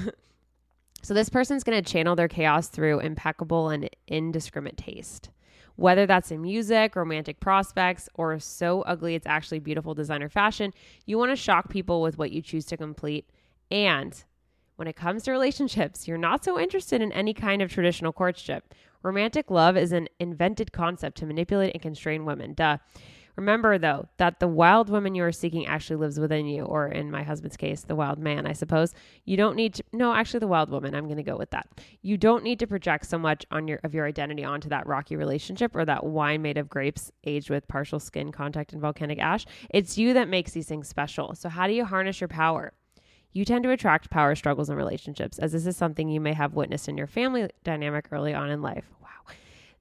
so 1.02 1.14
this 1.14 1.28
person's 1.28 1.64
going 1.64 1.82
to 1.82 1.92
channel 1.92 2.16
their 2.16 2.28
chaos 2.28 2.68
through 2.68 3.00
impeccable 3.00 3.70
and 3.70 3.88
indiscriminate 4.06 4.76
taste. 4.76 5.30
Whether 5.76 6.06
that's 6.06 6.32
in 6.32 6.42
music, 6.42 6.96
romantic 6.96 7.38
prospects, 7.38 8.08
or 8.14 8.38
so 8.40 8.82
ugly 8.82 9.14
it's 9.14 9.26
actually 9.26 9.61
beautiful 9.61 9.94
designer 9.94 10.28
fashion, 10.28 10.74
you 11.06 11.18
want 11.18 11.30
to 11.30 11.37
shock 11.37 11.68
people 11.68 12.02
with 12.02 12.18
what 12.18 12.32
you 12.32 12.42
choose 12.42 12.66
to 12.66 12.76
complete. 12.76 13.30
And 13.70 14.24
when 14.74 14.88
it 14.88 14.96
comes 14.96 15.22
to 15.24 15.30
relationships, 15.30 16.08
you're 16.08 16.18
not 16.18 16.44
so 16.44 16.58
interested 16.58 17.00
in 17.00 17.12
any 17.12 17.32
kind 17.32 17.62
of 17.62 17.70
traditional 17.70 18.12
courtship. 18.12 18.74
Romantic 19.02 19.50
love 19.50 19.76
is 19.76 19.92
an 19.92 20.08
invented 20.18 20.72
concept 20.72 21.18
to 21.18 21.26
manipulate 21.26 21.74
and 21.74 21.82
constrain 21.82 22.24
women. 22.24 22.54
Duh. 22.54 22.78
Remember, 23.38 23.79
though, 23.79 24.09
that 24.16 24.40
the 24.40 24.48
wild 24.48 24.90
woman 24.90 25.14
you 25.14 25.22
are 25.22 25.31
seeking 25.31 25.64
actually 25.64 25.95
lives 25.95 26.18
within 26.18 26.47
you, 26.47 26.64
or 26.64 26.89
in 26.89 27.09
my 27.09 27.22
husband's 27.22 27.57
case, 27.57 27.82
the 27.82 27.95
wild 27.95 28.18
man, 28.18 28.49
I 28.49 28.53
suppose. 28.53 28.93
You 29.26 29.36
don't 29.36 29.55
need 29.55 29.74
to, 29.74 29.84
no, 29.93 30.12
actually, 30.12 30.41
the 30.41 30.49
wild 30.49 30.70
woman, 30.70 30.93
I'm 30.93 31.05
going 31.05 31.18
to 31.18 31.22
go 31.22 31.36
with 31.36 31.51
that. 31.51 31.68
You 32.03 32.16
don't 32.16 32.43
need 32.43 32.59
to 32.59 32.66
project 32.66 33.07
so 33.07 33.16
much 33.16 33.47
on 33.53 33.68
your, 33.68 33.78
of 33.84 33.95
your 33.95 34.07
identity 34.07 34.43
onto 34.43 34.68
that 34.70 34.89
rocky 34.89 35.14
relationship 35.14 35.76
or 35.76 35.84
that 35.84 36.05
wine 36.05 36.43
made 36.43 36.59
of 36.59 36.68
grapes 36.68 37.12
aged 37.22 37.49
with 37.49 37.68
partial 37.68 38.01
skin 38.01 38.32
contact 38.32 38.72
and 38.72 38.82
volcanic 38.82 39.20
ash. 39.20 39.47
It's 39.70 39.97
you 39.97 40.14
that 40.14 40.28
makes 40.28 40.51
these 40.51 40.66
things 40.66 40.89
special. 40.89 41.36
So, 41.36 41.49
how 41.49 41.68
do 41.68 41.74
you 41.74 41.84
harness 41.84 42.20
your 42.20 42.26
power? 42.26 42.72
You 43.30 43.45
tend 43.45 43.62
to 43.62 43.70
attract 43.70 44.11
power 44.11 44.34
struggles 44.34 44.68
in 44.68 44.74
relationships, 44.74 45.39
as 45.39 45.53
this 45.53 45.64
is 45.64 45.76
something 45.76 46.09
you 46.09 46.20
may 46.20 46.32
have 46.32 46.55
witnessed 46.55 46.89
in 46.89 46.99
your 46.99 47.07
family 47.07 47.49
dynamic 47.62 48.09
early 48.11 48.34
on 48.34 48.51
in 48.51 48.62
life. 48.62 48.91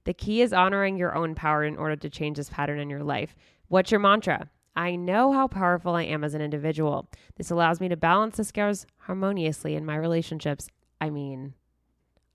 The 0.07 0.13
key 0.13 0.41
is 0.41 0.53
honoring 0.53 0.95
your 0.95 1.13
own 1.13 1.35
power 1.35 1.65
in 1.65 1.75
order 1.75 1.97
to 1.97 2.09
change 2.09 2.37
this 2.37 2.49
pattern 2.49 2.79
in 2.79 2.89
your 2.89 3.03
life. 3.03 3.35
What's 3.67 3.91
your 3.91 3.99
mantra? 3.99 4.49
I 4.73 4.95
know 4.95 5.33
how 5.33 5.49
powerful 5.49 5.95
I 5.95 6.03
am 6.03 6.23
as 6.23 6.33
an 6.33 6.39
individual. 6.39 7.09
This 7.35 7.51
allows 7.51 7.81
me 7.81 7.89
to 7.89 7.97
balance 7.97 8.37
the 8.37 8.45
scales 8.45 8.85
harmoniously 8.99 9.75
in 9.75 9.85
my 9.85 9.97
relationships. 9.97 10.69
I 11.01 11.09
mean, 11.09 11.55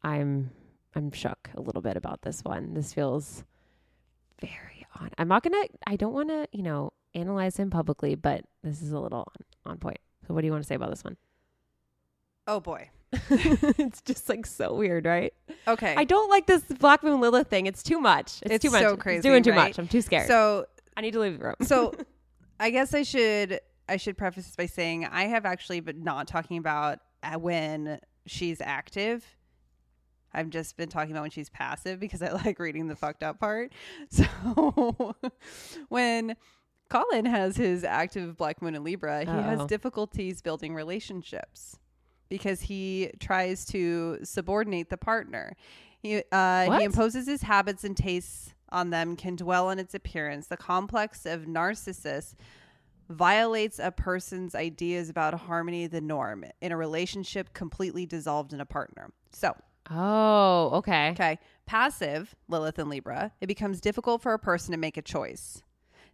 I'm 0.03 0.51
I'm 0.95 1.13
shook 1.13 1.49
a 1.55 1.63
little 1.63 1.81
bit 1.81 1.97
about 1.97 2.21
this 2.21 2.43
one. 2.43 2.75
This 2.75 2.93
feels 2.93 3.43
very 4.39 4.87
on. 5.01 5.09
I'm 5.17 5.29
not 5.29 5.43
gonna. 5.43 5.65
I 5.87 5.97
don't 5.97 6.13
want 6.13 6.29
to, 6.29 6.47
you 6.53 6.63
know, 6.63 6.93
analyze 7.15 7.57
him 7.57 7.71
publicly, 7.71 8.17
but 8.17 8.45
this 8.63 8.83
is 8.83 8.93
a 8.93 9.01
little 9.01 9.21
on, 9.65 9.73
on 9.73 9.79
point. 9.79 9.99
So, 10.27 10.35
what 10.35 10.43
do 10.43 10.47
you 10.47 10.53
want 10.53 10.63
to 10.63 10.69
say 10.69 10.75
about 10.75 10.91
this 10.91 11.05
one? 11.05 11.17
Oh 12.47 12.61
boy. 12.61 12.91
it's 13.31 14.01
just 14.03 14.29
like 14.29 14.47
so 14.47 14.75
weird, 14.75 15.05
right? 15.05 15.35
Okay. 15.69 15.95
I 15.97 16.05
don't 16.05 16.31
like 16.31 16.47
this 16.47 16.63
Black 16.63 17.03
Moon 17.03 17.21
Lilith 17.21 17.49
thing. 17.49 17.67
It's 17.67 17.83
too 17.83 18.01
much. 18.01 18.41
It's, 18.43 18.55
It's 18.55 18.63
too 18.63 18.71
much. 18.71 18.83
so 18.83 18.95
It's 18.95 19.03
crazy, 19.03 19.23
doing 19.23 19.43
too 19.43 19.51
right? 19.51 19.69
much. 19.69 19.79
I'm 19.79 19.89
too 19.89 20.01
scared. 20.03 20.27
so 20.29 20.67
I 20.97 21.01
need 21.03 21.13
to 21.13 21.21
leave 21.21 21.39
the 21.39 21.45
room. 21.45 21.55
so 21.63 21.95
I 22.61 22.71
guess 22.71 22.95
I 22.95 23.03
should 23.03 23.61
I 23.89 23.97
should 23.97 24.17
preface 24.17 24.47
this 24.47 24.57
by 24.57 24.67
saying 24.67 25.05
I 25.07 25.25
have 25.25 25.45
actually 25.45 25.81
been 25.81 26.03
not 26.05 26.27
talking 26.29 26.57
about 26.59 27.01
uh, 27.23 27.39
when 27.39 27.99
she's 28.27 28.61
active. 28.61 29.25
I've 30.35 30.49
just 30.49 30.79
been 30.79 30.89
talking 30.89 31.11
about 31.13 31.23
when 31.23 31.31
she's 31.31 31.51
passive 31.51 32.01
because 32.01 32.23
I 32.23 32.33
like 32.45 32.59
reading 32.59 32.87
the 32.89 32.97
fucked 32.97 33.23
up 33.23 33.39
part. 33.39 33.73
So 34.11 35.15
when 35.89 36.37
Colin 36.89 37.25
has 37.27 37.57
his 37.57 37.85
active 37.85 38.37
Black 38.37 38.63
Moon 38.63 38.75
in 38.75 38.85
Libra, 38.85 39.21
he 39.21 39.31
has 39.31 39.61
Uh-oh. 39.61 39.67
difficulties 39.67 40.41
building 40.43 40.75
relationships 40.75 41.79
because 42.33 42.63
he 42.63 43.11
tries 43.21 43.67
to 43.67 44.17
subordinate 44.23 44.89
the 44.89 44.97
partner. 44.97 45.55
He 45.99 46.23
uh, 46.33 46.79
he 46.79 46.85
imposes 46.85 47.27
his 47.27 47.43
habits 47.43 47.85
and 47.85 47.95
tastes 47.95 48.55
on 48.71 48.89
them, 48.89 49.17
can 49.17 49.37
dwell 49.37 49.69
on 49.69 49.79
its 49.79 49.95
appearance. 49.95 50.47
The 50.47 50.57
complex 50.57 51.27
of 51.27 51.47
narcissus 51.47 52.35
violates 53.11 53.79
a 53.79 53.91
person's 53.91 54.55
ideas 54.55 55.11
about 55.11 55.35
harmony, 55.35 55.87
the 55.87 56.01
norm 56.01 56.47
in 56.63 56.73
a 56.73 56.77
relationship 56.77 57.53
completely 57.53 58.07
dissolved 58.07 58.55
in 58.55 58.63
a 58.63 58.65
partner. 58.65 59.11
So, 59.33 59.55
oh, 59.91 60.71
okay. 60.77 61.11
okay, 61.11 61.39
passive 61.67 62.35
Lilith 62.49 62.79
and 62.79 62.89
Libra, 62.89 63.31
it 63.43 63.47
becomes 63.47 63.79
difficult 63.79 64.23
for 64.23 64.33
a 64.33 64.39
person 64.39 64.73
to 64.73 64.79
make 64.79 64.97
a 64.97 65.03
choice. 65.03 65.63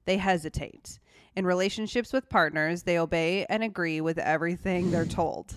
They 0.04 0.16
hesitate. 0.16 0.98
In 1.36 1.46
relationships 1.46 2.12
with 2.12 2.28
partners, 2.28 2.82
they 2.82 2.98
obey 2.98 3.46
and 3.48 3.62
agree 3.62 4.00
with 4.00 4.18
everything 4.18 4.90
they're 4.90 5.06
told. 5.06 5.54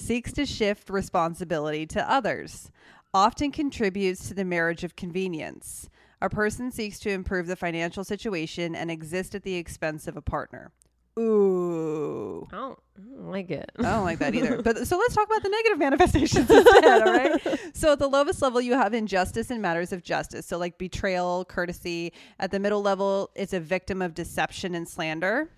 Seeks 0.00 0.32
to 0.32 0.46
shift 0.46 0.88
responsibility 0.88 1.84
to 1.86 2.10
others. 2.10 2.70
Often 3.12 3.52
contributes 3.52 4.28
to 4.28 4.34
the 4.34 4.46
marriage 4.46 4.82
of 4.82 4.96
convenience. 4.96 5.90
A 6.22 6.30
person 6.30 6.72
seeks 6.72 6.98
to 7.00 7.10
improve 7.10 7.46
the 7.46 7.54
financial 7.54 8.02
situation 8.02 8.74
and 8.74 8.90
exist 8.90 9.34
at 9.34 9.42
the 9.42 9.56
expense 9.56 10.08
of 10.08 10.16
a 10.16 10.22
partner. 10.22 10.72
Ooh. 11.18 12.48
I 12.50 12.56
don't, 12.56 12.78
I 12.96 13.00
don't 13.02 13.30
like 13.30 13.50
it. 13.50 13.70
I 13.78 13.82
don't 13.82 14.04
like 14.04 14.20
that 14.20 14.34
either. 14.34 14.62
But 14.62 14.78
so 14.88 14.96
let's 14.96 15.14
talk 15.14 15.26
about 15.26 15.42
the 15.42 15.50
negative 15.50 15.78
manifestations 15.78 16.50
instead, 16.50 17.06
all 17.06 17.12
right? 17.12 17.60
So 17.74 17.92
at 17.92 17.98
the 17.98 18.08
lowest 18.08 18.40
level, 18.40 18.62
you 18.62 18.72
have 18.72 18.94
injustice 18.94 19.50
in 19.50 19.60
matters 19.60 19.92
of 19.92 20.02
justice. 20.02 20.46
So 20.46 20.56
like 20.56 20.78
betrayal, 20.78 21.44
courtesy. 21.44 22.14
At 22.38 22.50
the 22.50 22.58
middle 22.58 22.80
level, 22.80 23.30
it's 23.34 23.52
a 23.52 23.60
victim 23.60 24.00
of 24.00 24.14
deception 24.14 24.74
and 24.74 24.88
slander. 24.88 25.50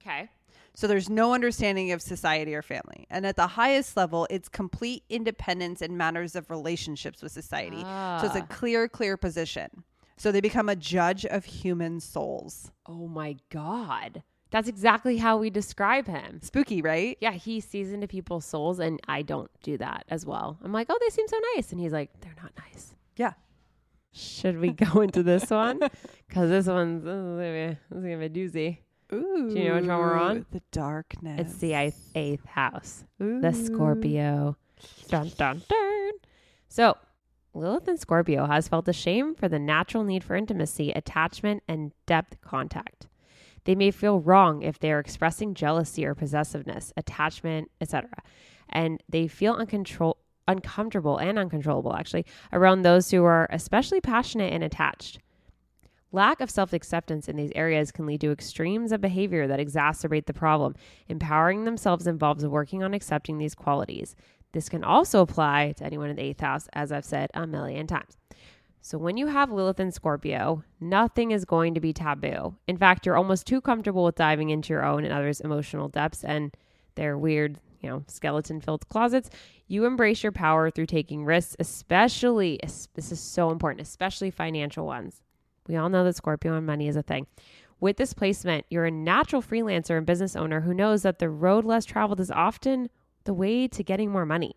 Okay. 0.00 0.30
So 0.78 0.86
there's 0.86 1.10
no 1.10 1.34
understanding 1.34 1.90
of 1.90 2.00
society 2.00 2.54
or 2.54 2.62
family. 2.62 3.04
And 3.10 3.26
at 3.26 3.34
the 3.34 3.48
highest 3.48 3.96
level, 3.96 4.28
it's 4.30 4.48
complete 4.48 5.02
independence 5.08 5.82
in 5.82 5.96
matters 5.96 6.36
of 6.36 6.48
relationships 6.50 7.20
with 7.20 7.32
society. 7.32 7.80
So 7.80 8.20
it's 8.26 8.36
a 8.36 8.42
Ah. 8.44 8.46
clear, 8.48 8.86
clear 8.88 9.16
position. 9.16 9.82
So 10.16 10.30
they 10.30 10.40
become 10.40 10.68
a 10.68 10.76
judge 10.76 11.26
of 11.26 11.44
human 11.46 11.98
souls. 11.98 12.70
Oh 12.86 13.08
my 13.08 13.38
God. 13.50 14.22
That's 14.52 14.68
exactly 14.68 15.16
how 15.16 15.36
we 15.36 15.50
describe 15.50 16.06
him. 16.06 16.38
Spooky, 16.44 16.80
right? 16.80 17.18
Yeah, 17.20 17.32
he 17.32 17.58
sees 17.58 17.90
into 17.92 18.06
people's 18.06 18.44
souls, 18.44 18.78
and 18.78 19.00
I 19.08 19.22
don't 19.22 19.50
do 19.64 19.78
that 19.78 20.04
as 20.08 20.24
well. 20.24 20.58
I'm 20.62 20.70
like, 20.72 20.86
oh, 20.90 20.98
they 21.00 21.10
seem 21.10 21.26
so 21.26 21.40
nice. 21.56 21.72
And 21.72 21.80
he's 21.80 21.92
like, 21.92 22.10
they're 22.20 22.36
not 22.40 22.52
nice. 22.56 22.94
Yeah. 23.16 23.32
Should 24.12 24.60
we 24.60 24.70
go 24.70 25.00
into 25.00 25.24
this 25.24 25.50
one? 25.50 25.80
Because 26.28 26.50
this 26.50 26.66
one's 26.68 27.02
this 27.02 27.14
is 27.14 27.36
gonna 27.36 27.52
be, 27.52 27.78
this 27.90 27.98
is 27.98 28.04
gonna 28.04 28.18
be 28.18 28.24
a 28.26 28.30
doozy. 28.30 28.78
Ooh. 29.12 29.50
Do 29.52 29.58
you 29.58 29.68
know 29.68 29.74
which 29.76 29.86
one 29.86 29.98
we're 29.98 30.18
on? 30.18 30.46
The 30.50 30.62
darkness. 30.70 31.40
It's 31.40 31.56
the 31.58 31.72
eighth, 31.72 32.10
eighth 32.14 32.44
house, 32.46 33.04
the 33.18 33.52
Scorpio. 33.52 34.56
Dun, 35.08 35.30
dun, 35.36 35.62
dun. 35.68 36.10
So, 36.68 36.96
Lilith 37.54 37.88
in 37.88 37.96
Scorpio 37.96 38.46
has 38.46 38.68
felt 38.68 38.86
ashamed 38.88 39.38
for 39.38 39.48
the 39.48 39.58
natural 39.58 40.04
need 40.04 40.22
for 40.22 40.36
intimacy, 40.36 40.92
attachment, 40.92 41.62
and 41.66 41.92
depth 42.06 42.40
contact. 42.42 43.08
They 43.64 43.74
may 43.74 43.90
feel 43.90 44.20
wrong 44.20 44.62
if 44.62 44.78
they 44.78 44.92
are 44.92 44.98
expressing 45.00 45.54
jealousy 45.54 46.04
or 46.06 46.14
possessiveness, 46.14 46.92
attachment, 46.96 47.70
etc. 47.80 48.08
And 48.68 49.02
they 49.08 49.26
feel 49.26 49.56
uncontrol- 49.56 50.16
uncomfortable 50.46 51.18
and 51.18 51.38
uncontrollable, 51.38 51.94
actually, 51.94 52.26
around 52.52 52.82
those 52.82 53.10
who 53.10 53.24
are 53.24 53.46
especially 53.50 54.00
passionate 54.00 54.52
and 54.52 54.62
attached. 54.62 55.18
Lack 56.10 56.40
of 56.40 56.50
self 56.50 56.72
acceptance 56.72 57.28
in 57.28 57.36
these 57.36 57.52
areas 57.54 57.92
can 57.92 58.06
lead 58.06 58.22
to 58.22 58.32
extremes 58.32 58.92
of 58.92 59.00
behavior 59.00 59.46
that 59.46 59.60
exacerbate 59.60 60.24
the 60.24 60.32
problem. 60.32 60.74
Empowering 61.08 61.64
themselves 61.64 62.06
involves 62.06 62.46
working 62.46 62.82
on 62.82 62.94
accepting 62.94 63.36
these 63.36 63.54
qualities. 63.54 64.16
This 64.52 64.70
can 64.70 64.82
also 64.82 65.20
apply 65.20 65.72
to 65.76 65.84
anyone 65.84 66.08
in 66.08 66.16
the 66.16 66.22
eighth 66.22 66.40
house, 66.40 66.66
as 66.72 66.90
I've 66.90 67.04
said 67.04 67.30
a 67.34 67.46
million 67.46 67.86
times. 67.86 68.16
So, 68.80 68.96
when 68.96 69.18
you 69.18 69.26
have 69.26 69.52
Lilith 69.52 69.80
and 69.80 69.92
Scorpio, 69.92 70.64
nothing 70.80 71.30
is 71.30 71.44
going 71.44 71.74
to 71.74 71.80
be 71.80 71.92
taboo. 71.92 72.54
In 72.66 72.78
fact, 72.78 73.04
you're 73.04 73.18
almost 73.18 73.46
too 73.46 73.60
comfortable 73.60 74.04
with 74.04 74.14
diving 74.14 74.48
into 74.48 74.72
your 74.72 74.86
own 74.86 75.04
and 75.04 75.12
others' 75.12 75.40
emotional 75.40 75.88
depths 75.88 76.24
and 76.24 76.56
their 76.94 77.18
weird, 77.18 77.58
you 77.82 77.90
know, 77.90 78.02
skeleton 78.08 78.62
filled 78.62 78.88
closets. 78.88 79.28
You 79.66 79.84
embrace 79.84 80.22
your 80.22 80.32
power 80.32 80.70
through 80.70 80.86
taking 80.86 81.26
risks, 81.26 81.54
especially, 81.58 82.58
this 82.62 83.12
is 83.12 83.20
so 83.20 83.50
important, 83.50 83.86
especially 83.86 84.30
financial 84.30 84.86
ones. 84.86 85.20
We 85.68 85.76
all 85.76 85.88
know 85.88 86.04
that 86.04 86.16
Scorpio 86.16 86.54
and 86.56 86.66
money 86.66 86.88
is 86.88 86.96
a 86.96 87.02
thing. 87.02 87.26
With 87.80 87.96
this 87.96 88.12
placement, 88.12 88.66
you're 88.70 88.86
a 88.86 88.90
natural 88.90 89.42
freelancer 89.42 89.96
and 89.96 90.06
business 90.06 90.34
owner 90.34 90.62
who 90.62 90.74
knows 90.74 91.02
that 91.02 91.20
the 91.20 91.30
road 91.30 91.64
less 91.64 91.84
traveled 91.84 92.18
is 92.18 92.30
often 92.30 92.88
the 93.24 93.34
way 93.34 93.68
to 93.68 93.84
getting 93.84 94.10
more 94.10 94.26
money. 94.26 94.56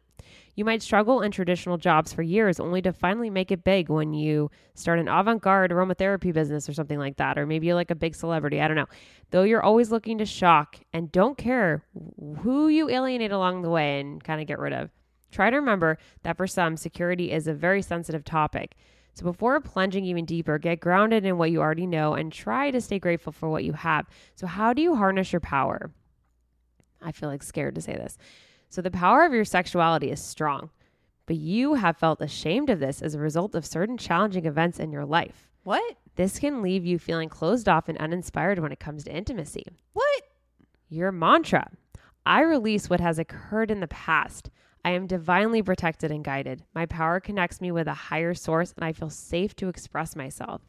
You 0.56 0.66
might 0.66 0.82
struggle 0.82 1.22
in 1.22 1.32
traditional 1.32 1.78
jobs 1.78 2.14
for 2.14 2.22
years 2.22 2.60
only 2.60 2.82
to 2.84 2.94
finally 2.94 3.30
make 3.30 3.52
it 3.52 3.64
big 3.64 3.90
when 3.90 4.14
you 4.14 4.50
start 4.76 5.00
an 5.00 5.08
avant 5.08 5.42
garde 5.42 5.72
aromatherapy 5.72 6.34
business 6.34 6.70
or 6.70 6.74
something 6.74 7.00
like 7.00 7.18
that, 7.18 7.38
or 7.38 7.46
maybe 7.46 7.68
you're 7.68 7.76
like 7.76 7.92
a 7.92 7.96
big 7.96 8.16
celebrity. 8.16 8.62
I 8.62 8.68
don't 8.68 8.78
know. 8.78 8.88
Though 9.32 9.44
you're 9.44 9.64
always 9.64 9.92
looking 9.92 10.18
to 10.20 10.26
shock 10.26 10.80
and 10.94 11.12
don't 11.12 11.38
care 11.38 11.84
who 12.42 12.68
you 12.68 12.90
alienate 12.90 13.32
along 13.32 13.62
the 13.62 13.70
way 13.70 14.00
and 14.00 14.24
kind 14.24 14.42
of 14.42 14.48
get 14.48 14.60
rid 14.60 14.74
of. 14.74 14.90
Try 15.32 15.50
to 15.50 15.56
remember 15.58 15.98
that 16.24 16.38
for 16.38 16.48
some, 16.48 16.76
security 16.76 17.32
is 17.32 17.48
a 17.48 17.54
very 17.54 17.82
sensitive 17.82 18.26
topic. 18.26 18.76
So 19.14 19.24
before 19.26 19.60
plunging 19.60 20.06
even 20.06 20.26
deeper, 20.26 20.58
get 20.58 20.80
grounded 20.80 21.26
in 21.26 21.38
what 21.38 21.52
you 21.52 21.62
already 21.62 21.86
know 21.86 22.14
and 22.14 22.32
try 22.32 22.72
to 22.72 22.80
stay 22.80 23.00
grateful 23.00 23.34
for 23.34 23.50
what 23.50 23.64
you 23.64 23.74
have. 23.74 24.08
So, 24.36 24.48
how 24.48 24.74
do 24.74 24.82
you 24.82 24.96
harness 24.96 25.34
your 25.34 25.42
power? 25.42 25.92
I 27.02 27.12
feel 27.12 27.30
like 27.30 27.44
scared 27.44 27.76
to 27.76 27.82
say 27.82 27.94
this. 27.94 28.18
So, 28.70 28.82
the 28.82 28.92
power 28.92 29.26
of 29.26 29.34
your 29.34 29.46
sexuality 29.46 30.12
is 30.12 30.24
strong, 30.24 30.70
but 31.26 31.36
you 31.36 31.74
have 31.74 31.98
felt 31.98 32.22
ashamed 32.22 32.70
of 32.70 32.80
this 32.80 33.02
as 33.02 33.14
a 33.14 33.20
result 33.20 33.54
of 33.54 33.66
certain 33.66 33.98
challenging 33.98 34.46
events 34.46 34.80
in 34.80 34.92
your 34.92 35.06
life. 35.06 35.50
What? 35.64 35.98
This 36.16 36.40
can 36.40 36.62
leave 36.62 36.86
you 36.86 36.98
feeling 36.98 37.30
closed 37.30 37.68
off 37.68 37.90
and 37.90 37.98
uninspired 37.98 38.60
when 38.60 38.72
it 38.72 38.80
comes 38.80 39.04
to 39.04 39.16
intimacy. 39.16 39.66
What? 39.94 40.24
Your 40.90 41.12
mantra 41.12 41.70
I 42.26 42.42
release 42.42 42.90
what 42.90 43.00
has 43.00 43.18
occurred 43.18 43.72
in 43.72 43.80
the 43.80 43.88
past. 43.88 44.50
I 44.84 44.92
am 44.92 45.08
divinely 45.08 45.62
protected 45.62 46.12
and 46.12 46.24
guided. 46.24 46.64
My 46.74 46.86
power 46.86 47.20
connects 47.20 47.62
me 47.62 47.72
with 47.72 47.88
a 47.88 47.94
higher 47.94 48.34
source, 48.34 48.74
and 48.76 48.84
I 48.84 48.94
feel 48.94 49.10
safe 49.10 49.56
to 49.58 49.70
express 49.70 50.16
myself, 50.16 50.62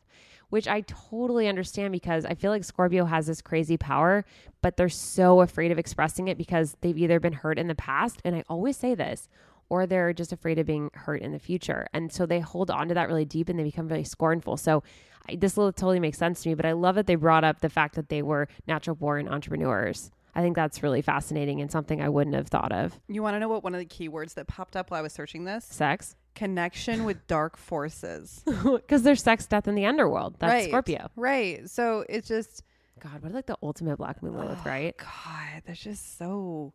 which 0.50 0.68
I 0.68 0.82
totally 0.82 1.48
understand 1.48 1.92
because 1.92 2.24
I 2.24 2.34
feel 2.34 2.50
like 2.50 2.64
Scorpio 2.64 3.06
has 3.06 3.26
this 3.26 3.40
crazy 3.40 3.76
power, 3.76 4.24
but 4.60 4.76
they're 4.76 4.88
so 4.88 5.40
afraid 5.40 5.72
of 5.72 5.78
expressing 5.78 6.28
it 6.28 6.36
because 6.36 6.76
they've 6.80 6.98
either 6.98 7.20
been 7.20 7.32
hurt 7.32 7.58
in 7.58 7.68
the 7.68 7.74
past, 7.74 8.20
and 8.24 8.36
I 8.36 8.44
always 8.48 8.76
say 8.76 8.94
this, 8.94 9.28
or 9.72 9.86
they're 9.86 10.12
just 10.12 10.32
afraid 10.32 10.58
of 10.58 10.66
being 10.66 10.90
hurt 10.92 11.22
in 11.22 11.32
the 11.32 11.38
future. 11.38 11.86
And 11.94 12.12
so 12.12 12.26
they 12.26 12.40
hold 12.40 12.70
on 12.70 12.88
to 12.88 12.94
that 12.94 13.08
really 13.08 13.24
deep 13.24 13.48
and 13.48 13.58
they 13.58 13.64
become 13.64 13.88
really 13.88 14.04
scornful. 14.04 14.58
So 14.58 14.82
I, 15.30 15.36
this 15.36 15.54
totally 15.54 15.98
makes 15.98 16.18
sense 16.18 16.42
to 16.42 16.50
me, 16.50 16.54
but 16.54 16.66
I 16.66 16.72
love 16.72 16.96
that 16.96 17.06
they 17.06 17.14
brought 17.14 17.42
up 17.42 17.60
the 17.60 17.70
fact 17.70 17.94
that 17.94 18.10
they 18.10 18.20
were 18.20 18.48
natural 18.66 18.96
born 18.96 19.28
entrepreneurs. 19.28 20.10
I 20.34 20.40
think 20.40 20.56
that's 20.56 20.82
really 20.82 21.02
fascinating 21.02 21.60
and 21.60 21.70
something 21.70 22.00
I 22.00 22.08
wouldn't 22.08 22.34
have 22.36 22.48
thought 22.48 22.72
of. 22.72 22.98
You 23.08 23.22
want 23.22 23.34
to 23.34 23.40
know 23.40 23.48
what 23.48 23.62
one 23.62 23.74
of 23.74 23.80
the 23.80 23.86
keywords 23.86 24.34
that 24.34 24.46
popped 24.46 24.76
up 24.76 24.90
while 24.90 24.98
I 25.00 25.02
was 25.02 25.12
searching 25.12 25.44
this? 25.44 25.64
Sex? 25.64 26.16
Connection 26.34 27.04
with 27.04 27.26
dark 27.26 27.56
forces. 27.56 28.42
Because 28.64 29.02
there's 29.02 29.22
sex, 29.22 29.46
death 29.46 29.68
in 29.68 29.74
the 29.74 29.84
underworld. 29.86 30.36
That's 30.38 30.50
right. 30.52 30.68
Scorpio. 30.68 31.10
Right. 31.16 31.68
So 31.68 32.04
it's 32.08 32.28
just 32.28 32.62
God, 33.00 33.22
what 33.22 33.32
like 33.32 33.46
the 33.46 33.58
ultimate 33.62 33.96
Black 33.96 34.22
Moon 34.22 34.34
Lilith, 34.36 34.60
oh, 34.64 34.68
right? 34.68 34.96
God, 34.96 35.62
that's 35.66 35.80
just 35.80 36.16
so 36.18 36.72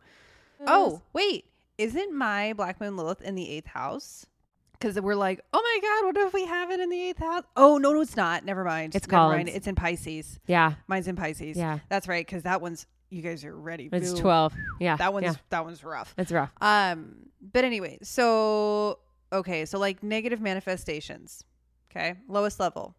Oh, 0.66 1.02
wait. 1.14 1.46
Isn't 1.78 2.14
my 2.14 2.54
Black 2.54 2.82
Moon 2.82 2.98
Lilith 2.98 3.22
in 3.22 3.36
the 3.36 3.50
eighth 3.50 3.68
house? 3.68 4.26
Because 4.74 5.00
we're 5.00 5.16
like, 5.16 5.42
oh 5.54 5.62
my 5.62 5.80
God, 5.88 6.06
what 6.06 6.28
if 6.28 6.34
we 6.34 6.46
have 6.46 6.70
it 6.72 6.80
in 6.80 6.90
the 6.90 7.02
eighth 7.10 7.20
house? 7.20 7.44
Oh, 7.56 7.78
no, 7.78 7.94
no, 7.94 8.02
it's 8.02 8.16
not. 8.16 8.46
Never 8.46 8.64
mind. 8.64 8.96
It's 8.96 9.08
Never 9.08 9.18
Collins. 9.18 9.38
mind. 9.46 9.50
It's 9.50 9.68
in 9.68 9.76
Pisces. 9.76 10.40
Yeah, 10.48 10.74
Mine's 10.88 11.08
in 11.08 11.16
Pisces. 11.16 11.58
yeah. 11.58 11.80
That's 11.90 12.08
right. 12.08 12.26
Because 12.26 12.44
that 12.44 12.62
one's, 12.62 12.86
you 13.10 13.22
guys 13.22 13.46
are 13.46 13.56
ready. 13.56 13.90
It's. 13.92 14.14
12. 14.14 14.54
Yeah. 14.80 14.98
That 14.98 15.14
one's, 15.14 15.26
yeah. 15.26 15.34
that 15.50 15.66
one's 15.66 15.84
rough. 15.84 16.14
It's 16.18 16.32
rough. 16.32 16.52
Um, 16.62 17.30
but 17.42 17.64
anyway, 17.64 18.00
so 18.04 19.00
okay, 19.32 19.66
so 19.66 19.80
like 19.80 20.04
negative 20.04 20.42
manifestations. 20.42 21.44
Okay, 21.92 22.16
lowest 22.28 22.60
level, 22.60 22.96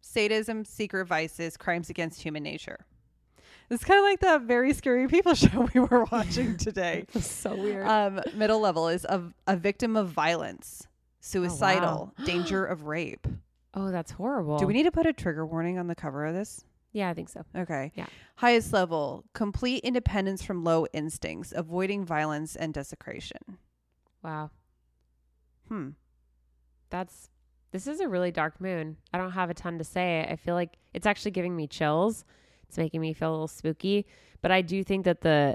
sadism, 0.00 0.64
secret 0.64 1.06
vices, 1.06 1.56
crimes 1.56 1.90
against 1.90 2.22
human 2.22 2.42
nature. 2.42 2.86
It's 3.70 3.84
kind 3.84 3.98
of 3.98 4.04
like 4.04 4.20
that 4.20 4.42
very 4.42 4.72
scary 4.74 5.08
people 5.08 5.34
show 5.36 5.68
we 5.74 5.80
were 5.80 6.04
watching 6.10 6.56
today. 6.58 7.04
so 7.20 7.54
weird. 7.54 7.86
um, 7.86 8.20
middle 8.34 8.60
level 8.60 8.88
is 8.88 9.04
a, 9.04 9.22
a 9.46 9.56
victim 9.56 9.96
of 9.96 10.08
violence, 10.08 10.86
suicidal, 11.20 12.12
danger 12.24 12.64
of 12.64 12.84
rape. 12.86 13.26
oh, 13.74 13.90
that's 13.90 14.12
horrible. 14.12 14.58
Do 14.58 14.66
we 14.66 14.74
need 14.74 14.82
to 14.84 14.90
put 14.92 15.06
a 15.06 15.12
trigger 15.12 15.46
warning 15.46 15.78
on 15.78 15.86
the 15.86 15.94
cover 15.94 16.26
of 16.26 16.34
this? 16.34 16.64
Yeah, 16.92 17.08
I 17.08 17.14
think 17.14 17.28
so. 17.28 17.44
Okay. 17.56 17.92
Yeah. 17.94 18.06
Highest 18.36 18.72
level, 18.72 19.24
complete 19.32 19.82
independence 19.82 20.42
from 20.42 20.62
low 20.62 20.86
instincts, 20.92 21.52
avoiding 21.56 22.04
violence 22.04 22.54
and 22.54 22.74
desecration. 22.74 23.58
Wow. 24.22 24.50
Hmm. 25.68 25.90
That's 26.90 27.30
this 27.72 27.86
is 27.86 28.00
a 28.00 28.08
really 28.08 28.30
dark 28.30 28.60
moon. 28.60 28.98
I 29.14 29.18
don't 29.18 29.32
have 29.32 29.48
a 29.48 29.54
ton 29.54 29.78
to 29.78 29.84
say. 29.84 30.26
I 30.28 30.36
feel 30.36 30.54
like 30.54 30.76
it's 30.92 31.06
actually 31.06 31.30
giving 31.30 31.56
me 31.56 31.66
chills. 31.66 32.26
It's 32.68 32.76
making 32.76 33.00
me 33.00 33.14
feel 33.14 33.30
a 33.30 33.32
little 33.32 33.48
spooky, 33.48 34.06
but 34.42 34.50
I 34.50 34.60
do 34.60 34.84
think 34.84 35.06
that 35.06 35.22
the 35.22 35.54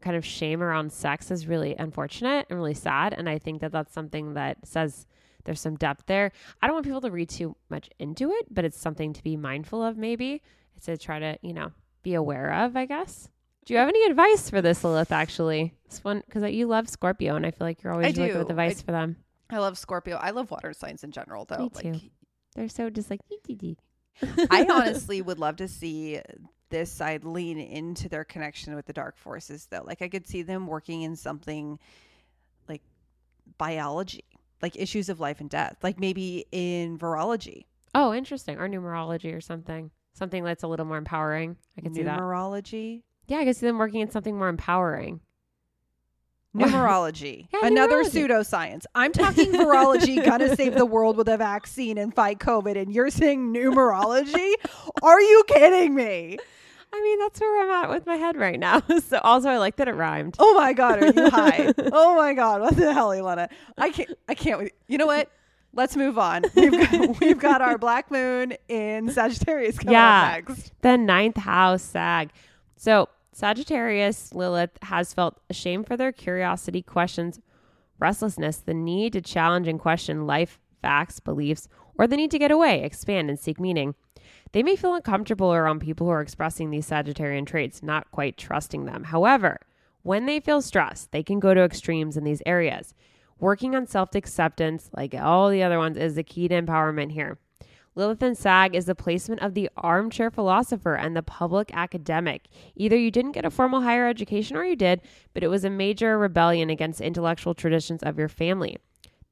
kind 0.00 0.16
of 0.16 0.24
shame 0.24 0.62
around 0.62 0.92
sex 0.92 1.30
is 1.30 1.46
really 1.46 1.74
unfortunate 1.76 2.46
and 2.48 2.58
really 2.58 2.74
sad 2.74 3.12
and 3.12 3.28
I 3.28 3.38
think 3.38 3.60
that 3.60 3.72
that's 3.72 3.92
something 3.92 4.34
that 4.34 4.58
says 4.64 5.06
there's 5.44 5.60
some 5.60 5.76
depth 5.76 6.06
there. 6.06 6.32
I 6.60 6.66
don't 6.66 6.74
want 6.74 6.86
people 6.86 7.00
to 7.02 7.10
read 7.10 7.28
too 7.28 7.56
much 7.70 7.88
into 7.98 8.30
it, 8.32 8.46
but 8.52 8.64
it's 8.64 8.78
something 8.80 9.12
to 9.14 9.22
be 9.22 9.36
mindful 9.36 9.82
of 9.82 9.96
maybe 9.96 10.42
It's 10.76 10.86
to 10.86 10.96
try 10.98 11.18
to, 11.18 11.38
you 11.42 11.52
know, 11.54 11.72
be 12.02 12.14
aware 12.14 12.52
of, 12.64 12.76
I 12.76 12.86
guess. 12.86 13.28
Do 13.64 13.74
you 13.74 13.80
have 13.80 13.88
any 13.88 14.04
advice 14.04 14.48
for 14.48 14.62
this, 14.62 14.82
Lilith, 14.84 15.12
actually? 15.12 15.74
This 15.88 16.02
one, 16.02 16.22
because 16.26 16.50
you 16.52 16.66
love 16.66 16.88
Scorpio, 16.88 17.36
and 17.36 17.44
I 17.44 17.50
feel 17.50 17.66
like 17.66 17.82
you're 17.82 17.92
always 17.92 18.16
looking 18.16 18.32
do. 18.32 18.38
with 18.38 18.50
advice 18.50 18.80
I- 18.80 18.84
for 18.84 18.92
them. 18.92 19.16
I 19.50 19.58
love 19.58 19.78
Scorpio. 19.78 20.16
I 20.16 20.30
love 20.30 20.50
water 20.50 20.72
signs 20.74 21.04
in 21.04 21.10
general, 21.10 21.46
though. 21.46 21.56
Me 21.58 21.70
Like, 21.74 21.82
too. 21.94 22.00
They're 22.54 22.68
so 22.68 22.90
just 22.90 23.08
like. 23.10 23.20
I 24.50 24.66
honestly 24.70 25.22
would 25.22 25.38
love 25.38 25.56
to 25.56 25.68
see 25.68 26.20
this 26.70 26.90
side 26.92 27.24
lean 27.24 27.58
into 27.58 28.08
their 28.10 28.24
connection 28.24 28.74
with 28.74 28.84
the 28.86 28.92
dark 28.92 29.16
forces, 29.16 29.66
though. 29.70 29.82
Like, 29.84 30.02
I 30.02 30.08
could 30.08 30.26
see 30.26 30.42
them 30.42 30.66
working 30.66 31.00
in 31.02 31.16
something 31.16 31.78
like 32.68 32.82
biology, 33.56 34.24
like 34.62 34.76
issues 34.76 35.08
of 35.08 35.20
life 35.20 35.40
and 35.40 35.48
death, 35.50 35.76
like 35.82 35.98
maybe 36.00 36.46
in 36.52 36.98
virology, 36.98 37.64
oh, 37.94 38.12
interesting. 38.12 38.58
Or 38.58 38.68
numerology 38.68 39.34
or 39.34 39.40
something. 39.40 39.90
Something 40.14 40.42
that's 40.44 40.62
a 40.64 40.66
little 40.68 40.86
more 40.86 40.96
empowering. 40.98 41.56
I 41.76 41.80
can 41.80 41.94
see 41.94 42.02
that. 42.02 42.18
numerology. 42.18 43.02
Yeah, 43.28 43.38
I 43.38 43.44
can 43.44 43.54
see 43.54 43.66
them 43.66 43.78
working 43.78 44.00
in 44.00 44.10
something 44.10 44.36
more 44.36 44.48
empowering. 44.48 45.20
Numerology, 46.56 47.46
Yeah, 47.52 47.66
another 47.66 48.02
numerology. 48.02 48.26
pseudoscience. 48.28 48.84
I'm 48.94 49.12
talking 49.12 49.52
virology, 49.52 50.24
gonna 50.24 50.56
save 50.56 50.74
the 50.74 50.86
world 50.86 51.16
with 51.16 51.28
a 51.28 51.36
vaccine 51.36 51.98
and 51.98 52.12
fight 52.12 52.38
COVID, 52.38 52.76
and 52.80 52.92
you're 52.92 53.10
saying 53.10 53.52
numerology? 53.52 54.54
Are 55.02 55.20
you 55.20 55.44
kidding 55.46 55.94
me? 55.94 56.38
I 56.92 57.00
mean, 57.02 57.18
that's 57.18 57.40
where 57.40 57.62
I'm 57.64 57.84
at 57.84 57.90
with 57.90 58.06
my 58.06 58.16
head 58.16 58.36
right 58.36 58.58
now. 58.58 58.82
so 59.06 59.18
also, 59.18 59.48
I 59.48 59.58
like 59.58 59.76
that 59.76 59.88
it 59.88 59.94
rhymed. 59.94 60.36
Oh 60.38 60.54
my 60.54 60.72
god, 60.72 61.02
are 61.02 61.06
you 61.12 61.30
high? 61.30 61.72
oh 61.92 62.16
my 62.16 62.34
god, 62.34 62.60
what 62.60 62.76
the 62.76 62.92
hell, 62.92 63.12
Elena? 63.12 63.48
I 63.76 63.90
can't. 63.90 64.10
I 64.28 64.34
can't. 64.34 64.70
You 64.86 64.98
know 64.98 65.06
what? 65.06 65.30
Let's 65.74 65.96
move 65.96 66.18
on. 66.18 66.44
We've 66.54 66.72
got, 66.72 67.20
we've 67.20 67.38
got 67.38 67.60
our 67.60 67.76
black 67.76 68.10
moon 68.10 68.54
in 68.68 69.10
Sagittarius 69.10 69.78
coming 69.78 69.92
Yeah. 69.92 70.38
up 70.38 70.48
next. 70.48 70.72
The 70.80 70.96
ninth 70.96 71.36
house 71.36 71.82
sag. 71.82 72.30
So 72.76 73.08
Sagittarius 73.32 74.32
Lilith 74.32 74.78
has 74.82 75.12
felt 75.12 75.40
ashamed 75.50 75.86
for 75.86 75.96
their 75.96 76.10
curiosity, 76.10 76.82
questions, 76.82 77.38
restlessness, 77.98 78.56
the 78.58 78.74
need 78.74 79.12
to 79.12 79.20
challenge 79.20 79.68
and 79.68 79.78
question 79.78 80.26
life, 80.26 80.58
facts, 80.80 81.20
beliefs, 81.20 81.68
or 81.98 82.06
the 82.06 82.16
need 82.16 82.30
to 82.30 82.38
get 82.38 82.50
away, 82.50 82.82
expand, 82.82 83.28
and 83.28 83.38
seek 83.38 83.60
meaning. 83.60 83.94
They 84.52 84.62
may 84.62 84.76
feel 84.76 84.94
uncomfortable 84.94 85.52
around 85.52 85.80
people 85.80 86.06
who 86.06 86.12
are 86.12 86.22
expressing 86.22 86.70
these 86.70 86.88
Sagittarian 86.88 87.46
traits, 87.46 87.82
not 87.82 88.10
quite 88.10 88.36
trusting 88.36 88.86
them. 88.86 89.04
However, 89.04 89.60
when 90.02 90.26
they 90.26 90.40
feel 90.40 90.62
stressed, 90.62 91.12
they 91.12 91.22
can 91.22 91.38
go 91.38 91.52
to 91.52 91.62
extremes 91.62 92.16
in 92.16 92.24
these 92.24 92.42
areas. 92.46 92.94
Working 93.38 93.76
on 93.76 93.86
self 93.86 94.14
acceptance, 94.14 94.90
like 94.96 95.14
all 95.14 95.50
the 95.50 95.62
other 95.62 95.78
ones, 95.78 95.96
is 95.96 96.14
the 96.14 96.22
key 96.22 96.48
to 96.48 96.60
empowerment 96.60 97.12
here. 97.12 97.38
Lilith 97.94 98.22
and 98.22 98.38
Sag 98.38 98.76
is 98.76 98.86
the 98.86 98.94
placement 98.94 99.42
of 99.42 99.54
the 99.54 99.68
armchair 99.76 100.30
philosopher 100.30 100.94
and 100.94 101.16
the 101.16 101.22
public 101.22 101.70
academic. 101.74 102.46
Either 102.76 102.96
you 102.96 103.10
didn't 103.10 103.32
get 103.32 103.44
a 103.44 103.50
formal 103.50 103.80
higher 103.80 104.06
education 104.06 104.56
or 104.56 104.64
you 104.64 104.76
did, 104.76 105.00
but 105.34 105.42
it 105.42 105.48
was 105.48 105.64
a 105.64 105.70
major 105.70 106.16
rebellion 106.16 106.70
against 106.70 107.00
intellectual 107.00 107.54
traditions 107.54 108.02
of 108.04 108.16
your 108.16 108.28
family. 108.28 108.78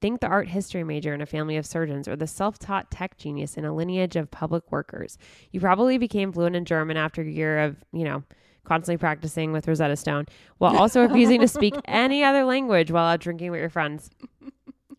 Think 0.01 0.21
the 0.21 0.27
art 0.27 0.49
history 0.49 0.85
major 0.85 1.15
in 1.15 1.23
a 1.23 1.27
family 1.27 1.57
of 1.57 1.65
surgeons 1.65 2.07
or 2.07 2.17
the 2.17 2.27
self 2.27 2.59
taught 2.59 2.91
tech 2.91 3.17
genius 3.17 3.57
in 3.57 3.65
a 3.65 3.75
lineage 3.75 4.17
of 4.17 4.31
public 4.31 4.71
workers. 4.71 5.17
You 5.53 5.61
probably 5.61 5.97
became 5.97 6.33
fluent 6.33 6.55
in 6.55 6.65
German 6.65 6.97
after 6.97 7.23
a 7.23 7.31
year 7.31 7.61
of, 7.61 7.77
you 7.93 8.05
know, 8.05 8.23
constantly 8.65 8.99
practicing 8.99 9.53
with 9.53 9.67
Rosetta 9.67 9.97
Stone 9.97 10.27
while 10.59 10.77
also 10.77 11.03
refusing 11.03 11.41
to 11.41 11.49
speak 11.49 11.75
any 11.87 12.23
other 12.23 12.45
language 12.45 12.91
while 12.91 13.07
out 13.07 13.21
drinking 13.21 13.53
with 13.53 13.61
your 13.61 13.71
friends. 13.71 14.11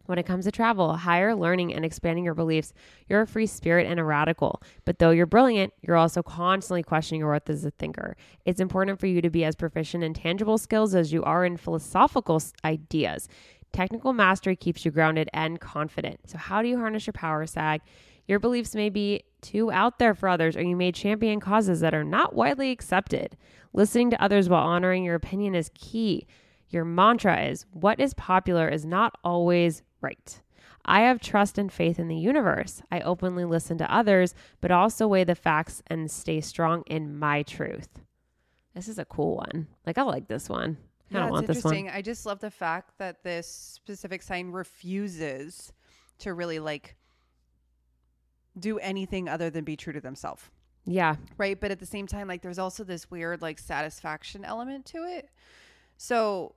When 0.08 0.18
it 0.18 0.26
comes 0.26 0.46
to 0.46 0.52
travel, 0.52 0.96
higher 0.96 1.36
learning, 1.36 1.74
and 1.74 1.84
expanding 1.84 2.24
your 2.24 2.34
beliefs, 2.34 2.74
you're 3.10 3.22
a 3.22 3.28
free 3.28 3.46
spirit 3.46 3.88
and 3.88 4.00
a 4.00 4.06
radical. 4.06 4.62
But 4.86 5.00
though 5.00 5.10
you're 5.12 5.26
brilliant, 5.26 5.74
you're 5.82 5.98
also 5.98 6.24
constantly 6.24 6.82
questioning 6.82 7.20
your 7.20 7.30
worth 7.30 7.50
as 7.50 7.66
a 7.66 7.72
thinker. 7.72 8.16
It's 8.46 8.62
important 8.62 9.02
for 9.02 9.08
you 9.08 9.22
to 9.22 9.30
be 9.30 9.44
as 9.44 9.54
proficient 9.54 10.06
in 10.06 10.14
tangible 10.14 10.58
skills 10.58 10.96
as 10.96 11.12
you 11.12 11.24
are 11.24 11.44
in 11.44 11.58
philosophical 11.58 12.42
ideas. 12.64 13.28
Technical 13.78 14.12
mastery 14.12 14.56
keeps 14.56 14.86
you 14.86 14.90
grounded 14.90 15.30
and 15.34 15.60
confident. 15.60 16.20
So, 16.26 16.40
how 16.40 16.64
do 16.64 16.68
you 16.68 16.80
harness 16.80 17.06
your 17.06 17.14
power, 17.14 17.46
SAG? 17.46 17.82
Your 18.28 18.40
beliefs 18.40 18.74
may 18.74 18.90
be 18.90 19.22
too 19.42 19.72
out 19.72 20.00
there 20.00 20.16
for 20.16 20.30
others, 20.30 20.58
or 20.58 20.64
you 20.64 20.76
may 20.76 20.92
champion 20.92 21.40
causes 21.40 21.80
that 21.82 21.94
are 21.94 22.04
not 22.04 22.34
widely 22.34 22.72
accepted. 22.72 23.38
Listening 23.74 24.10
to 24.10 24.20
others 24.24 24.50
while 24.50 24.64
honoring 24.64 25.04
your 25.04 25.14
opinion 25.14 25.54
is 25.54 25.70
key. 25.76 26.26
Your 26.70 26.86
mantra 26.86 27.44
is 27.44 27.68
what 27.72 28.00
is 28.00 28.16
popular 28.16 28.68
is 28.68 28.84
not 28.84 29.16
always 29.24 29.84
right. 30.02 30.42
I 30.84 31.02
have 31.02 31.22
trust 31.22 31.60
and 31.60 31.72
faith 31.72 32.00
in 32.00 32.08
the 32.08 32.16
universe. 32.16 32.82
I 32.92 33.02
openly 33.02 33.46
listen 33.46 33.78
to 33.78 33.96
others, 33.96 34.34
but 34.60 34.72
also 34.72 35.08
weigh 35.08 35.24
the 35.24 35.36
facts 35.36 35.84
and 35.86 36.10
stay 36.10 36.42
strong 36.42 36.82
in 36.88 37.16
my 37.16 37.44
truth. 37.44 37.90
This 38.74 38.88
is 38.88 38.98
a 38.98 39.06
cool 39.06 39.36
one. 39.36 39.68
Like, 39.86 40.00
I 40.00 40.02
like 40.02 40.28
this 40.28 40.50
one. 40.50 40.78
I 41.14 41.20
don't 41.20 41.32
want 41.32 41.48
this 41.48 41.64
one. 41.64 41.74
interesting. 41.76 41.98
I 41.98 42.02
just 42.02 42.26
love 42.26 42.40
the 42.40 42.52
fact 42.52 42.98
that 42.98 43.24
this 43.24 43.48
specific 43.48 44.22
sign 44.22 44.52
refuses 44.52 45.72
to 46.20 46.34
really 46.34 46.60
like 46.60 46.96
do 48.60 48.80
anything 48.80 49.30
other 49.30 49.50
than 49.50 49.64
be 49.64 49.76
true 49.76 49.94
to 49.94 50.02
themselves. 50.02 50.44
Yeah. 50.90 51.18
right 51.38 51.60
but 51.60 51.70
at 51.70 51.80
the 51.80 51.86
same 51.86 52.08
time 52.08 52.30
like 52.30 52.42
there's 52.42 52.60
also 52.60 52.86
this 52.86 53.12
weird 53.12 53.42
like 53.42 53.60
satisfaction 53.60 54.46
element 54.46 54.86
to 54.86 55.00
it 55.04 55.30
so 55.98 56.56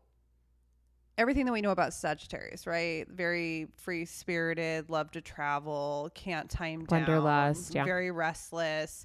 everything 1.19 1.47
that 1.47 1.53
we 1.53 1.61
know 1.61 1.73
about 1.73 1.93
sagittarius 1.93 2.65
right 2.65 3.09
very 3.09 3.67
free 3.75 4.05
spirited 4.05 4.89
love 4.89 5.11
to 5.13 5.21
travel 5.21 6.13
can't 6.15 6.49
time 6.49 6.85
down 6.85 7.01
Wanderlust, 7.01 7.75
yeah. 7.75 7.85
very 7.85 8.13
restless 8.13 9.05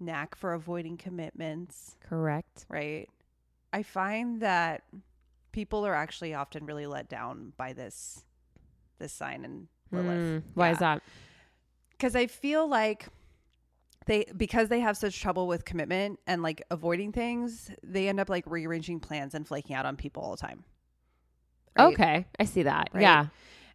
knack 0.00 0.34
for 0.34 0.54
avoiding 0.54 0.96
commitments 0.96 1.94
Correct. 2.08 2.64
right 2.70 3.10
i 3.72 3.82
find 3.82 4.40
that 4.40 4.82
people 5.52 5.86
are 5.86 5.94
actually 5.94 6.34
often 6.34 6.66
really 6.66 6.86
let 6.86 7.08
down 7.08 7.52
by 7.56 7.72
this 7.72 8.24
this 8.98 9.12
sign 9.12 9.44
and 9.44 9.68
Lilith. 9.92 10.18
Mm, 10.18 10.42
why 10.54 10.70
is 10.70 10.78
that? 10.78 11.02
because 11.96 12.14
I 12.14 12.26
feel 12.26 12.68
like 12.68 13.06
they 14.06 14.26
because 14.36 14.68
they 14.68 14.80
have 14.80 14.96
such 14.96 15.20
trouble 15.20 15.46
with 15.46 15.64
commitment 15.64 16.20
and 16.26 16.42
like 16.42 16.62
avoiding 16.70 17.12
things, 17.12 17.70
they 17.82 18.08
end 18.08 18.20
up 18.20 18.28
like 18.28 18.44
rearranging 18.46 19.00
plans 19.00 19.34
and 19.34 19.46
flaking 19.46 19.74
out 19.74 19.86
on 19.86 19.96
people 19.96 20.22
all 20.22 20.32
the 20.32 20.36
time. 20.36 20.64
Right? 21.76 21.92
Okay, 21.92 22.26
I 22.38 22.44
see 22.44 22.62
that. 22.64 22.90
Right? 22.92 23.02
Yeah. 23.02 23.26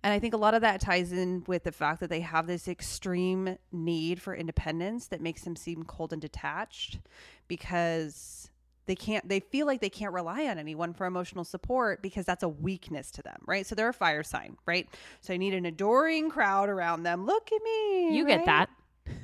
And 0.04 0.12
I 0.12 0.18
think 0.18 0.34
a 0.34 0.38
lot 0.38 0.56
of 0.56 0.62
that 0.62 0.82
ties 0.82 1.12
in 1.12 1.44
with 1.46 1.64
the 1.64 1.72
fact 1.72 2.00
that 2.00 2.10
they 2.10 2.22
have 2.22 2.48
this 2.48 2.68
extreme 2.68 3.58
need 3.72 4.20
for 4.20 4.36
independence 4.36 5.08
that 5.08 5.22
makes 5.22 5.44
them 5.44 5.56
seem 5.56 5.84
cold 5.84 6.12
and 6.12 6.20
detached 6.20 7.00
because 7.48 8.50
they 8.86 8.96
can't 8.96 9.28
they 9.28 9.40
feel 9.40 9.68
like 9.68 9.82
they 9.82 9.90
can't 9.90 10.14
rely 10.14 10.48
on 10.48 10.58
anyone 10.58 10.94
for 10.94 11.06
emotional 11.06 11.44
support 11.44 12.02
because 12.02 12.26
that's 12.26 12.44
a 12.44 12.50
weakness 12.50 13.12
to 13.12 13.22
them, 13.22 13.38
right? 13.46 13.66
So 13.66 13.76
they're 13.76 13.90
a 13.90 13.94
fire 13.94 14.24
sign, 14.24 14.58
right? 14.66 14.88
So 15.22 15.34
I 15.34 15.38
need 15.38 15.54
an 15.54 15.66
adoring 15.66 16.30
crowd 16.30 16.70
around 16.70 17.04
them. 17.04 17.26
Look 17.26 17.52
at 17.52 17.62
me. 17.64 18.16
You 18.16 18.26
get 18.26 18.46
that. 18.46 18.70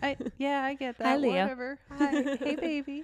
I, 0.02 0.18
yeah, 0.38 0.64
I 0.64 0.74
get 0.74 0.98
that. 0.98 1.06
Hi, 1.06 1.18
Leo. 1.18 1.32
Whatever. 1.32 1.80
Hi. 1.98 2.22
hey, 2.40 2.56
baby. 2.56 3.04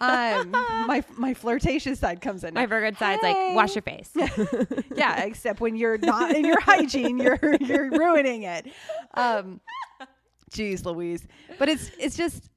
Um, 0.00 0.50
my 0.50 1.02
my 1.16 1.34
flirtatious 1.34 1.98
side 2.00 2.20
comes 2.20 2.44
in. 2.44 2.54
My. 2.54 2.66
Virgo 2.66 2.96
side's 2.98 3.22
like, 3.22 3.36
wash 3.54 3.74
your 3.74 3.82
face. 3.82 4.10
yeah, 4.94 5.22
except 5.22 5.60
when 5.60 5.74
you're 5.76 5.98
not 5.98 6.34
in 6.34 6.44
your 6.44 6.60
hygiene, 6.60 7.18
you're 7.18 7.38
you're 7.60 7.90
ruining 7.90 8.42
it. 8.42 8.66
Um, 9.14 9.60
geez, 10.52 10.84
Louise. 10.84 11.26
But 11.58 11.68
it's 11.68 11.90
it's 11.98 12.16
just. 12.16 12.50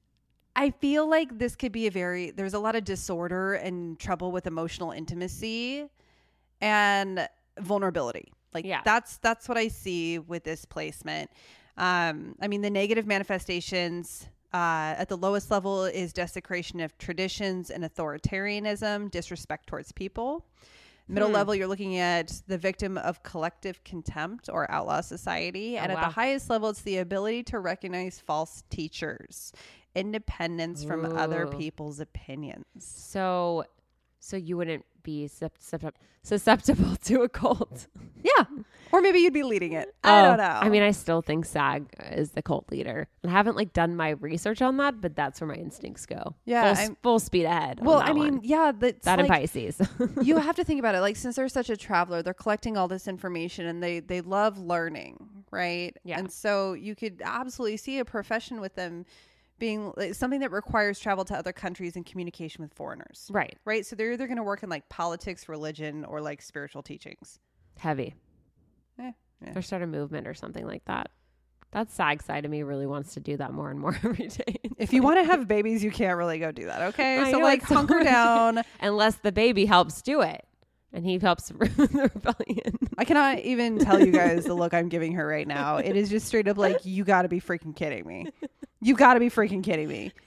I 0.54 0.70
feel 0.70 1.08
like 1.08 1.38
this 1.38 1.56
could 1.56 1.72
be 1.72 1.86
a 1.86 1.90
very 1.90 2.30
there's 2.30 2.54
a 2.54 2.58
lot 2.58 2.76
of 2.76 2.84
disorder 2.84 3.54
and 3.54 3.98
trouble 3.98 4.32
with 4.32 4.46
emotional 4.46 4.90
intimacy 4.90 5.86
and 6.60 7.28
vulnerability. 7.60 8.32
Like 8.54 8.64
Yeah. 8.64 8.82
that's 8.84 9.16
that's 9.18 9.48
what 9.48 9.56
I 9.58 9.68
see 9.68 10.18
with 10.18 10.44
this 10.44 10.64
placement. 10.64 11.30
Um, 11.76 12.34
I 12.40 12.48
mean, 12.48 12.60
the 12.60 12.70
negative 12.70 13.06
manifestations 13.06 14.28
uh, 14.52 14.94
at 14.98 15.08
the 15.08 15.16
lowest 15.16 15.50
level 15.50 15.84
is 15.86 16.12
desecration 16.12 16.80
of 16.80 16.96
traditions 16.98 17.70
and 17.70 17.82
authoritarianism, 17.84 19.10
disrespect 19.10 19.66
towards 19.66 19.92
people. 19.92 20.44
Middle 21.08 21.30
Hmm. 21.30 21.34
level, 21.34 21.54
you're 21.54 21.66
looking 21.66 21.96
at 21.96 22.42
the 22.46 22.58
victim 22.58 22.98
of 22.98 23.22
collective 23.22 23.82
contempt 23.84 24.50
or 24.52 24.70
outlaw 24.70 25.00
society. 25.00 25.78
and 25.78 25.90
at 25.90 25.96
Oh, 25.98 26.00
wow. 26.02 26.08
the 26.08 26.12
highest 26.14 26.50
level, 26.50 26.68
it's 26.68 26.82
the 26.82 26.98
ability 26.98 27.42
to 27.44 27.58
recognize 27.58 28.20
false 28.20 28.62
teachers, 28.68 29.52
independence 29.94 30.84
from 30.84 31.04
other 31.16 31.46
people's 31.46 32.00
opinions. 32.00 32.64
So, 32.78 33.64
so 34.20 34.36
you 34.36 34.56
wouldn't 34.56 34.84
be 35.02 35.28
suscept- 35.28 35.60
suscept- 35.60 35.94
susceptible 36.22 36.96
to 37.04 37.22
a 37.22 37.28
cult. 37.28 37.86
Yeah. 38.24 38.44
Or 38.92 39.00
maybe 39.00 39.18
you'd 39.18 39.32
be 39.34 39.42
leading 39.42 39.72
it. 39.72 39.92
I 40.04 40.20
Oh, 40.20 40.22
don't 40.28 40.36
know. 40.38 40.44
I 40.44 40.68
mean, 40.68 40.84
I 40.84 40.92
still 40.92 41.22
think 41.22 41.44
SAG 41.44 41.86
is 42.12 42.30
the 42.30 42.40
cult 42.42 42.70
leader. 42.70 43.08
I 43.26 43.30
haven't 43.30 43.56
like 43.56 43.72
done 43.72 43.96
my 43.96 44.10
research 44.10 44.62
on 44.62 44.76
that, 44.76 45.00
but 45.00 45.16
that's 45.16 45.40
where 45.40 45.48
my 45.48 45.56
instincts 45.56 46.06
go. 46.06 46.36
Yeah, 46.44 46.72
full, 46.72 46.96
full 47.02 47.18
speed 47.18 47.46
ahead. 47.46 47.80
well, 47.84 47.98
I 48.00 48.12
mean, 48.12 48.34
one. 48.36 48.40
yeah, 48.44 48.70
that's 48.78 49.04
that 49.06 49.18
like, 49.18 49.28
and 49.28 49.28
Pisces. 49.28 49.80
you 50.22 50.36
have 50.38 50.54
to 50.54 50.62
think 50.62 50.78
about 50.78 50.94
it 50.94 51.00
like 51.00 51.16
since 51.16 51.34
they're 51.34 51.48
such 51.48 51.68
a 51.68 51.76
traveler 51.76 52.22
they're 52.22 52.32
collecting 52.32 52.76
all 52.76 52.86
this 52.86 53.08
information 53.08 53.66
and 53.66 53.82
they 53.82 53.98
they 53.98 54.20
love 54.20 54.56
learning 54.56 55.16
right 55.50 55.96
Yeah. 56.04 56.20
and 56.20 56.30
so 56.30 56.74
you 56.74 56.94
could 56.94 57.22
absolutely 57.24 57.78
see 57.78 57.98
a 57.98 58.04
profession 58.04 58.60
with 58.60 58.76
them 58.76 59.04
being 59.58 59.92
like, 59.96 60.14
something 60.14 60.40
that 60.40 60.50
requires 60.50 60.98
travel 60.98 61.24
to 61.26 61.34
other 61.36 61.52
countries 61.52 61.94
and 61.96 62.04
communication 62.04 62.62
with 62.62 62.72
foreigners 62.74 63.28
right, 63.30 63.56
right 63.64 63.86
so 63.86 63.94
they're 63.94 64.12
either 64.12 64.26
going 64.26 64.36
to 64.36 64.42
work 64.42 64.62
in 64.62 64.68
like 64.68 64.88
politics 64.88 65.48
religion 65.48 66.04
or 66.04 66.20
like 66.20 66.42
spiritual 66.42 66.82
teachings 66.82 67.38
heavy. 67.78 68.14
Eh, 68.98 69.12
yeah. 69.44 69.58
Or 69.58 69.62
start 69.62 69.82
a 69.82 69.86
movement 69.86 70.26
or 70.28 70.34
something 70.34 70.66
like 70.66 70.84
that. 70.86 71.10
That 71.72 71.90
SAG 71.90 72.22
side 72.22 72.44
of 72.44 72.50
me 72.50 72.62
really 72.64 72.86
wants 72.86 73.14
to 73.14 73.20
do 73.20 73.36
that 73.38 73.52
more 73.52 73.70
and 73.70 73.80
more 73.80 73.94
every 74.04 74.28
day. 74.28 74.56
if 74.78 74.92
you 74.92 75.02
want 75.02 75.18
to 75.18 75.24
have 75.24 75.48
babies 75.48 75.82
you 75.82 75.90
can't 75.90 76.18
really 76.18 76.38
go 76.38 76.52
do 76.52 76.66
that 76.66 76.82
okay 76.88 77.18
I 77.18 77.30
so 77.30 77.38
know, 77.38 77.44
like 77.44 77.60
it's 77.60 77.68
so 77.68 77.76
hunker 77.76 77.94
hard 77.94 78.04
down 78.04 78.62
Unless 78.80 79.16
the 79.16 79.32
baby 79.32 79.64
helps 79.64 80.02
do 80.02 80.20
it, 80.20 80.44
and 80.92 81.06
he 81.06 81.18
helps 81.18 81.50
ruin 81.52 81.72
the 81.76 82.10
rebellion. 82.14 82.78
I 82.98 83.04
cannot 83.04 83.38
even 83.40 83.78
tell 83.78 83.98
you 84.04 84.12
guys 84.12 84.44
the 84.44 84.54
look 84.54 84.74
I'm 84.74 84.88
giving 84.88 85.12
her 85.14 85.26
right 85.26 85.46
now. 85.48 85.76
It 85.78 85.96
is 85.96 86.10
just 86.10 86.26
straight 86.26 86.48
up 86.48 86.58
like, 86.58 86.84
you 86.84 87.04
got 87.04 87.22
to 87.22 87.28
be 87.28 87.40
freaking 87.40 87.74
kidding 87.74 88.06
me. 88.06 88.26
You 88.82 88.94
got 88.94 89.14
to 89.14 89.20
be 89.20 89.30
freaking 89.30 89.62
kidding 89.62 89.88
me. 89.88 90.12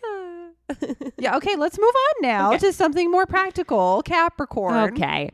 Yeah, 1.19 1.35
okay, 1.37 1.55
let's 1.55 1.77
move 1.77 1.93
on 1.93 2.21
now 2.27 2.49
Okay. 2.53 2.57
to 2.67 2.73
something 2.73 3.11
more 3.11 3.27
practical. 3.27 4.01
Capricorn. 4.03 4.93
Okay. 4.93 5.29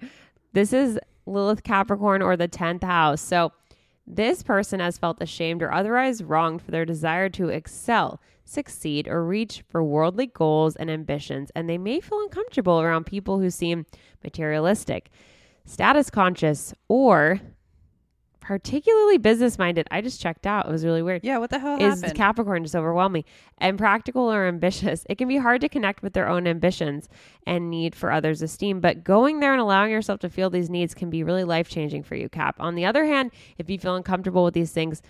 This 0.51 0.73
is 0.73 0.99
Lilith 1.25 1.63
Capricorn 1.63 2.21
or 2.21 2.35
the 2.35 2.49
10th 2.49 2.83
house. 2.83 3.21
So 3.21 3.53
this 4.05 4.43
person 4.43 4.81
has 4.81 4.97
felt 4.97 5.21
ashamed 5.21 5.63
or 5.63 5.71
otherwise 5.71 6.21
wronged 6.21 6.61
for 6.61 6.71
their 6.71 6.83
desire 6.85 7.29
to 7.29 7.47
excel, 7.47 8.19
succeed, 8.43 9.07
or 9.07 9.23
reach 9.23 9.63
for 9.69 9.81
worldly 9.81 10.27
goals 10.27 10.75
and 10.75 10.91
ambitions, 10.91 11.49
and 11.55 11.69
they 11.69 11.77
may 11.77 12.01
feel 12.01 12.19
uncomfortable 12.19 12.81
around 12.81 13.05
people 13.05 13.39
who 13.39 13.49
seem 13.49 13.85
materialistic, 14.25 15.09
status 15.65 16.09
conscious, 16.09 16.73
or 16.89 17.39
particularly 18.41 19.17
business 19.17 19.57
minded. 19.57 19.87
I 19.91 20.01
just 20.01 20.19
checked 20.19 20.45
out. 20.45 20.67
It 20.67 20.71
was 20.71 20.83
really 20.83 21.01
weird 21.01 21.23
Yeah, 21.23 21.37
what 21.37 21.51
the 21.51 21.59
hell 21.59 21.81
is 21.81 22.01
happened? 22.01 22.17
Capricorn 22.17 22.63
just 22.63 22.75
overwhelming 22.75 23.23
and 23.59 23.77
practical 23.77 24.31
or 24.31 24.45
ambitious. 24.47 25.05
It 25.09 25.17
can 25.17 25.27
be 25.27 25.37
hard 25.37 25.61
to 25.61 25.69
connect 25.69 26.03
with 26.03 26.13
their 26.13 26.27
own 26.27 26.47
ambitions 26.47 27.07
and 27.45 27.69
need 27.69 27.95
for 27.95 28.11
others' 28.11 28.41
esteem, 28.41 28.81
but 28.81 29.03
going 29.03 29.39
there 29.39 29.53
and 29.53 29.61
allowing 29.61 29.91
yourself 29.91 30.19
to 30.21 30.29
feel 30.29 30.49
these 30.49 30.69
needs 30.69 30.93
can 30.93 31.09
be 31.09 31.23
really 31.23 31.43
life 31.43 31.69
changing 31.69 32.03
for 32.03 32.15
you, 32.15 32.27
Cap. 32.27 32.55
On 32.59 32.75
the 32.75 32.85
other 32.85 33.05
hand, 33.05 33.31
if 33.57 33.69
you 33.69 33.77
feel 33.77 33.95
uncomfortable 33.95 34.43
with 34.43 34.53
these 34.53 34.71
things, 34.71 35.01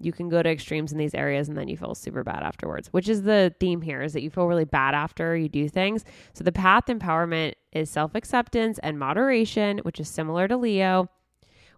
you 0.00 0.12
can 0.12 0.28
go 0.28 0.42
to 0.42 0.50
extremes 0.50 0.92
in 0.92 0.98
these 0.98 1.14
areas 1.14 1.48
and 1.48 1.56
then 1.56 1.68
you 1.68 1.76
feel 1.76 1.94
super 1.94 2.24
bad 2.24 2.42
afterwards, 2.42 2.88
which 2.88 3.08
is 3.08 3.22
the 3.22 3.54
theme 3.60 3.82
here 3.82 4.02
is 4.02 4.14
that 4.14 4.22
you 4.22 4.30
feel 4.30 4.46
really 4.46 4.64
bad 4.64 4.94
after 4.94 5.36
you 5.36 5.48
do 5.48 5.68
things. 5.68 6.04
So 6.32 6.42
the 6.42 6.52
path 6.52 6.86
empowerment 6.86 7.52
is 7.72 7.90
self 7.90 8.14
acceptance 8.14 8.78
and 8.82 8.98
moderation, 8.98 9.78
which 9.78 10.00
is 10.00 10.08
similar 10.08 10.48
to 10.48 10.56
Leo. 10.56 11.08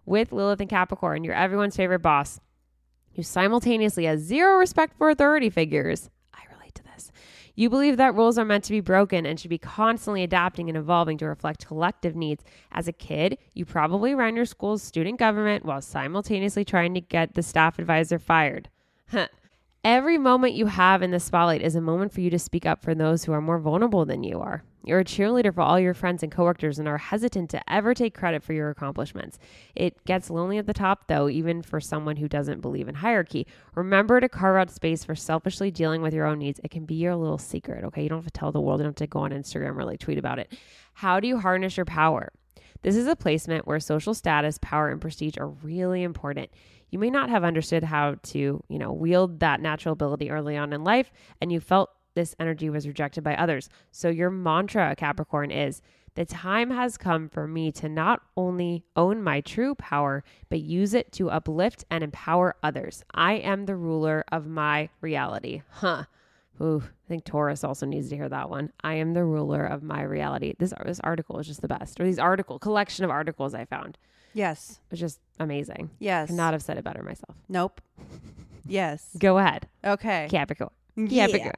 With 0.05 0.31
Lilith 0.31 0.59
and 0.59 0.69
Capricorn, 0.69 1.23
you're 1.23 1.33
everyone's 1.33 1.75
favorite 1.75 2.01
boss 2.01 2.39
who 3.15 3.23
simultaneously 3.23 4.05
has 4.05 4.21
zero 4.21 4.57
respect 4.57 4.97
for 4.97 5.09
authority 5.09 5.49
figures. 5.49 6.09
I 6.33 6.41
relate 6.53 6.75
to 6.75 6.83
this. 6.83 7.11
You 7.55 7.69
believe 7.69 7.97
that 7.97 8.15
rules 8.15 8.37
are 8.39 8.45
meant 8.45 8.63
to 8.65 8.71
be 8.71 8.79
broken 8.79 9.25
and 9.25 9.39
should 9.39 9.49
be 9.49 9.59
constantly 9.59 10.23
adapting 10.23 10.69
and 10.69 10.77
evolving 10.77 11.19
to 11.19 11.27
reflect 11.27 11.67
collective 11.67 12.15
needs. 12.15 12.43
As 12.71 12.87
a 12.87 12.93
kid, 12.93 13.37
you 13.53 13.65
probably 13.65 14.15
ran 14.15 14.35
your 14.35 14.45
school's 14.45 14.81
student 14.81 15.19
government 15.19 15.63
while 15.63 15.81
simultaneously 15.81 16.65
trying 16.65 16.95
to 16.95 17.01
get 17.01 17.35
the 17.35 17.43
staff 17.43 17.77
advisor 17.77 18.17
fired. 18.17 18.69
Every 19.85 20.17
moment 20.17 20.53
you 20.53 20.67
have 20.67 21.01
in 21.01 21.11
the 21.11 21.19
spotlight 21.19 21.61
is 21.61 21.75
a 21.75 21.81
moment 21.81 22.13
for 22.13 22.21
you 22.21 22.29
to 22.29 22.39
speak 22.39 22.65
up 22.65 22.81
for 22.81 22.95
those 22.95 23.25
who 23.25 23.33
are 23.33 23.41
more 23.41 23.59
vulnerable 23.59 24.05
than 24.05 24.23
you 24.23 24.39
are. 24.39 24.63
You're 24.85 24.99
a 24.99 25.03
cheerleader 25.03 25.53
for 25.53 25.59
all 25.59 25.77
your 25.77 25.93
friends 25.93 26.23
and 26.23 26.31
coworkers 26.31 26.79
and 26.79 26.87
are 26.87 26.97
hesitant 26.97 27.49
to 27.49 27.61
ever 27.69 27.93
take 27.93 28.13
credit 28.17 28.43
for 28.43 28.53
your 28.53 28.69
accomplishments. 28.69 29.39
It 29.75 30.01
gets 30.05 30.29
lonely 30.29 30.57
at 30.57 30.67
the 30.67 30.73
top, 30.73 31.07
though, 31.07 31.27
even 31.27 31.61
for 31.61 31.81
someone 31.81 32.15
who 32.15 32.29
doesn't 32.29 32.61
believe 32.61 32.87
in 32.87 32.95
hierarchy. 32.95 33.45
Remember 33.75 34.21
to 34.21 34.29
carve 34.29 34.55
out 34.55 34.71
space 34.71 35.03
for 35.03 35.15
selfishly 35.15 35.69
dealing 35.69 36.01
with 36.01 36.13
your 36.13 36.27
own 36.27 36.39
needs. 36.39 36.61
It 36.63 36.71
can 36.71 36.85
be 36.85 36.95
your 36.95 37.17
little 37.17 37.37
secret, 37.37 37.83
okay? 37.83 38.03
You 38.03 38.09
don't 38.09 38.19
have 38.19 38.31
to 38.31 38.31
tell 38.31 38.53
the 38.53 38.61
world, 38.61 38.79
you 38.79 38.83
don't 38.85 38.97
have 38.97 39.05
to 39.05 39.07
go 39.07 39.19
on 39.19 39.31
Instagram 39.31 39.77
or 39.77 39.83
like 39.83 39.99
tweet 39.99 40.17
about 40.17 40.39
it. 40.39 40.53
How 40.93 41.19
do 41.19 41.27
you 41.27 41.39
harness 41.39 41.75
your 41.75 41.85
power? 41.85 42.31
This 42.83 42.95
is 42.95 43.07
a 43.07 43.15
placement 43.17 43.65
where 43.67 43.79
social 43.79 44.13
status, 44.13 44.59
power, 44.61 44.89
and 44.89 45.01
prestige 45.01 45.37
are 45.37 45.47
really 45.47 46.03
important. 46.03 46.49
You 46.93 46.99
may 46.99 47.09
not 47.09 47.31
have 47.31 47.43
understood 47.43 47.83
how 47.83 48.17
to, 48.21 48.63
you 48.69 48.77
know, 48.77 48.93
wield 48.93 49.39
that 49.39 49.59
natural 49.59 49.93
ability 49.93 50.29
early 50.29 50.55
on 50.55 50.73
in 50.73 50.83
life, 50.83 51.11
and 51.41 51.51
you 51.51 51.59
felt 51.59 51.89
this 52.13 52.35
energy 52.39 52.69
was 52.69 52.85
rejected 52.85 53.23
by 53.23 53.35
others. 53.35 53.67
So 53.89 54.09
your 54.09 54.29
mantra, 54.29 54.95
Capricorn, 54.95 55.49
is 55.49 55.81
the 56.13 56.23
time 56.23 56.69
has 56.69 56.99
come 56.99 57.29
for 57.29 57.47
me 57.47 57.71
to 57.71 57.89
not 57.89 58.21
only 58.37 58.85
own 58.95 59.23
my 59.23 59.41
true 59.41 59.73
power, 59.73 60.23
but 60.49 60.59
use 60.59 60.93
it 60.93 61.11
to 61.13 61.31
uplift 61.31 61.83
and 61.89 62.03
empower 62.03 62.57
others. 62.61 63.03
I 63.11 63.37
am 63.37 63.65
the 63.65 63.75
ruler 63.75 64.23
of 64.31 64.45
my 64.45 64.89
reality. 65.01 65.63
Huh. 65.71 66.03
Ooh, 66.61 66.83
I 66.85 67.07
think 67.07 67.23
Taurus 67.25 67.63
also 67.63 67.87
needs 67.87 68.09
to 68.09 68.15
hear 68.15 68.29
that 68.29 68.51
one. 68.51 68.71
I 68.83 68.93
am 68.93 69.15
the 69.15 69.25
ruler 69.25 69.65
of 69.65 69.81
my 69.81 70.03
reality. 70.03 70.53
This 70.59 70.75
this 70.85 70.99
article 70.99 71.39
is 71.39 71.47
just 71.47 71.61
the 71.61 71.67
best. 71.67 71.99
Or 71.99 72.03
these 72.03 72.19
article 72.19 72.59
collection 72.59 73.03
of 73.03 73.09
articles 73.09 73.55
I 73.55 73.65
found. 73.65 73.97
Yes. 74.33 74.79
It's 74.91 74.99
just 74.99 75.19
amazing. 75.39 75.89
Yes. 75.99 76.27
Could 76.27 76.35
not 76.37 76.53
have 76.53 76.61
said 76.61 76.77
it 76.77 76.83
better 76.83 77.03
myself. 77.03 77.35
Nope. 77.49 77.81
Yes. 78.65 79.05
Go 79.17 79.37
ahead. 79.37 79.67
Okay. 79.83 80.27
Capricorn. 80.29 80.69
Yeah. 80.95 81.27
Capricorn. 81.27 81.53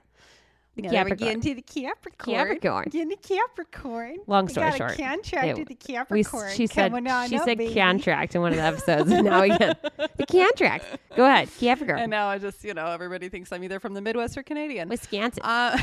The 0.76 0.82
Now 0.82 0.90
that 0.92 1.06
we're 1.06 1.10
Capricorn. 1.12 1.18
getting 1.40 1.42
to 1.42 1.56
the 1.56 1.62
Capricorn. 1.62 2.36
Capricorn. 2.36 2.88
Getting 2.92 3.10
to 3.12 3.16
Capricorn. 3.16 4.18
Long 4.28 4.46
We 4.48 4.52
story 4.52 4.70
got 4.72 4.78
short. 4.78 4.92
A 4.92 4.96
contract 4.98 5.46
Yeah, 5.48 5.54
with 5.54 5.68
the 5.70 5.78
We, 5.88 5.94
Capricorn. 5.94 6.52
she 6.54 6.68
said 6.68 6.92
she 6.94 7.38
up, 7.38 7.46
said 7.46 7.58
baby. 7.58 7.74
contract 7.74 8.36
in 8.36 8.42
one 8.42 8.52
of 8.52 8.58
the 8.58 8.64
episodes. 8.64 9.10
and 9.10 9.24
now 9.26 9.42
we 9.42 9.58
get 9.58 9.82
the 10.18 10.26
contract. 10.26 10.84
Go 11.16 11.24
ahead, 11.26 11.50
Capricorn. 11.60 12.00
And 12.00 12.12
now 12.12 12.28
I 12.28 12.40
just, 12.40 12.62
you 12.66 12.74
know, 12.74 12.88
everybody 12.88 13.30
thinks 13.30 13.54
I'm 13.54 13.64
either 13.64 13.80
from 13.80 13.94
the 13.94 14.02
Midwest 14.02 14.38
or 14.38 14.44
Canadian. 14.44 14.90
Wisconsin. 14.90 15.44
Uh, 15.46 15.78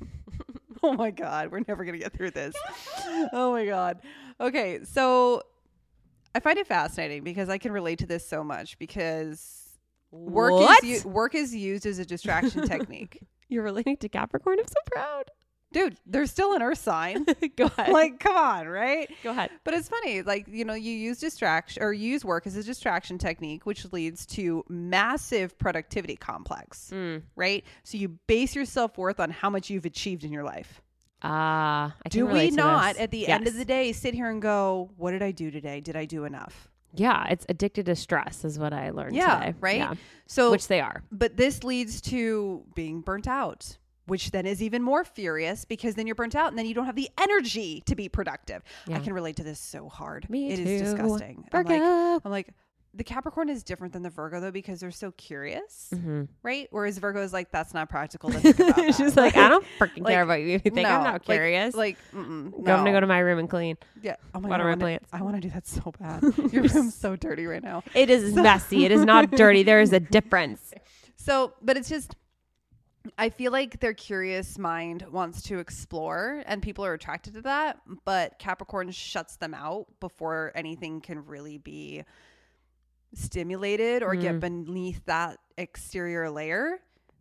oh 0.82 0.94
my 0.94 1.12
God, 1.12 1.52
we're 1.52 1.62
never 1.68 1.84
gonna 1.84 1.98
get 1.98 2.12
through 2.12 2.32
this. 2.32 2.56
Oh 3.32 3.52
my 3.52 3.66
God. 3.66 4.00
Okay, 4.40 4.80
so 4.84 5.42
I 6.38 6.40
find 6.40 6.56
it 6.56 6.68
fascinating 6.68 7.24
because 7.24 7.48
I 7.48 7.58
can 7.58 7.72
relate 7.72 7.98
to 7.98 8.06
this 8.06 8.24
so 8.24 8.44
much 8.44 8.78
because 8.78 9.76
work 10.12 10.52
What? 10.52 10.84
is 10.84 11.04
u- 11.04 11.10
work 11.10 11.34
is 11.34 11.52
used 11.52 11.84
as 11.84 11.98
a 11.98 12.04
distraction 12.06 12.64
technique. 12.64 13.18
You're 13.48 13.64
relating 13.64 13.96
to 13.96 14.08
Capricorn. 14.08 14.60
I'm 14.60 14.68
so 14.68 14.74
proud. 14.86 15.24
dude, 15.72 15.96
they're 16.06 16.26
still 16.26 16.52
an 16.54 16.62
earth 16.62 16.78
sign. 16.78 17.26
Go 17.56 17.64
ahead. 17.66 17.88
like, 17.92 18.20
come 18.20 18.36
on, 18.36 18.68
right? 18.68 19.10
Go 19.24 19.32
ahead. 19.32 19.50
But 19.64 19.74
it's 19.74 19.88
funny, 19.88 20.22
like, 20.22 20.46
you 20.46 20.64
know, 20.64 20.74
you 20.74 20.92
use 20.92 21.18
distraction 21.18 21.82
or 21.82 21.92
you 21.92 22.08
use 22.12 22.24
work 22.24 22.46
as 22.46 22.54
a 22.54 22.62
distraction 22.62 23.18
technique, 23.18 23.66
which 23.66 23.90
leads 23.92 24.24
to 24.26 24.64
massive 24.68 25.58
productivity 25.58 26.14
complex, 26.14 26.90
Mm. 26.94 27.22
right? 27.34 27.64
So 27.82 27.98
you 27.98 28.10
base 28.28 28.54
your 28.54 28.64
self 28.64 28.96
worth 28.96 29.18
on 29.18 29.30
how 29.32 29.50
much 29.50 29.70
you've 29.70 29.86
achieved 29.86 30.22
in 30.22 30.32
your 30.32 30.44
life. 30.44 30.80
Ah, 31.22 31.94
I 32.04 32.08
can 32.08 32.20
Do 32.20 32.26
we 32.26 32.50
not, 32.50 32.96
at 32.96 33.10
the 33.10 33.26
end 33.26 33.46
of 33.48 33.54
the 33.54 33.64
day, 33.64 33.92
sit 33.92 34.14
here 34.14 34.30
and 34.30 34.40
go, 34.40 34.90
what 34.96 35.10
did 35.10 35.22
I 35.22 35.30
do 35.32 35.50
today? 35.50 35.80
Did 35.80 35.96
I 35.96 36.04
do 36.04 36.24
enough? 36.24 36.68
Yeah, 36.94 37.26
it's 37.28 37.44
addicted 37.48 37.86
to 37.86 37.96
stress, 37.96 38.44
is 38.44 38.58
what 38.58 38.72
I 38.72 38.90
learned 38.90 39.14
Yeah, 39.16 39.38
today. 39.40 39.54
right? 39.60 39.76
Yeah, 39.78 39.94
So, 40.26 40.50
which 40.50 40.68
they 40.68 40.80
are. 40.80 41.02
but 41.12 41.36
this 41.36 41.64
leads 41.64 42.00
to 42.02 42.64
being 42.74 43.00
burnt 43.00 43.26
out. 43.28 43.76
Which 44.06 44.30
then 44.30 44.46
is 44.46 44.62
even 44.62 44.82
more 44.82 45.04
furious 45.04 45.66
because 45.66 45.94
then 45.94 46.06
you're 46.06 46.14
burnt 46.14 46.34
out 46.34 46.48
and 46.48 46.58
then 46.58 46.64
you 46.64 46.72
don't 46.72 46.86
have 46.86 46.96
the 46.96 47.10
energy 47.20 47.82
to 47.84 47.94
be 47.94 48.08
productive. 48.08 48.62
I 48.90 49.00
can 49.00 49.12
relate 49.12 49.36
to 49.36 49.44
this 49.44 49.60
so 49.60 49.90
hard. 49.90 50.30
Me 50.30 50.50
It 50.50 50.60
is 50.60 50.80
too. 50.80 50.84
disgusting. 50.86 51.44
I'm 51.52 51.64
like. 51.66 51.82
I'm 52.24 52.30
like, 52.30 52.48
the 52.94 53.04
Capricorn 53.04 53.48
is 53.48 53.62
different 53.62 53.92
than 53.92 54.02
the 54.02 54.10
Virgo 54.10 54.40
though 54.40 54.50
because 54.50 54.80
they're 54.80 54.90
so 54.90 55.10
curious, 55.12 55.88
hmm 55.92 56.24
right? 56.42 56.68
Whereas 56.70 56.98
Virgo 56.98 57.22
is 57.22 57.32
like, 57.32 57.50
that's 57.50 57.74
not 57.74 57.88
practical. 57.88 58.30
To 58.30 58.38
think 58.52 58.58
about 58.58 58.94
She's 58.94 59.16
like, 59.16 59.36
I 59.36 59.48
don't 59.48 59.64
freaking 59.78 60.02
like, 60.04 60.14
care 60.14 60.22
about 60.22 60.40
you 60.40 60.54
if 60.54 60.64
you 60.64 60.70
think 60.70 60.88
I'm 60.88 61.04
not 61.04 61.22
curious. 61.22 61.74
Like, 61.74 61.98
like 62.12 62.24
mm-mm, 62.24 62.54
I'm 62.54 62.62
gonna 62.62 62.92
go 62.92 63.00
to 63.00 63.06
my 63.06 63.18
room 63.18 63.38
and 63.38 63.48
clean. 63.50 63.76
yeah. 64.02 64.16
Oh 64.34 64.40
my 64.40 64.48
water 64.48 64.64
god, 64.64 64.70
my 64.70 64.76
plants. 64.76 65.08
I 65.12 65.22
want 65.22 65.36
to 65.36 65.40
do 65.40 65.50
that 65.50 65.66
so 65.66 65.92
bad. 66.00 66.22
Your 66.52 66.64
room's 66.64 66.94
so 66.94 67.14
dirty 67.16 67.46
right 67.46 67.62
now. 67.62 67.82
It 67.94 68.10
is 68.10 68.34
messy. 68.34 68.84
It 68.84 68.92
is 68.92 69.04
not 69.04 69.30
dirty. 69.32 69.62
There 69.62 69.80
is 69.80 69.92
a 69.92 70.00
difference. 70.18 70.72
So, 71.16 71.52
but 71.60 71.76
it's 71.76 71.88
just, 71.88 72.16
I 73.18 73.28
feel 73.28 73.52
like 73.52 73.80
their 73.80 73.94
curious 73.94 74.58
mind 74.58 75.04
wants 75.10 75.42
to 75.42 75.58
explore, 75.58 76.42
and 76.46 76.62
people 76.62 76.84
are 76.84 76.94
attracted 76.94 77.34
to 77.34 77.42
that. 77.42 77.78
But 78.04 78.38
Capricorn 78.38 78.90
shuts 78.92 79.36
them 79.36 79.52
out 79.54 79.86
before 80.00 80.52
anything 80.54 81.00
can 81.00 81.26
really 81.26 81.58
be 81.58 82.04
stimulated 83.14 84.02
or 84.02 84.14
get 84.14 84.36
Mm. 84.36 84.40
beneath 84.40 85.04
that 85.06 85.38
exterior 85.56 86.30
layer 86.30 86.78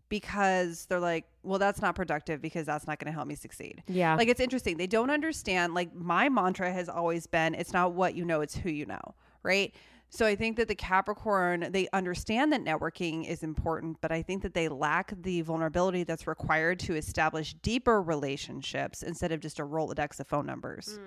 because 0.10 0.86
they're 0.86 1.00
like, 1.00 1.26
well, 1.44 1.60
that's 1.60 1.82
not 1.82 1.96
productive 1.96 2.42
because 2.42 2.66
that's 2.66 2.88
not 2.88 2.98
going 3.00 3.08
to 3.08 3.12
help 3.12 3.28
me 3.28 3.36
succeed. 3.36 3.84
Yeah. 3.88 4.16
Like 4.16 4.30
it's 4.30 4.40
interesting. 4.40 4.78
They 4.78 4.88
don't 4.88 5.10
understand. 5.10 5.74
Like 5.74 5.94
my 5.94 6.30
mantra 6.30 6.72
has 6.72 6.88
always 6.90 7.28
been 7.28 7.56
it's 7.56 7.74
not 7.74 7.94
what 7.94 8.16
you 8.16 8.24
know, 8.26 8.42
it's 8.42 8.56
who 8.56 8.70
you 8.70 8.86
know, 8.86 9.16
right? 9.44 9.74
So 10.10 10.26
I 10.26 10.36
think 10.38 10.56
that 10.56 10.70
the 10.70 10.76
Capricorn, 10.76 11.68
they 11.72 11.90
understand 11.92 12.54
that 12.54 12.64
networking 12.64 13.28
is 13.28 13.44
important, 13.44 13.98
but 14.00 14.10
I 14.10 14.22
think 14.22 14.42
that 14.44 14.54
they 14.54 14.70
lack 14.70 15.12
the 15.22 15.42
vulnerability 15.42 16.04
that's 16.06 16.26
required 16.28 16.80
to 16.80 16.96
establish 16.96 17.54
deeper 17.56 18.02
relationships 18.02 19.04
instead 19.04 19.34
of 19.34 19.42
just 19.42 19.60
a 19.60 19.64
Rolodex 19.64 20.22
of 20.22 20.28
phone 20.28 20.46
numbers. 20.46 20.98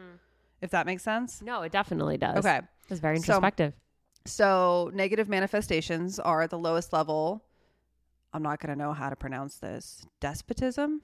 If 0.61 0.71
that 0.73 0.85
makes 0.85 1.03
sense. 1.03 1.41
no, 1.41 1.63
it 1.63 1.73
definitely 1.73 2.19
does. 2.19 2.45
Okay. 2.45 2.61
It's 2.91 3.01
very 3.01 3.17
introspective. 3.17 3.73
So 3.73 3.81
negative 4.27 5.29
manifestations 5.29 6.19
are 6.19 6.43
at 6.43 6.51
the 6.51 6.59
lowest 6.59 6.93
level. 6.93 7.45
I'm 8.33 8.43
not 8.43 8.61
going 8.61 8.77
to 8.77 8.79
know 8.83 8.93
how 8.93 9.11
to 9.11 9.17
pronounce 9.17 9.57
this. 9.57 10.05
Despotism? 10.21 11.03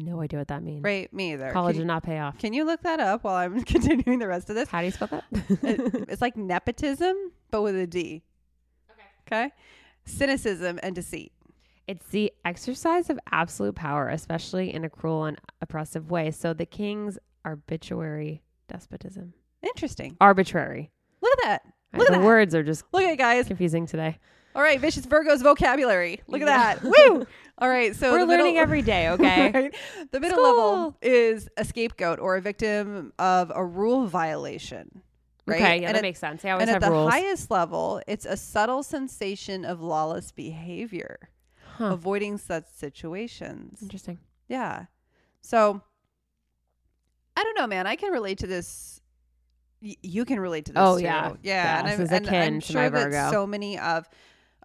no 0.00 0.20
idea 0.20 0.38
what 0.38 0.46
that 0.46 0.62
means. 0.62 0.84
Right, 0.84 1.12
me 1.12 1.32
either. 1.32 1.50
College 1.50 1.74
Can, 1.74 1.80
did 1.82 1.86
not 1.88 2.02
pay 2.04 2.18
off. 2.20 2.38
can 2.38 2.52
you 2.52 2.64
look 2.64 2.82
that 2.82 3.00
up 3.00 3.24
while 3.24 3.34
I'm 3.34 3.62
continuing 3.64 4.20
the 4.20 4.28
rest 4.28 4.48
of 4.48 4.54
this? 4.54 4.68
How 4.68 4.78
do 4.80 4.86
you 4.86 4.92
spell 4.92 5.08
that? 5.08 5.24
It- 5.32 6.04
it's 6.08 6.22
like 6.22 6.36
nepotism, 6.36 7.16
but 7.50 7.62
with 7.62 7.74
a 7.76 7.86
D. 7.86 8.22
Okay. 8.92 9.46
Okay. 9.46 9.54
Cynicism 10.04 10.78
and 10.84 10.94
deceit. 10.94 11.32
It's 11.88 12.06
the 12.08 12.32
exercise 12.44 13.10
of 13.10 13.18
absolute 13.32 13.74
power, 13.74 14.08
especially 14.08 14.72
in 14.72 14.84
a 14.84 14.90
cruel 14.90 15.24
and 15.24 15.40
oppressive 15.60 16.10
way. 16.10 16.30
So 16.30 16.52
the 16.52 16.66
king's 16.66 17.18
arbitrary 17.44 18.42
despotism. 18.68 19.32
Interesting. 19.62 20.16
Arbitrary. 20.20 20.90
Look 21.22 21.32
at 21.38 21.44
that. 21.44 21.62
Right, 21.92 22.00
Look 22.00 22.08
at 22.10 22.12
the 22.14 22.18
that. 22.20 22.24
words 22.26 22.54
are 22.54 22.62
just 22.62 22.84
Look 22.92 23.02
at 23.04 23.12
it, 23.12 23.16
guys. 23.16 23.46
confusing 23.46 23.86
today. 23.86 24.18
All 24.54 24.62
right, 24.62 24.80
vicious 24.80 25.06
Virgo's 25.06 25.40
vocabulary. 25.42 26.20
Look 26.26 26.42
at 26.42 26.46
that. 26.46 26.82
Woo! 26.82 27.26
All 27.58 27.68
right, 27.68 27.94
so 27.94 28.12
We're 28.12 28.20
the 28.20 28.26
middle- 28.26 28.44
learning 28.46 28.58
every 28.58 28.82
day, 28.82 29.08
okay? 29.10 29.50
Right? 29.52 29.74
The 30.10 30.20
middle 30.20 30.42
level 30.42 30.96
is 31.00 31.48
a 31.56 31.64
scapegoat 31.64 32.18
or 32.18 32.36
a 32.36 32.40
victim 32.40 33.12
of 33.18 33.50
a 33.54 33.64
rule 33.64 34.06
violation. 34.06 35.02
Right? 35.46 35.60
Okay, 35.62 35.76
yeah, 35.80 35.86
and 35.88 35.94
that 35.94 35.96
at, 35.96 36.02
makes 36.02 36.18
sense. 36.18 36.42
They 36.42 36.50
always 36.50 36.68
and 36.68 36.76
at 36.76 36.82
have 36.82 36.90
the 36.92 36.96
rules. 36.96 37.10
highest 37.10 37.50
level, 37.50 38.02
it's 38.06 38.26
a 38.26 38.36
subtle 38.36 38.82
sensation 38.82 39.64
of 39.64 39.80
lawless 39.80 40.30
behavior, 40.32 41.30
Huh. 41.76 41.92
avoiding 41.92 42.36
such 42.38 42.64
situations. 42.66 43.80
Interesting. 43.80 44.18
Yeah. 44.48 44.86
So 45.40 45.80
I 47.36 47.44
don't 47.44 47.56
know, 47.56 47.66
man. 47.66 47.86
I 47.86 47.96
can 47.96 48.12
relate 48.12 48.38
to 48.38 48.46
this. 48.46 49.00
Y- 49.82 49.96
you 50.02 50.24
can 50.24 50.40
relate 50.40 50.66
to 50.66 50.72
this. 50.72 50.80
Oh, 50.82 50.96
too. 50.98 51.04
yeah. 51.04 51.34
yeah. 51.42 51.82
This 51.82 51.92
and 51.92 52.02
is 52.02 52.10
I'm, 52.10 52.16
and 52.16 52.26
akin 52.26 52.54
I'm 52.54 52.60
sure 52.60 52.90
that 52.90 53.04
Virgo. 53.04 53.30
so 53.30 53.46
many 53.46 53.78
of 53.78 54.08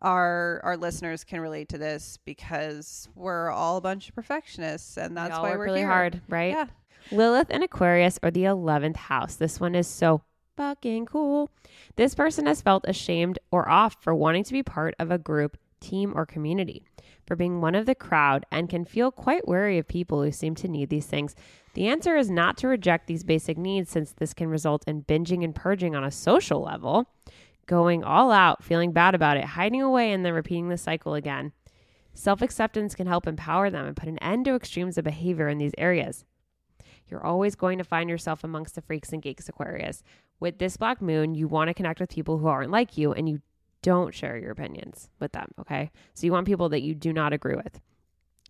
our 0.01 0.59
our 0.63 0.75
listeners 0.77 1.23
can 1.23 1.39
relate 1.39 1.69
to 1.69 1.77
this 1.77 2.17
because 2.25 3.07
we're 3.15 3.49
all 3.49 3.77
a 3.77 3.81
bunch 3.81 4.09
of 4.09 4.15
perfectionists, 4.15 4.97
and 4.97 5.15
that's 5.15 5.37
we 5.37 5.41
why 5.43 5.55
we're 5.55 5.63
really 5.65 5.79
here. 5.79 5.87
hard, 5.87 6.21
right? 6.29 6.53
Yeah. 6.53 6.65
Lilith 7.11 7.47
and 7.49 7.63
Aquarius 7.63 8.17
are 8.23 8.31
the 8.31 8.43
11th 8.43 8.95
house. 8.95 9.35
This 9.35 9.59
one 9.59 9.75
is 9.75 9.87
so 9.87 10.21
fucking 10.55 11.05
cool. 11.05 11.49
This 11.95 12.15
person 12.15 12.45
has 12.45 12.61
felt 12.61 12.85
ashamed 12.87 13.39
or 13.51 13.67
off 13.67 13.97
for 14.01 14.15
wanting 14.15 14.43
to 14.45 14.53
be 14.53 14.63
part 14.63 14.95
of 14.99 15.11
a 15.11 15.17
group, 15.17 15.57
team, 15.81 16.13
or 16.15 16.25
community, 16.25 16.85
for 17.25 17.35
being 17.35 17.59
one 17.59 17.75
of 17.75 17.85
the 17.85 17.95
crowd, 17.95 18.45
and 18.51 18.69
can 18.69 18.85
feel 18.85 19.11
quite 19.11 19.47
wary 19.47 19.77
of 19.77 19.87
people 19.87 20.23
who 20.23 20.31
seem 20.31 20.55
to 20.55 20.67
need 20.67 20.89
these 20.89 21.05
things. 21.05 21.35
The 21.73 21.87
answer 21.87 22.15
is 22.15 22.29
not 22.29 22.57
to 22.57 22.67
reject 22.67 23.07
these 23.07 23.23
basic 23.23 23.57
needs, 23.57 23.89
since 23.89 24.11
this 24.11 24.33
can 24.33 24.49
result 24.49 24.83
in 24.87 25.03
binging 25.03 25.43
and 25.43 25.55
purging 25.55 25.95
on 25.95 26.03
a 26.03 26.11
social 26.11 26.61
level, 26.61 27.09
going 27.65 28.03
all 28.03 28.31
out, 28.31 28.63
feeling 28.63 28.91
bad 28.91 29.15
about 29.15 29.37
it, 29.37 29.45
hiding 29.45 29.81
away, 29.81 30.11
and 30.11 30.25
then 30.25 30.33
repeating 30.33 30.69
the 30.69 30.77
cycle 30.77 31.15
again. 31.15 31.51
Self 32.13 32.43
acceptance 32.43 32.93
can 32.93 33.07
help 33.07 33.25
empower 33.25 33.71
them 33.71 33.87
and 33.87 33.97
put 33.97 34.07
an 34.09 34.19
end 34.19 34.45
to 34.45 34.55
extremes 34.55 34.97
of 34.99 35.05
behavior 35.05 35.49
in 35.49 35.57
these 35.57 35.73
areas. 35.77 36.25
You're 37.07 37.25
always 37.25 37.55
going 37.55 37.79
to 37.79 37.83
find 37.83 38.09
yourself 38.09 38.43
amongst 38.43 38.75
the 38.75 38.81
freaks 38.81 39.11
and 39.11 39.21
geeks, 39.21 39.49
Aquarius. 39.49 40.03
With 40.39 40.59
this 40.59 40.77
black 40.77 41.01
moon, 41.01 41.33
you 41.33 41.47
want 41.47 41.69
to 41.69 41.73
connect 41.73 41.99
with 41.99 42.09
people 42.09 42.37
who 42.37 42.47
aren't 42.47 42.71
like 42.71 42.97
you 42.97 43.13
and 43.13 43.27
you 43.27 43.41
don't 43.81 44.13
share 44.13 44.37
your 44.37 44.51
opinions 44.51 45.09
with 45.19 45.31
them, 45.33 45.47
okay? 45.59 45.91
So 46.13 46.25
you 46.25 46.31
want 46.31 46.47
people 46.47 46.69
that 46.69 46.81
you 46.81 46.95
do 46.95 47.11
not 47.11 47.33
agree 47.33 47.55
with. 47.55 47.79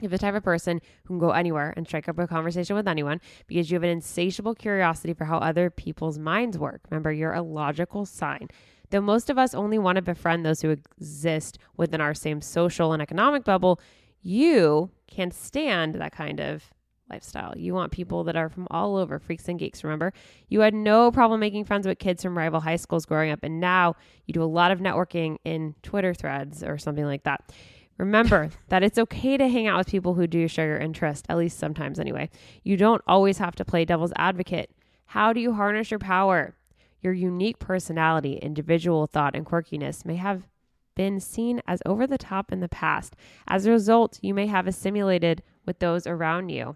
You're 0.04 0.10
the 0.10 0.18
type 0.18 0.36
of 0.36 0.44
person 0.44 0.82
who 1.06 1.14
can 1.14 1.20
go 1.20 1.32
anywhere 1.32 1.74
and 1.78 1.88
strike 1.88 2.10
up 2.10 2.20
a 2.20 2.28
conversation 2.28 2.76
with 2.76 2.88
anyone 2.88 3.22
because 3.48 3.72
you 3.72 3.76
have 3.76 3.84
an 3.84 3.90
insatiable 3.90 4.54
curiosity 4.54 5.14
for 5.14 5.24
how 5.24 5.38
other 5.38 5.70
people's 5.70 6.20
minds 6.20 6.58
work. 6.58 6.82
Remember, 6.92 7.12
you're 7.12 7.34
a 7.34 7.42
logical 7.42 8.06
sign. 8.06 8.50
Though 8.90 9.00
most 9.00 9.30
of 9.30 9.38
us 9.38 9.56
only 9.56 9.80
want 9.80 9.96
to 9.96 10.02
befriend 10.02 10.46
those 10.46 10.62
who 10.62 10.72
exist 10.72 11.58
within 11.78 12.02
our 12.02 12.14
same 12.14 12.42
social 12.42 12.92
and 12.92 13.02
economic 13.02 13.46
bubble, 13.46 13.80
you 14.22 14.92
can 15.08 15.32
stand 15.32 15.96
that 15.96 16.12
kind 16.12 16.42
of 16.42 16.64
lifestyle. 17.10 17.54
You 17.58 17.74
want 17.74 17.92
people 17.92 18.24
that 18.26 18.36
are 18.36 18.50
from 18.50 18.68
all 18.72 18.98
over, 18.98 19.20
freaks 19.20 19.48
and 19.48 19.60
geeks, 19.60 19.84
remember? 19.84 20.14
You 20.50 20.62
had 20.62 20.74
no 20.74 21.12
problem 21.12 21.40
making 21.40 21.66
friends 21.66 21.88
with 21.88 22.00
kids 22.00 22.24
from 22.24 22.38
rival 22.38 22.60
high 22.60 22.76
schools 22.76 23.06
growing 23.06 23.32
up, 23.32 23.40
and 23.44 23.60
now 23.60 23.96
you 24.26 24.34
do 24.34 24.44
a 24.44 24.46
lot 24.46 24.72
of 24.72 24.80
networking 24.80 25.38
in 25.44 25.76
Twitter 25.82 26.14
threads 26.14 26.64
or 26.64 26.78
something 26.78 27.06
like 27.06 27.24
that. 27.24 27.52
Remember 27.98 28.50
that 28.70 28.84
it's 28.84 28.98
okay 28.98 29.38
to 29.38 29.48
hang 29.48 29.68
out 29.68 29.78
with 29.78 29.92
people 29.92 30.16
who 30.16 30.28
do 30.28 30.48
share 30.48 30.68
your 30.68 30.78
interest, 30.78 31.26
at 31.30 31.38
least 31.38 31.60
sometimes 31.60 32.00
anyway. 32.00 32.30
You 32.64 32.76
don't 32.76 33.02
always 33.08 33.38
have 33.38 33.56
to 33.56 33.66
play 33.66 33.86
devil's 33.86 34.14
advocate. 34.16 34.72
How 35.06 35.32
do 35.32 35.40
you 35.40 35.54
harness 35.54 35.92
your 35.92 36.00
power? 36.00 36.56
Your 37.02 37.14
unique 37.14 37.60
personality, 37.60 38.38
individual 38.38 39.06
thought, 39.06 39.36
and 39.36 39.46
quirkiness 39.46 40.06
may 40.06 40.16
have 40.16 40.48
been 40.96 41.20
seen 41.20 41.62
as 41.68 41.82
over 41.86 42.08
the 42.08 42.18
top 42.18 42.52
in 42.52 42.62
the 42.62 42.70
past. 42.70 43.16
As 43.48 43.66
a 43.66 43.72
result, 43.72 44.20
you 44.22 44.34
may 44.34 44.48
have 44.48 44.68
assimilated 44.68 45.44
with 45.66 45.80
those 45.80 46.08
around 46.08 46.50
you. 46.50 46.76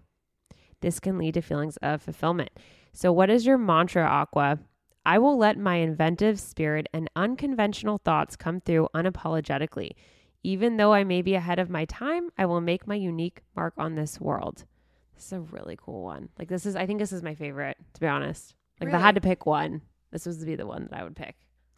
This 0.82 1.00
can 1.00 1.18
lead 1.18 1.34
to 1.36 1.42
feelings 1.42 1.78
of 1.78 2.02
fulfillment. 2.02 2.52
So, 2.94 3.12
what 3.12 3.30
is 3.30 3.46
your 3.46 3.58
mantra, 3.58 4.04
Aqua? 4.04 4.60
I 5.06 5.20
will 5.20 5.38
let 5.38 5.58
my 5.58 5.76
inventive 5.76 6.40
spirit 6.40 6.88
and 6.94 7.10
unconventional 7.16 7.98
thoughts 7.98 8.36
come 8.36 8.60
through 8.60 8.90
unapologetically. 8.94 9.92
Even 10.44 10.78
though 10.78 10.94
I 10.94 11.04
may 11.04 11.22
be 11.22 11.36
ahead 11.36 11.60
of 11.60 11.70
my 11.70 11.86
time, 11.86 12.30
I 12.38 12.46
will 12.46 12.62
make 12.62 12.88
my 12.88 12.96
unique 12.96 13.42
mark 13.56 13.74
on 13.78 13.96
this 13.96 14.20
world. 14.20 14.66
This 15.16 15.26
is 15.26 15.34
a 15.34 15.40
really 15.40 15.78
cool 15.82 16.04
one. 16.04 16.30
Like, 16.38 16.48
this 16.48 16.66
is, 16.66 16.76
I 16.76 16.86
think 16.86 17.00
this 17.00 17.12
is 17.12 17.24
my 17.24 17.36
favorite, 17.36 17.78
to 17.94 18.00
be 18.00 18.08
honest. 18.08 18.56
Like, 18.80 18.90
if 18.90 18.96
I 18.96 19.00
had 19.00 19.16
to 19.16 19.22
pick 19.22 19.46
one, 19.46 19.82
this 20.12 20.26
was 20.26 20.38
to 20.38 20.46
be 20.46 20.56
the 20.56 20.68
one 20.68 20.88
that 20.90 21.00
I 21.00 21.04
would 21.04 21.16
pick. 21.16 21.36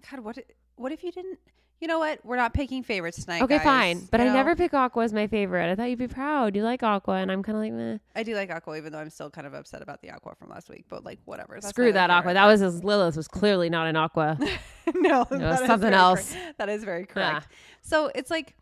God, 0.10 0.20
what? 0.20 0.38
What 0.76 0.92
if 0.92 1.04
you 1.04 1.12
didn't? 1.12 1.40
You 1.80 1.88
know 1.88 2.00
what? 2.00 2.20
We're 2.26 2.36
not 2.36 2.54
picking 2.54 2.84
favorites 2.84 3.24
tonight. 3.24 3.42
Okay, 3.44 3.56
guys. 3.58 3.64
fine. 3.64 4.08
But 4.12 4.20
You 4.20 4.26
I 4.26 4.30
know, 4.30 4.34
never 4.36 4.56
pick 4.56 4.74
Aqua 4.74 5.04
as 5.04 5.14
my 5.14 5.28
favorite. 5.28 5.72
I 5.72 5.76
thought 5.76 5.90
you'd 5.90 5.98
be 6.00 6.10
proud. 6.10 6.56
You 6.56 6.64
like 6.64 6.84
Aqua, 6.84 7.14
and 7.16 7.32
I'm 7.32 7.42
kind 7.42 7.58
of 7.58 7.64
like, 7.64 7.72
meh. 7.72 7.98
I 8.16 8.24
do 8.24 8.36
like 8.36 8.52
Aqua, 8.52 8.76
even 8.78 8.92
though 8.92 9.00
I'm 9.00 9.10
still 9.10 9.30
kind 9.30 9.48
of 9.48 9.54
upset 9.54 9.82
about 9.82 10.02
the 10.02 10.10
Aqua 10.12 10.36
from 10.36 10.50
last 10.50 10.70
week. 10.70 10.86
But 10.90 11.06
like, 11.06 11.20
whatever. 11.24 11.54
That's 11.56 11.70
Screw 11.70 11.94
that 11.94 12.10
Aqua. 12.10 12.34
That 12.34 12.46
was 12.48 12.60
his 12.60 12.84
Lilith 12.84 13.16
was 13.16 13.30
clearly 13.30 13.70
not 13.70 13.88
an 13.88 13.96
Aqua. 13.96 14.38
no, 14.94 15.26
was 15.32 15.66
something 15.66 15.94
else. 15.94 16.36
That 16.58 16.68
is 16.68 16.84
very 16.84 17.06
correct. 17.06 17.48
So 17.82 18.12
it's 18.14 18.30
like 18.30 18.56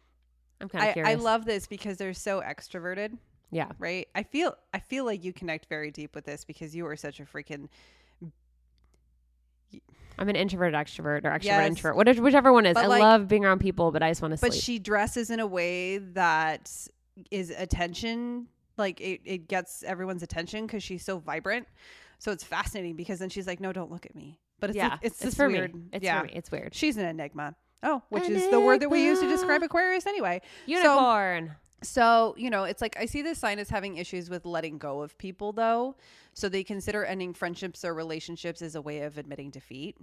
I'm 0.62 0.70
kind 0.70 0.98
of 1.00 1.06
I, 1.06 1.12
I 1.12 1.14
love 1.16 1.46
this 1.46 1.66
because 1.66 1.98
they're 1.98 2.14
so 2.14 2.42
extroverted, 2.42 3.18
Yeah. 3.50 3.70
right? 3.80 4.08
I 4.14 4.22
feel 4.24 4.56
I 4.74 4.80
feel 4.80 5.06
like 5.06 5.24
you 5.24 5.34
connect 5.34 5.66
very 5.68 5.90
deep 5.90 6.14
with 6.14 6.26
this 6.26 6.46
because 6.46 6.76
you 6.76 6.86
are 6.86 6.96
such 6.96 7.20
a 7.20 7.24
freaking 7.24 7.68
I'm 10.20 10.30
an 10.30 10.36
introvert, 10.36 10.74
extrovert, 10.74 11.26
or 11.26 11.30
extrovert, 11.30 11.44
Yes. 11.44 11.68
introvert, 11.68 11.96
whatever, 11.96 12.22
whichever 12.24 12.52
one 12.52 12.66
is. 12.66 12.74
But, 12.74 12.86
I 12.86 12.88
like- 12.88 13.02
love 13.02 13.28
being 13.28 13.46
around 13.46 13.60
people, 13.60 13.92
but 13.92 14.02
I 14.02 14.10
just 14.10 14.22
want 14.22 14.34
to 14.36 14.42
but 14.42 14.52
sleep. 14.52 14.64
she 14.64 14.80
dresses 14.80 15.30
in 15.30 15.40
a 15.40 15.46
way 15.46 16.00
that 16.00 16.72
is 17.32 17.50
attention 17.52 18.48
like 18.78 19.02
it, 19.02 19.22
it 19.26 19.48
gets 19.48 19.82
everyone's 19.84 20.22
attention 20.22 20.68
because 20.68 20.84
she's 20.84 21.04
so 21.04 21.18
vibrant 21.18 21.68
so 22.20 22.32
it's 22.32 22.44
fascinating 22.44 22.96
because 22.96 23.18
then 23.18 23.28
she's 23.28 23.48
like 23.48 23.60
no 23.60 23.74
don't 23.74 23.92
look 23.92 24.06
at 24.06 24.14
me 24.14 24.40
but 24.60 24.70
it's 24.70 24.78
yeah, 24.78 24.90
like, 24.90 25.00
it's, 25.02 25.26
it's 25.26 25.36
for 25.36 25.48
weird 25.50 25.74
me. 25.74 25.82
It's 25.94 26.04
yeah 26.06 26.20
for 26.20 26.26
me. 26.28 26.34
It's 26.36 26.52
weird. 26.52 26.76
she's 26.76 26.96
an 26.98 27.06
enigma 27.06 27.56
oh 27.82 28.04
which 28.10 28.30
is 28.30 28.48
the 28.52 28.60
word 28.60 28.82
that 28.82 28.90
we 28.92 29.04
use 29.04 29.20
to 29.20 29.28
describe 29.28 29.64
aquarius 29.64 30.06
anyway 30.06 30.40
Unicorn. 30.68 31.48
so 31.48 31.56
you 32.38 32.50
know 32.50 32.64
it's 32.64 32.82
like 32.82 32.98
i 33.00 33.06
see 33.06 33.22
this 33.22 33.38
sign 33.38 33.60
as 33.60 33.70
having 33.70 33.98
issues 33.98 34.30
with 34.30 34.46
letting 34.46 34.78
go 34.78 35.02
of 35.02 35.18
people 35.18 35.52
though 35.52 35.96
so 36.34 36.50
they 36.50 36.64
consider 36.64 37.06
ending 37.06 37.34
friendships 37.34 37.86
or 37.86 37.94
relationships 37.94 38.62
as 38.62 38.76
a 38.76 38.82
way 38.82 39.02
of 39.02 39.18
admitting 39.18 39.50
defeat 39.52 39.96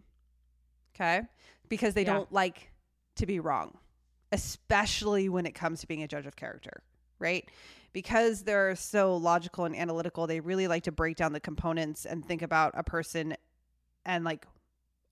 okay 0.94 1.22
because 1.68 1.94
they 1.94 2.04
Yeah. 2.04 2.14
don't 2.14 2.32
like 2.32 2.70
to 3.16 3.26
be 3.26 3.40
wrong 3.40 3.76
especially 4.32 5.28
when 5.28 5.46
it 5.46 5.54
comes 5.54 5.80
to 5.80 5.86
being 5.86 6.02
a 6.02 6.08
judge 6.08 6.26
of 6.26 6.36
character 6.36 6.82
right 7.18 7.48
because 7.92 8.42
they're 8.42 8.74
so 8.76 9.16
logical 9.16 9.64
and 9.64 9.74
analytical 9.74 10.26
they 10.26 10.40
really 10.40 10.68
like 10.68 10.84
to 10.84 10.92
break 10.92 11.16
down 11.16 11.32
the 11.32 11.40
components 11.40 12.06
and 12.06 12.24
think 12.24 12.42
about 12.42 12.72
a 12.76 12.82
person 12.84 13.34
and 14.04 14.24
like 14.24 14.46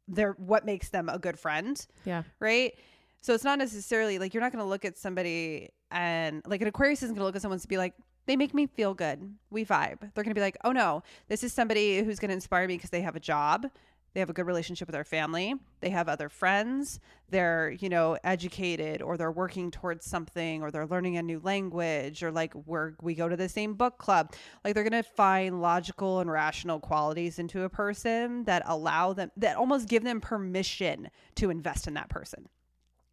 their 0.08 0.32
what 0.32 0.64
makes 0.64 0.88
them 0.90 1.08
a 1.08 1.18
good 1.18 1.38
friend 1.38 1.86
yeah. 2.04 2.24
right? 2.40 2.74
So 3.20 3.34
it's 3.34 3.44
not 3.44 3.56
necessarily 3.58 4.18
like 4.18 4.34
you're 4.34 4.40
not 4.42 4.50
going 4.50 4.64
to 4.64 4.68
look 4.68 4.84
at 4.84 4.98
somebody 4.98 5.70
and 5.92 6.42
like 6.46 6.62
an 6.62 6.68
Aquarius 6.68 7.02
isn't 7.02 7.14
going 7.14 7.20
to 7.20 7.24
look 7.26 7.36
at 7.36 7.42
someone 7.42 7.58
and 7.58 7.68
be 7.68 7.76
like, 7.76 7.94
they 8.26 8.36
make 8.36 8.54
me 8.54 8.66
feel 8.66 8.94
good. 8.94 9.34
We 9.50 9.64
vibe. 9.64 10.00
They're 10.00 10.24
going 10.24 10.30
to 10.30 10.34
be 10.34 10.40
like, 10.40 10.56
oh 10.64 10.72
no, 10.72 11.02
this 11.28 11.42
is 11.42 11.52
somebody 11.52 12.02
who's 12.02 12.18
going 12.18 12.28
to 12.30 12.34
inspire 12.34 12.66
me 12.66 12.76
because 12.76 12.90
they 12.90 13.02
have 13.02 13.16
a 13.16 13.20
job. 13.20 13.66
They 14.14 14.20
have 14.20 14.28
a 14.28 14.34
good 14.34 14.46
relationship 14.46 14.88
with 14.88 14.92
their 14.92 15.04
family. 15.04 15.54
They 15.80 15.88
have 15.88 16.06
other 16.06 16.28
friends. 16.28 17.00
They're, 17.30 17.70
you 17.70 17.88
know, 17.88 18.18
educated 18.22 19.00
or 19.00 19.16
they're 19.16 19.32
working 19.32 19.70
towards 19.70 20.04
something 20.04 20.62
or 20.62 20.70
they're 20.70 20.86
learning 20.86 21.16
a 21.16 21.22
new 21.22 21.40
language 21.42 22.22
or 22.22 22.30
like 22.30 22.54
we're, 22.66 22.92
we 23.00 23.14
go 23.14 23.28
to 23.28 23.36
the 23.36 23.48
same 23.48 23.72
book 23.72 23.96
club. 23.96 24.34
Like 24.64 24.74
they're 24.74 24.84
going 24.84 25.02
to 25.02 25.08
find 25.08 25.62
logical 25.62 26.20
and 26.20 26.30
rational 26.30 26.78
qualities 26.78 27.38
into 27.38 27.62
a 27.62 27.70
person 27.70 28.44
that 28.44 28.62
allow 28.66 29.14
them, 29.14 29.30
that 29.38 29.56
almost 29.56 29.88
give 29.88 30.04
them 30.04 30.20
permission 30.20 31.08
to 31.36 31.48
invest 31.48 31.88
in 31.88 31.94
that 31.94 32.10
person. 32.10 32.48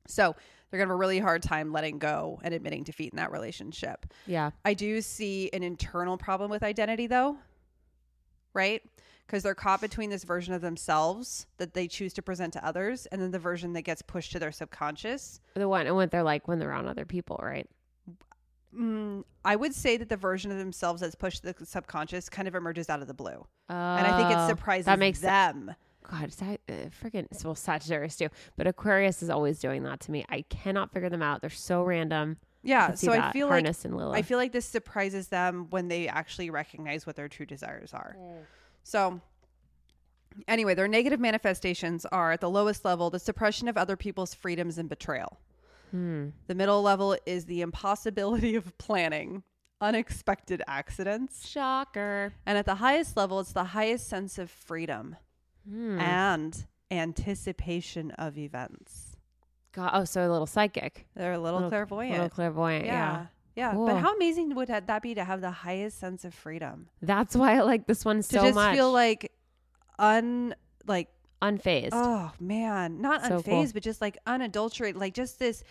So 0.06 0.36
they're 0.70 0.78
going 0.78 0.88
to 0.88 0.92
have 0.92 0.96
a 0.96 1.00
really 1.00 1.20
hard 1.20 1.42
time 1.44 1.72
letting 1.72 1.98
go 2.00 2.40
and 2.44 2.54
admitting 2.54 2.84
defeat 2.84 3.12
in 3.12 3.18
that 3.18 3.32
relationship. 3.32 4.06
Yeah. 4.28 4.52
I 4.64 4.74
do 4.74 5.02
see 5.02 5.50
an 5.54 5.64
internal 5.64 6.18
problem 6.18 6.52
with 6.52 6.64
identity 6.64 7.08
though, 7.08 7.38
right? 8.54 8.82
Because 9.26 9.44
they're 9.44 9.56
caught 9.56 9.82
between 9.82 10.10
this 10.10 10.24
version 10.24 10.54
of 10.54 10.62
themselves 10.62 11.46
that 11.58 11.74
they 11.74 11.88
choose 11.88 12.14
to 12.14 12.22
present 12.22 12.54
to 12.54 12.66
others 12.66 13.06
and 13.08 13.22
then 13.22 13.32
the 13.32 13.40
version 13.40 13.74
that 13.74 13.84
gets 13.84 14.02
pushed 14.02 14.32
to 14.32 14.40
their 14.40 14.52
subconscious. 14.52 15.40
The 15.56 15.68
one 15.70 15.86
and 15.88 15.96
what 15.96 16.12
they're 16.12 16.24
like 16.24 16.48
when 16.48 16.60
they're 16.60 16.70
around 16.70 16.88
other 16.88 17.06
people, 17.06 17.40
right? 17.42 17.68
Mm, 18.76 19.24
I 19.44 19.56
would 19.56 19.74
say 19.74 19.98
that 19.98 20.10
the 20.10 20.18
version 20.18 20.52
of 20.52 20.58
themselves 20.58 21.02
that's 21.02 21.16
pushed 21.16 21.44
to 21.44 21.54
the 21.54 21.66
subconscious 21.66 22.30
kind 22.30 22.48
of 22.48 22.54
emerges 22.54 22.90
out 22.90 23.02
of 23.02 23.08
the 23.08 23.14
blue. 23.16 23.46
and 23.68 24.06
I 24.08 24.16
think 24.18 24.30
it 24.32 24.38
Oh, 24.38 24.48
surprises 24.48 24.86
that 24.86 25.00
makes 25.00 25.20
them. 25.20 25.74
God, 26.10 26.34
Sa- 26.34 26.46
uh, 26.68 26.90
freaking 27.04 27.28
well, 27.44 27.56
Sagittarius 27.56 28.16
too, 28.16 28.30
but 28.58 28.66
Aquarius 28.68 29.22
is 29.22 29.30
always 29.30 29.60
doing 29.60 29.84
that 29.84 30.00
to 30.02 30.12
me. 30.12 30.26
I 30.30 30.42
cannot 30.44 30.92
figure 30.92 31.10
them 31.10 31.22
out. 31.22 31.42
They're 31.42 31.50
so 31.50 31.84
random. 31.84 32.38
Yeah. 32.64 32.88
can 32.88 32.98
see 32.98 33.08
So 33.08 33.14
I 33.14 33.18
that. 33.18 33.34
feel 33.34 33.48
like 33.48 33.66
and 33.66 33.96
Lilith. 33.96 34.18
I 34.18 34.22
feel 34.22 34.38
like 34.38 34.52
this 34.52 34.66
surprises 34.66 35.28
them 35.28 35.68
when 35.70 35.88
they 35.88 36.08
actually 36.08 36.50
recognize 36.50 37.06
what 37.06 37.16
their 37.16 37.28
true 37.28 37.46
desires 37.46 37.94
are. 37.94 38.16
So, 38.84 39.22
anyway, 40.48 40.74
their 40.74 40.88
negative 40.88 41.20
manifestations 41.20 42.06
are 42.06 42.32
at 42.32 42.42
the 42.42 42.50
lowest 42.50 42.84
level 42.86 43.10
the 43.10 43.20
suppression 43.20 43.68
of 43.68 43.78
other 43.78 43.96
people's 43.96 44.34
freedoms 44.34 44.78
and 44.78 44.90
betrayal. 44.90 45.38
Hmm. 45.92 46.30
The 46.48 46.56
middle 46.56 46.82
level 46.82 47.18
is 47.26 47.46
the 47.46 47.62
impossibility 47.62 48.56
of 48.58 48.78
planning, 48.78 49.44
unexpected 49.80 50.62
accidents. 50.68 51.48
Shocker. 51.48 52.34
And 52.46 52.58
at 52.58 52.66
the 52.66 52.76
highest 52.76 53.16
level, 53.16 53.40
it's 53.40 53.54
the 53.54 53.64
highest 53.64 54.08
sense 54.08 54.38
of 54.38 54.50
freedom 54.50 55.16
Hmm. 55.70 56.00
and 56.00 56.66
anticipation 56.92 58.12
of 58.12 58.38
events. 58.38 59.16
God, 59.74 59.92
oh, 59.94 60.04
so 60.06 60.28
a 60.28 60.32
little 60.32 60.48
psychic, 60.48 61.06
They're 61.16 61.34
a 61.34 61.40
little, 61.40 61.60
Little- 61.60 61.70
clairvoyant. 61.70 62.14
A 62.14 62.18
little 62.18 62.30
clairvoyant. 62.30 62.86
Yeah. 62.86 62.92
yeah. 62.94 63.26
Yeah. 63.56 63.72
Cool. 63.74 63.88
But 63.88 63.98
how 63.98 64.16
amazing 64.16 64.56
would 64.56 64.70
that 64.70 64.88
that 64.88 65.02
be 65.02 65.14
to 65.16 65.24
have 65.24 65.42
the 65.42 65.52
highest 65.52 66.00
sense 66.00 66.24
of 66.26 66.34
freedom? 66.34 66.88
that's 67.02 67.36
why 67.36 67.56
I 67.58 67.62
like 67.62 67.88
this 67.88 68.06
one 68.06 68.22
so 68.24 68.38
much. 68.38 68.42
to 68.44 68.48
just 68.48 68.56
much. 68.56 68.76
feel 68.76 68.92
like 68.92 69.32
un 70.00 70.56
like 70.88 71.10
unfazed. 71.42 71.90
oh 71.94 72.32
man 72.40 73.02
not 73.02 73.26
So 73.26 73.40
unfazed 73.42 73.44
cool. 73.46 73.68
but 73.74 73.84
just 73.84 74.00
like 74.02 74.18
unadulterated 74.26 75.00
like 75.00 75.14
just 75.14 75.40
this 75.40 75.64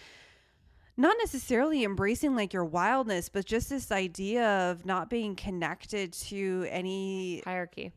not 0.98 1.16
necessarily 1.18 1.82
embracing 1.84 2.34
like 2.36 2.52
your 2.52 2.64
wildness 2.64 3.28
but 3.30 3.46
just 3.46 3.70
this 3.70 3.90
idea 3.90 4.46
of 4.70 4.84
not 4.84 5.08
being 5.08 5.34
connected 5.34 6.12
to 6.14 6.66
any 6.70 7.40
Hierarchy. 7.44 7.92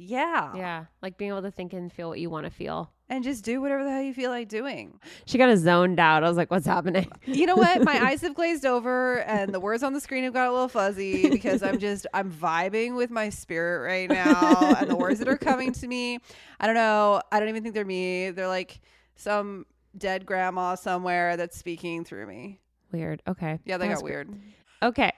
Yeah 0.00 0.54
Yeah, 0.56 0.84
like 1.02 1.16
being 1.18 1.30
able 1.30 1.42
to 1.42 1.50
think 1.50 1.72
and 1.72 1.92
feel 1.92 2.08
what 2.08 2.18
you 2.20 2.30
want 2.30 2.44
to 2.46 2.50
feel. 2.50 2.90
and 3.08 3.24
just 3.24 3.44
do 3.44 3.60
whatever 3.60 3.82
the 3.84 3.90
hell 3.90 4.02
you 4.02 4.14
feel 4.14 4.30
like 4.30 4.48
doing 4.48 4.98
She 5.26 5.36
kind 5.36 5.50
of 5.50 5.58
zoned 5.58 5.98
out. 6.00 6.22
I 6.24 6.28
was 6.28 6.36
like, 6.36 6.50
"What's 6.50 6.66
happening?" 6.66 7.10
you 7.26 7.44
know 7.46 7.56
what 7.56 7.82
my 7.84 7.98
eyes 8.08 8.20
have 8.22 8.34
glazed 8.34 8.64
over 8.64 9.18
and 9.22 9.52
the 9.52 9.60
words 9.60 9.82
on 9.82 9.92
the 9.92 10.00
screen 10.00 10.24
have 10.24 10.32
got 10.32 10.48
a 10.48 10.52
little 10.52 10.68
fuzzy 10.68 11.28
because 11.28 11.62
i'm 11.62 11.78
just 11.78 12.06
i'm 12.14 12.30
vibing 12.32 12.96
with 12.96 13.10
my 13.10 13.28
spirit 13.28 13.84
right 13.84 14.08
now 14.08 14.74
and 14.78 14.88
the 14.88 14.96
words 14.96 15.18
that 15.18 15.28
are 15.28 15.36
coming 15.36 15.72
to 15.72 15.86
me 15.88 16.18
i 16.60 16.66
don't 16.66 16.76
know 16.76 17.20
i 17.32 17.38
don't 17.40 17.48
even 17.48 17.62
think 17.62 17.74
they're 17.74 17.84
me 17.84 18.30
they're 18.30 18.48
like 18.48 18.80
some 19.16 19.66
dead 19.98 20.24
grandma 20.24 20.74
somewhere 20.76 21.36
that's 21.36 21.56
speaking 21.58 22.04
through 22.04 22.26
me 22.26 22.60
Weird. 22.92 23.22
Okay. 23.28 23.58
yeah 23.64 23.76
they 23.76 23.88
That's 23.88 24.00
got 24.02 24.04
weird 24.08 24.30
Okay. 24.82 25.09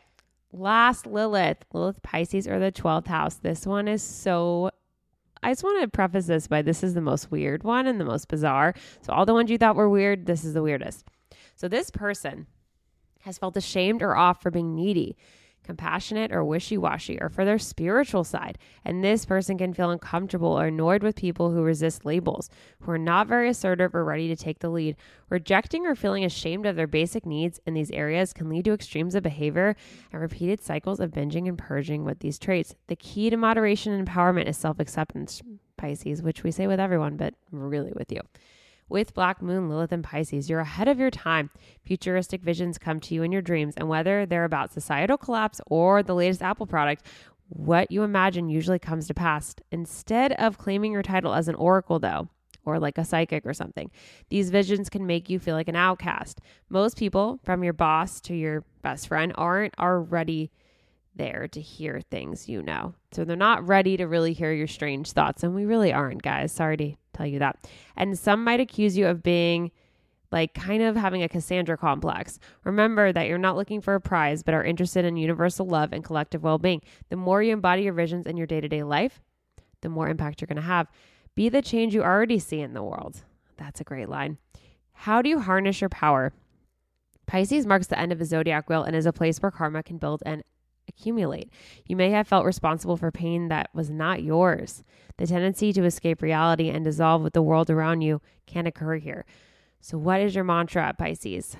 Last 0.52 1.06
Lilith. 1.06 1.64
Lilith 1.72 2.02
Pisces 2.02 2.46
or 2.46 2.58
the 2.58 2.70
12th 2.70 3.06
house. 3.06 3.36
This 3.36 3.66
one 3.66 3.88
is 3.88 4.02
so. 4.02 4.70
I 5.42 5.50
just 5.50 5.64
want 5.64 5.82
to 5.82 5.88
preface 5.88 6.26
this 6.26 6.46
by 6.46 6.62
this 6.62 6.84
is 6.84 6.94
the 6.94 7.00
most 7.00 7.32
weird 7.32 7.64
one 7.64 7.86
and 7.86 8.00
the 8.00 8.04
most 8.04 8.28
bizarre. 8.28 8.74
So, 9.00 9.12
all 9.12 9.26
the 9.26 9.34
ones 9.34 9.50
you 9.50 9.58
thought 9.58 9.74
were 9.74 9.88
weird, 9.88 10.26
this 10.26 10.44
is 10.44 10.54
the 10.54 10.62
weirdest. 10.62 11.04
So, 11.56 11.66
this 11.68 11.90
person 11.90 12.46
has 13.22 13.38
felt 13.38 13.56
ashamed 13.56 14.02
or 14.02 14.14
off 14.14 14.40
for 14.42 14.50
being 14.50 14.74
needy, 14.74 15.16
compassionate 15.62 16.32
or 16.32 16.44
wishy 16.44 16.76
washy, 16.76 17.18
or 17.20 17.28
for 17.28 17.44
their 17.44 17.58
spiritual 17.58 18.24
side. 18.24 18.58
And 18.84 19.02
this 19.02 19.24
person 19.24 19.58
can 19.58 19.74
feel 19.74 19.90
uncomfortable 19.90 20.58
or 20.58 20.66
annoyed 20.66 21.02
with 21.02 21.16
people 21.16 21.50
who 21.50 21.62
resist 21.62 22.04
labels, 22.04 22.50
who 22.80 22.90
are 22.90 22.98
not 22.98 23.26
very 23.26 23.48
assertive 23.48 23.94
or 23.94 24.04
ready 24.04 24.28
to 24.28 24.36
take 24.36 24.58
the 24.58 24.70
lead. 24.70 24.96
Rejecting 25.28 25.86
or 25.86 25.94
feeling 25.94 26.24
ashamed 26.24 26.66
of 26.66 26.76
their 26.76 26.86
basic 26.86 27.24
needs 27.24 27.60
in 27.66 27.74
these 27.74 27.90
areas 27.90 28.32
can 28.32 28.48
lead 28.48 28.64
to 28.66 28.72
extremes 28.72 29.14
of 29.14 29.22
behavior 29.22 29.76
and 30.12 30.20
repeated 30.20 30.62
cycles 30.62 31.00
of 31.00 31.10
binging 31.10 31.48
and 31.48 31.58
purging 31.58 32.04
with 32.04 32.20
these 32.20 32.38
traits. 32.38 32.74
The 32.88 32.96
key 32.96 33.30
to 33.30 33.36
moderation 33.36 33.92
and 33.92 34.06
empowerment 34.06 34.48
is 34.48 34.56
self 34.56 34.80
acceptance, 34.80 35.42
Pisces, 35.76 36.22
which 36.22 36.42
we 36.42 36.50
say 36.50 36.66
with 36.66 36.80
everyone, 36.80 37.16
but 37.16 37.34
really 37.50 37.92
with 37.94 38.12
you. 38.12 38.20
With 38.92 39.14
Black 39.14 39.40
Moon, 39.40 39.70
Lilith, 39.70 39.90
and 39.90 40.04
Pisces, 40.04 40.50
you're 40.50 40.60
ahead 40.60 40.86
of 40.86 40.98
your 40.98 41.10
time. 41.10 41.48
Futuristic 41.82 42.42
visions 42.42 42.76
come 42.76 43.00
to 43.00 43.14
you 43.14 43.22
in 43.22 43.32
your 43.32 43.40
dreams, 43.40 43.72
and 43.78 43.88
whether 43.88 44.26
they're 44.26 44.44
about 44.44 44.70
societal 44.70 45.16
collapse 45.16 45.62
or 45.66 46.02
the 46.02 46.14
latest 46.14 46.42
Apple 46.42 46.66
product, 46.66 47.06
what 47.48 47.90
you 47.90 48.02
imagine 48.02 48.50
usually 48.50 48.78
comes 48.78 49.06
to 49.06 49.14
pass. 49.14 49.54
Instead 49.70 50.34
of 50.34 50.58
claiming 50.58 50.92
your 50.92 51.02
title 51.02 51.32
as 51.32 51.48
an 51.48 51.54
oracle, 51.54 52.00
though, 52.00 52.28
or 52.66 52.78
like 52.78 52.98
a 52.98 53.04
psychic 53.06 53.46
or 53.46 53.54
something, 53.54 53.90
these 54.28 54.50
visions 54.50 54.90
can 54.90 55.06
make 55.06 55.30
you 55.30 55.38
feel 55.38 55.54
like 55.54 55.68
an 55.68 55.74
outcast. 55.74 56.42
Most 56.68 56.98
people, 56.98 57.40
from 57.42 57.64
your 57.64 57.72
boss 57.72 58.20
to 58.20 58.34
your 58.34 58.62
best 58.82 59.08
friend, 59.08 59.32
aren't 59.36 59.72
already 59.78 60.50
there 61.16 61.48
to 61.48 61.62
hear 61.62 62.02
things 62.10 62.46
you 62.46 62.60
know. 62.60 62.92
So 63.12 63.24
they're 63.24 63.36
not 63.36 63.66
ready 63.66 63.96
to 63.96 64.04
really 64.04 64.34
hear 64.34 64.52
your 64.52 64.66
strange 64.66 65.12
thoughts. 65.12 65.42
And 65.42 65.54
we 65.54 65.64
really 65.64 65.94
aren't, 65.94 66.20
guys. 66.20 66.52
Sorry 66.52 66.76
to 66.76 66.92
tell 67.12 67.26
you 67.26 67.38
that. 67.38 67.58
And 67.96 68.18
some 68.18 68.44
might 68.44 68.60
accuse 68.60 68.96
you 68.96 69.06
of 69.06 69.22
being 69.22 69.70
like 70.30 70.54
kind 70.54 70.82
of 70.82 70.96
having 70.96 71.22
a 71.22 71.28
Cassandra 71.28 71.76
complex. 71.76 72.38
Remember 72.64 73.12
that 73.12 73.28
you're 73.28 73.38
not 73.38 73.56
looking 73.56 73.80
for 73.80 73.94
a 73.94 74.00
prize, 74.00 74.42
but 74.42 74.54
are 74.54 74.64
interested 74.64 75.04
in 75.04 75.16
universal 75.16 75.66
love 75.66 75.92
and 75.92 76.02
collective 76.02 76.42
well 76.42 76.58
being. 76.58 76.80
The 77.10 77.16
more 77.16 77.42
you 77.42 77.52
embody 77.52 77.82
your 77.82 77.92
visions 77.92 78.26
in 78.26 78.36
your 78.36 78.46
day 78.46 78.60
to 78.60 78.68
day 78.68 78.82
life, 78.82 79.20
the 79.82 79.90
more 79.90 80.08
impact 80.08 80.40
you're 80.40 80.46
going 80.46 80.56
to 80.56 80.62
have. 80.62 80.88
Be 81.34 81.48
the 81.48 81.62
change 81.62 81.94
you 81.94 82.02
already 82.02 82.38
see 82.38 82.60
in 82.60 82.72
the 82.72 82.82
world. 82.82 83.22
That's 83.56 83.80
a 83.80 83.84
great 83.84 84.08
line. 84.08 84.38
How 84.92 85.22
do 85.22 85.28
you 85.28 85.40
harness 85.40 85.80
your 85.80 85.90
power? 85.90 86.32
Pisces 87.26 87.66
marks 87.66 87.86
the 87.86 87.98
end 87.98 88.12
of 88.12 88.18
the 88.18 88.24
zodiac 88.24 88.68
wheel 88.68 88.82
and 88.82 88.96
is 88.96 89.06
a 89.06 89.12
place 89.12 89.38
where 89.38 89.50
karma 89.50 89.82
can 89.82 89.98
build 89.98 90.22
and 90.26 90.42
accumulate. 90.96 91.50
You 91.86 91.96
may 91.96 92.10
have 92.10 92.28
felt 92.28 92.44
responsible 92.44 92.96
for 92.96 93.10
pain 93.10 93.48
that 93.48 93.70
was 93.74 93.90
not 93.90 94.22
yours. 94.22 94.82
The 95.16 95.26
tendency 95.26 95.72
to 95.72 95.84
escape 95.84 96.22
reality 96.22 96.68
and 96.68 96.84
dissolve 96.84 97.22
with 97.22 97.32
the 97.32 97.42
world 97.42 97.70
around 97.70 98.02
you 98.02 98.20
can 98.46 98.66
occur 98.66 98.96
here. 98.96 99.24
So, 99.80 99.98
what 99.98 100.20
is 100.20 100.34
your 100.34 100.44
mantra, 100.44 100.94
Pisces? 100.96 101.56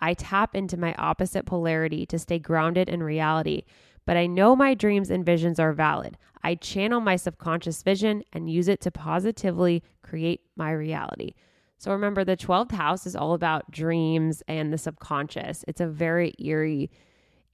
I 0.00 0.14
tap 0.14 0.54
into 0.54 0.76
my 0.76 0.94
opposite 0.94 1.46
polarity 1.46 2.06
to 2.06 2.18
stay 2.18 2.38
grounded 2.38 2.88
in 2.88 3.02
reality, 3.02 3.64
but 4.04 4.16
I 4.16 4.26
know 4.26 4.54
my 4.54 4.74
dreams 4.74 5.10
and 5.10 5.24
visions 5.24 5.58
are 5.58 5.72
valid. 5.72 6.16
I 6.42 6.54
channel 6.54 7.00
my 7.00 7.16
subconscious 7.16 7.82
vision 7.82 8.22
and 8.32 8.48
use 8.48 8.68
it 8.68 8.80
to 8.82 8.90
positively 8.90 9.82
create 10.02 10.42
my 10.56 10.70
reality. 10.70 11.34
So 11.78 11.92
remember, 11.92 12.24
the 12.24 12.36
12th 12.36 12.72
house 12.72 13.06
is 13.06 13.16
all 13.16 13.34
about 13.34 13.70
dreams 13.70 14.42
and 14.48 14.72
the 14.72 14.78
subconscious. 14.78 15.64
It's 15.68 15.80
a 15.80 15.86
very 15.86 16.32
eerie, 16.38 16.90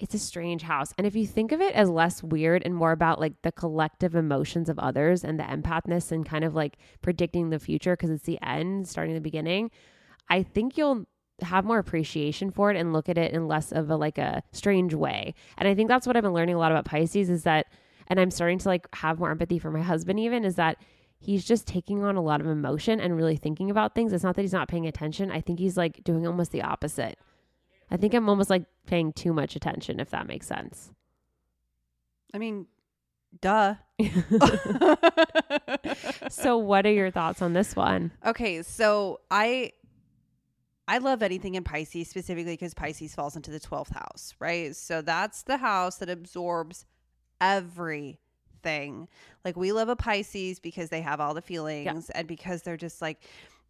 it's 0.03 0.15
a 0.15 0.19
strange 0.19 0.63
house. 0.63 0.93
And 0.99 1.07
if 1.07 1.15
you 1.15 1.29
think 1.29 1.53
of 1.53 1.61
it 1.61 1.75
as 1.75 1.89
less 1.89 2.25
weird 2.25 2.63
and 2.65 2.75
more 2.75 2.91
about 2.91 3.21
like 3.21 3.41
the 3.43 3.53
collective 3.53 4.17
emotions 4.17 4.69
of 4.69 4.77
others 4.81 5.23
and 5.23 5.39
the 5.39 5.45
empathness 5.45 6.11
and 6.11 6.27
kind 6.27 6.45
of 6.45 6.57
like 6.57 6.77
predicting 7.03 7.51
the 7.51 7.61
future 7.61 7.93
because 7.93 8.11
it's 8.11 8.25
the 8.25 8.43
end, 8.43 8.89
starting 8.89 9.15
the 9.15 9.21
beginning, 9.21 9.71
I 10.29 10.43
think 10.43 10.77
you'll 10.77 11.07
have 11.43 11.65
more 11.65 11.79
appreciation 11.79 12.51
for 12.51 12.73
it 12.73 12.77
and 12.77 12.93
look 12.93 13.09
at 13.09 13.17
it 13.17 13.33
in 13.33 13.47
less 13.47 13.71
of 13.71 13.91
a 13.91 13.97
like 13.97 14.19
a 14.19 14.43
strange 14.51 14.93
way. 14.93 15.35
And 15.57 15.69
I 15.69 15.75
think 15.77 15.89
that's 15.89 16.05
what 16.05 16.17
I've 16.17 16.25
been 16.25 16.35
learning 16.35 16.57
a 16.57 16.59
lot 16.59 16.73
about 16.73 16.85
Pisces 16.85 17.31
is 17.31 17.45
that 17.45 17.67
and 18.09 18.19
I'm 18.19 18.33
starting 18.33 18.59
to 18.59 18.69
like 18.69 18.93
have 18.97 19.21
more 19.21 19.31
empathy 19.31 19.61
for 19.61 19.71
my 19.71 19.83
husband 19.83 20.19
even 20.19 20.45
is 20.45 20.57
that 20.57 20.79
he's 21.21 21.45
just 21.45 21.65
taking 21.65 22.03
on 22.03 22.17
a 22.17 22.23
lot 22.23 22.41
of 22.41 22.49
emotion 22.49 22.99
and 22.99 23.17
really 23.17 23.37
thinking 23.37 23.71
about 23.71 23.95
things. 23.95 24.13
It's 24.13 24.25
not 24.25 24.35
that 24.35 24.43
he's 24.43 24.53
not 24.53 24.67
paying 24.67 24.89
attention. 24.89 25.31
I 25.31 25.41
think 25.41 25.61
he's 25.61 25.77
like 25.77 26.03
doing 26.03 26.27
almost 26.27 26.51
the 26.51 26.63
opposite. 26.63 27.17
I 27.93 27.99
think 27.99 28.15
I'm 28.15 28.29
almost 28.29 28.49
like 28.51 28.65
paying 28.87 29.13
too 29.13 29.33
much 29.35 29.55
attention 29.55 30.01
if 30.01 30.11
that 30.11 30.27
makes 30.27 30.47
sense. 30.47 30.91
I 32.35 32.39
mean, 32.39 32.67
duh. 33.41 33.75
So 36.31 36.57
what 36.57 36.87
are 36.87 36.93
your 36.93 37.11
thoughts 37.11 37.43
on 37.43 37.53
this 37.53 37.77
one? 37.77 38.11
okay, 38.25 38.63
so 38.63 39.21
I 39.31 39.73
I 40.89 40.99
love 40.99 41.23
anything 41.23 41.55
in 41.55 41.63
Pisces 41.63 42.09
specifically 42.09 42.55
because 42.55 42.75
Pisces 42.75 43.15
falls 43.15 43.37
into 43.37 43.51
the 43.51 43.61
12th 43.61 43.93
house, 43.93 44.35
right? 44.41 44.75
So 44.75 45.03
that's 45.03 45.43
the 45.43 45.59
house 45.59 45.97
that 45.99 46.09
absorbs 46.09 46.87
everything. 47.41 49.09
Like 49.45 49.57
we 49.57 49.73
love 49.73 49.89
a 49.89 49.97
Pisces 49.97 50.59
because 50.59 50.89
they 50.89 51.03
have 51.03 51.21
all 51.21 51.35
the 51.35 51.43
feelings 51.43 52.09
and 52.11 52.27
because 52.27 52.63
they're 52.63 52.77
just 52.77 53.03
like 53.03 53.19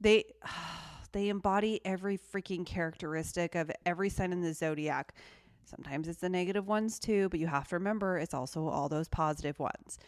they 0.01 0.25
they 1.13 1.29
embody 1.29 1.81
every 1.85 2.19
freaking 2.19 2.65
characteristic 2.67 3.55
of 3.55 3.71
every 3.87 4.09
sign 4.09 4.33
in 4.33 4.43
the 4.43 4.55
zodiac. 4.55 5.15
Sometimes 5.65 6.09
it's 6.09 6.21
the 6.21 6.29
negative 6.29 6.67
ones 6.67 6.99
too, 6.99 7.29
but 7.29 7.39
you 7.41 7.47
have 7.47 7.69
to 7.69 7.77
remember 7.77 8.19
it's 8.19 8.35
also 8.35 8.67
all 8.69 8.89
those 8.89 9.09
positive 9.09 9.59
ones. 9.59 9.99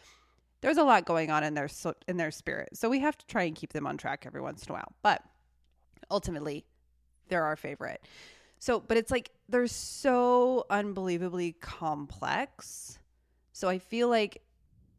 There's 0.61 0.77
a 0.77 0.83
lot 0.83 1.05
going 1.05 1.31
on 1.31 1.43
in 1.43 1.53
their 1.53 1.69
in 2.07 2.17
their 2.17 2.31
spirit. 2.31 2.69
So 2.73 2.89
we 2.89 2.99
have 2.99 3.17
to 3.17 3.25
try 3.27 3.43
and 3.43 3.55
keep 3.55 3.73
them 3.73 3.85
on 3.87 3.97
track 3.97 4.23
every 4.25 4.41
once 4.41 4.63
in 4.63 4.71
a 4.71 4.73
while. 4.73 4.91
But 5.03 5.21
ultimately, 6.09 6.65
they're 7.29 7.43
our 7.43 7.55
favorite. 7.55 8.01
So, 8.59 8.79
but 8.79 8.97
it's 8.97 9.11
like 9.11 9.31
they're 9.47 9.67
so 9.67 10.65
unbelievably 10.69 11.53
complex. 11.61 12.99
So 13.53 13.69
I 13.69 13.77
feel 13.79 14.09
like 14.09 14.41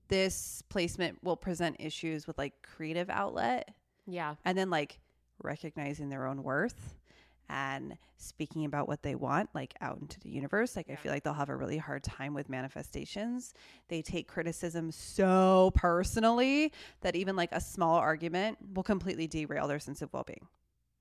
this 0.09 0.63
placement 0.69 1.23
will 1.25 1.37
present 1.37 1.77
issues 1.81 2.27
with 2.27 2.39
like 2.39 2.53
creative 2.63 3.11
outlet 3.11 3.75
Yeah. 4.07 4.37
and 4.45 4.57
then 4.57 4.71
like 4.71 5.01
recognizing 5.43 6.09
their 6.09 6.27
own 6.27 6.43
worth 6.43 6.99
and 7.49 7.97
speaking 8.17 8.65
about 8.65 8.89
what 8.89 9.03
they 9.03 9.15
want 9.15 9.49
like 9.55 9.73
out 9.81 9.99
into 10.01 10.19
the 10.21 10.29
universe 10.29 10.75
like 10.75 10.91
i 10.91 10.97
feel 10.97 11.13
like 11.13 11.23
they'll 11.23 11.33
have 11.33 11.49
a 11.49 11.55
really 11.55 11.77
hard 11.79 12.03
time 12.03 12.35
with 12.35 12.49
manifestations 12.49 13.55
they 13.87 14.03
take 14.03 14.27
criticism 14.27 14.91
so 14.91 15.71
personally 15.77 16.73
that 17.03 17.15
even 17.15 17.37
like 17.37 17.51
a 17.53 17.61
small 17.61 17.95
argument 17.95 18.59
will 18.75 18.83
completely 18.83 19.29
derail 19.29 19.69
their 19.69 19.79
sense 19.79 20.03
of 20.03 20.13
well-being 20.13 20.49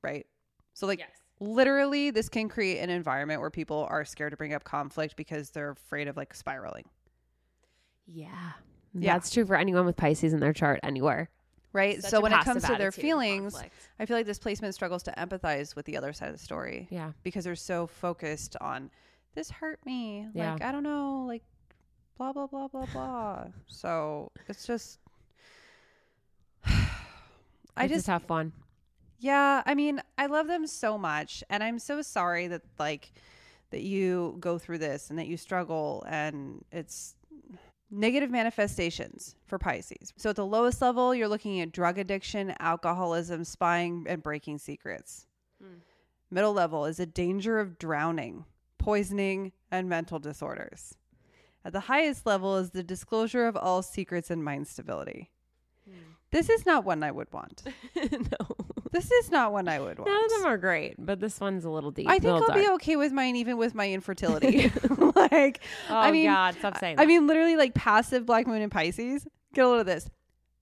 right 0.03 0.27
so 0.73 0.85
like 0.85 0.99
Yes. 0.99 1.09
literally 1.39 2.11
this 2.11 2.29
can 2.29 2.47
create 2.47 2.77
an 2.79 2.91
environment 2.91 3.41
where 3.41 3.49
people 3.49 3.87
are 3.89 4.05
scared 4.05 4.29
to 4.31 4.37
bring 4.37 4.53
up 4.53 4.63
conflict 4.63 5.15
because 5.15 5.49
they're 5.49 5.71
afraid 5.71 6.07
of 6.07 6.15
like 6.15 6.33
spiraling 6.35 6.85
Yeah. 8.07 8.51
Yeah. 8.93 9.13
That's 9.13 9.31
true 9.31 9.45
for 9.45 9.55
anyone 9.55 9.85
with 9.85 9.97
Pisces 9.97 10.31
in 10.31 10.39
their 10.39 10.53
chart 10.53 10.79
anywhere. 10.83 11.29
Right 11.75 12.01
Such 12.01 12.09
so 12.11 12.21
when 12.21 12.33
it 12.33 12.43
comes 12.43 12.63
to 12.63 12.75
their 12.75 12.91
feelings 12.91 13.53
conflict. 13.53 13.75
i 13.99 14.05
feel 14.05 14.17
like 14.17 14.25
this 14.25 14.39
placement 14.39 14.73
struggles 14.73 15.03
to 15.03 15.11
empathize 15.17 15.75
with 15.75 15.85
the 15.85 15.97
other 15.97 16.13
side 16.13 16.29
of 16.29 16.35
the 16.37 16.43
story 16.43 16.87
Yeah. 16.89 17.11
because 17.23 17.43
they're 17.43 17.55
so 17.55 17.85
focused 17.87 18.55
on 18.61 18.89
this 19.35 19.51
hurt 19.51 19.85
me. 19.85 20.27
Yeah. 20.33 20.53
Like 20.53 20.63
I 20.63 20.71
don't 20.71 20.83
know, 20.83 21.25
like 21.27 21.43
blah 22.17 22.31
blah 22.31 22.47
blah 22.47 22.69
blah 22.69 22.85
blah. 22.93 23.47
so 23.67 24.31
it's 24.47 24.65
just 24.65 24.97
I 26.65 27.83
It's 27.83 27.93
just 27.93 28.07
have 28.07 28.23
fun. 28.23 28.53
yeah, 29.19 29.61
I 29.65 29.75
mean, 29.75 30.01
I 30.17 30.27
love 30.27 30.47
them 30.47 30.65
so 30.67 30.97
much 30.97 31.43
and 31.49 31.61
I'm 31.63 31.79
so 31.79 32.01
sorry 32.01 32.47
that 32.47 32.61
like 32.79 33.11
that 33.71 33.81
you 33.81 34.37
go 34.39 34.57
through 34.57 34.77
this 34.77 35.09
and 35.09 35.19
that 35.19 35.27
you 35.27 35.35
struggle 35.37 36.05
and 36.07 36.63
it's 36.71 37.15
negative 37.95 38.29
manifestations 38.29 39.35
for 39.47 39.57
Pisces. 39.57 40.13
So 40.17 40.29
at 40.29 40.35
the 40.35 40.45
lowest 40.45 40.81
level, 40.81 41.15
you're 41.15 41.27
looking 41.27 41.61
at 41.61 41.71
drug 41.71 41.97
addiction, 41.97 42.53
alcoholism, 42.59 43.43
spying 43.43 44.05
and 44.07 44.21
breaking 44.21 44.57
secrets. 44.57 45.27
Hmm. 45.61 45.79
Middle 46.29 46.53
level 46.53 46.85
is 46.85 46.99
a 46.99 47.05
danger 47.05 47.59
of 47.59 47.77
drowning, 47.77 48.45
poisoning, 48.77 49.53
and 49.71 49.87
mental 49.87 50.19
disorders. 50.19 50.95
At 51.63 51.73
the 51.73 51.81
highest 51.81 52.25
level 52.25 52.57
is 52.57 52.71
the 52.71 52.83
disclosure 52.83 53.47
of 53.47 53.55
all 53.55 53.81
secrets 53.81 54.29
and 54.29 54.43
mind 54.43 54.67
stability. 54.67 55.31
Hmm. 55.87 55.95
This 56.31 56.49
is 56.49 56.65
not 56.65 56.85
one 56.85 57.01
I 57.01 57.11
would 57.11 57.31
want. 57.31 57.63
no. 58.11 58.74
This 58.91 59.11
is 59.11 59.31
not 59.31 59.51
one 59.51 59.67
I 59.67 59.79
would 59.79 59.97
want. 59.99 60.09
None 60.09 60.25
of 60.25 60.31
them 60.31 60.45
are 60.45 60.57
great, 60.57 60.95
but 60.97 61.19
this 61.19 61.39
one's 61.39 61.65
a 61.65 61.69
little 61.69 61.91
deep. 61.91 62.07
I 62.07 62.19
think 62.19 62.41
I'll 62.41 62.53
be 62.53 62.69
okay 62.75 62.95
with 62.95 63.11
mine, 63.11 63.35
even 63.35 63.57
with 63.57 63.73
my 63.75 63.89
infertility. 63.91 64.71
like, 65.15 65.61
Oh 65.89 65.95
I 65.95 66.11
mean, 66.11 66.25
God, 66.27 66.55
stop 66.59 66.77
saying 66.77 66.97
That. 66.97 67.03
I 67.03 67.05
mean, 67.05 67.27
literally, 67.27 67.55
like 67.55 67.73
passive 67.73 68.25
Black 68.25 68.47
Moon 68.47 68.61
and 68.61 68.71
Pisces. 68.71 69.27
Get 69.53 69.65
a 69.65 69.67
load 69.67 69.79
of 69.81 69.85
this. 69.85 70.09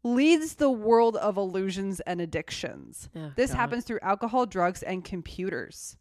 Leads 0.03 0.55
the 0.55 0.69
world 0.69 1.15
of 1.15 1.37
illusions 1.37 1.99
and 2.01 2.19
addictions. 2.19 3.09
Oh, 3.15 3.31
This 3.35 3.51
God. 3.51 3.57
happens 3.57 3.83
through 3.85 3.99
alcohol, 4.01 4.45
drugs, 4.45 4.83
and 4.83 5.03
computers. 5.03 5.97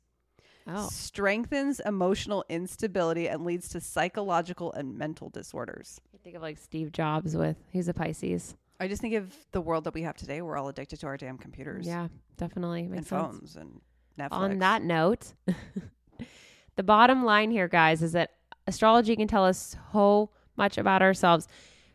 Oh. 0.67 0.89
Strengthens 0.91 1.81
emotional 1.81 2.45
instability 2.49 3.29
and 3.29 3.45
leads 3.45 3.69
to 3.71 3.81
psychological 3.81 4.73
and 4.73 4.97
mental 4.97 5.29
disorders. 5.29 6.01
I 6.15 6.19
think 6.19 6.37
of 6.37 6.43
like 6.43 6.59
Steve 6.59 6.93
Jobs 6.93 7.37
with 7.37 7.57
he's 7.71 7.89
a 7.89 7.95
Pisces. 7.95 8.55
I 8.81 8.89
just 8.89 9.01
think 9.01 9.15
of 9.15 9.33
the 9.53 9.61
world 9.61 9.85
that 9.85 9.95
we 9.95 10.03
have 10.03 10.17
today. 10.17 10.43
We're 10.43 10.57
all 10.57 10.69
addicted 10.69 10.99
to 11.01 11.07
our 11.07 11.17
damn 11.17 11.39
computers 11.39 11.87
Yeah, 11.87 12.09
definitely 12.37 12.83
and 12.83 12.91
makes 12.91 13.09
sense. 13.09 13.23
phones 13.23 13.57
and 13.57 13.81
Netflix. 14.19 14.33
On 14.33 14.59
that 14.59 14.83
note, 14.83 15.35
the 16.77 16.83
bottom 16.83 17.25
line 17.25 17.51
here, 17.51 17.69
guys, 17.69 18.03
is 18.03 18.13
that 18.13 18.31
astrology 18.67 19.17
can 19.17 19.29
tell 19.29 19.45
us 19.45 19.77
so 19.93 20.31
much 20.57 20.79
about 20.79 21.03
ourselves 21.03 21.47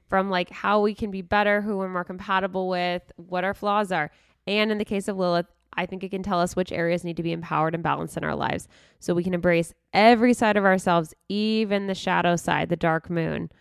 from 0.08 0.30
like 0.30 0.50
how 0.50 0.82
we 0.82 0.94
can 0.94 1.12
be 1.12 1.22
better, 1.22 1.62
who 1.62 1.78
we're 1.78 1.90
more 1.90 2.04
compatible 2.04 2.70
with, 2.70 3.04
what 3.18 3.44
our 3.44 3.54
flaws 3.54 3.92
are. 3.92 4.10
And 4.46 4.72
in 4.72 4.78
the 4.78 4.86
case 4.86 5.08
of 5.08 5.18
Lilith, 5.18 5.48
I 5.74 5.86
think 5.86 6.04
it 6.04 6.10
can 6.10 6.24
tell 6.24 6.40
us 6.40 6.56
which 6.56 6.72
areas 6.72 7.04
need 7.04 7.18
to 7.18 7.24
be 7.24 7.34
empowered 7.34 7.76
and 7.76 7.84
balanced 7.84 8.18
in 8.18 8.24
our 8.24 8.36
lives 8.36 8.68
so 9.00 9.14
we 9.14 9.24
can 9.24 9.34
embrace 9.34 9.74
every 9.94 10.34
side 10.34 10.58
of 10.58 10.64
ourselves, 10.66 11.14
even 11.30 11.88
the 11.88 11.94
shadow 11.94 12.36
side, 12.36 12.70
the 12.70 12.76
dark 12.78 13.10
moon. 13.10 13.52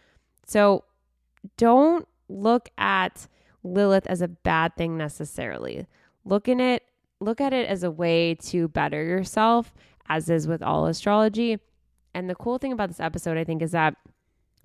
So 0.46 0.84
don't 1.58 2.06
look 2.28 2.68
at 2.78 3.28
Lilith 3.62 4.06
as 4.06 4.20
a 4.20 4.28
bad 4.28 4.76
thing 4.76 4.96
necessarily. 4.96 5.86
Look 6.24 6.48
in 6.48 6.60
it 6.60 6.82
look 7.20 7.40
at 7.40 7.52
it 7.52 7.68
as 7.68 7.82
a 7.82 7.90
way 7.90 8.34
to 8.34 8.68
better 8.68 9.02
yourself, 9.02 9.74
as 10.08 10.28
is 10.28 10.46
with 10.46 10.62
all 10.62 10.86
astrology. 10.86 11.58
And 12.14 12.30
the 12.30 12.34
cool 12.34 12.58
thing 12.58 12.72
about 12.72 12.88
this 12.88 13.00
episode, 13.00 13.36
I 13.36 13.44
think, 13.44 13.62
is 13.62 13.72
that 13.72 13.96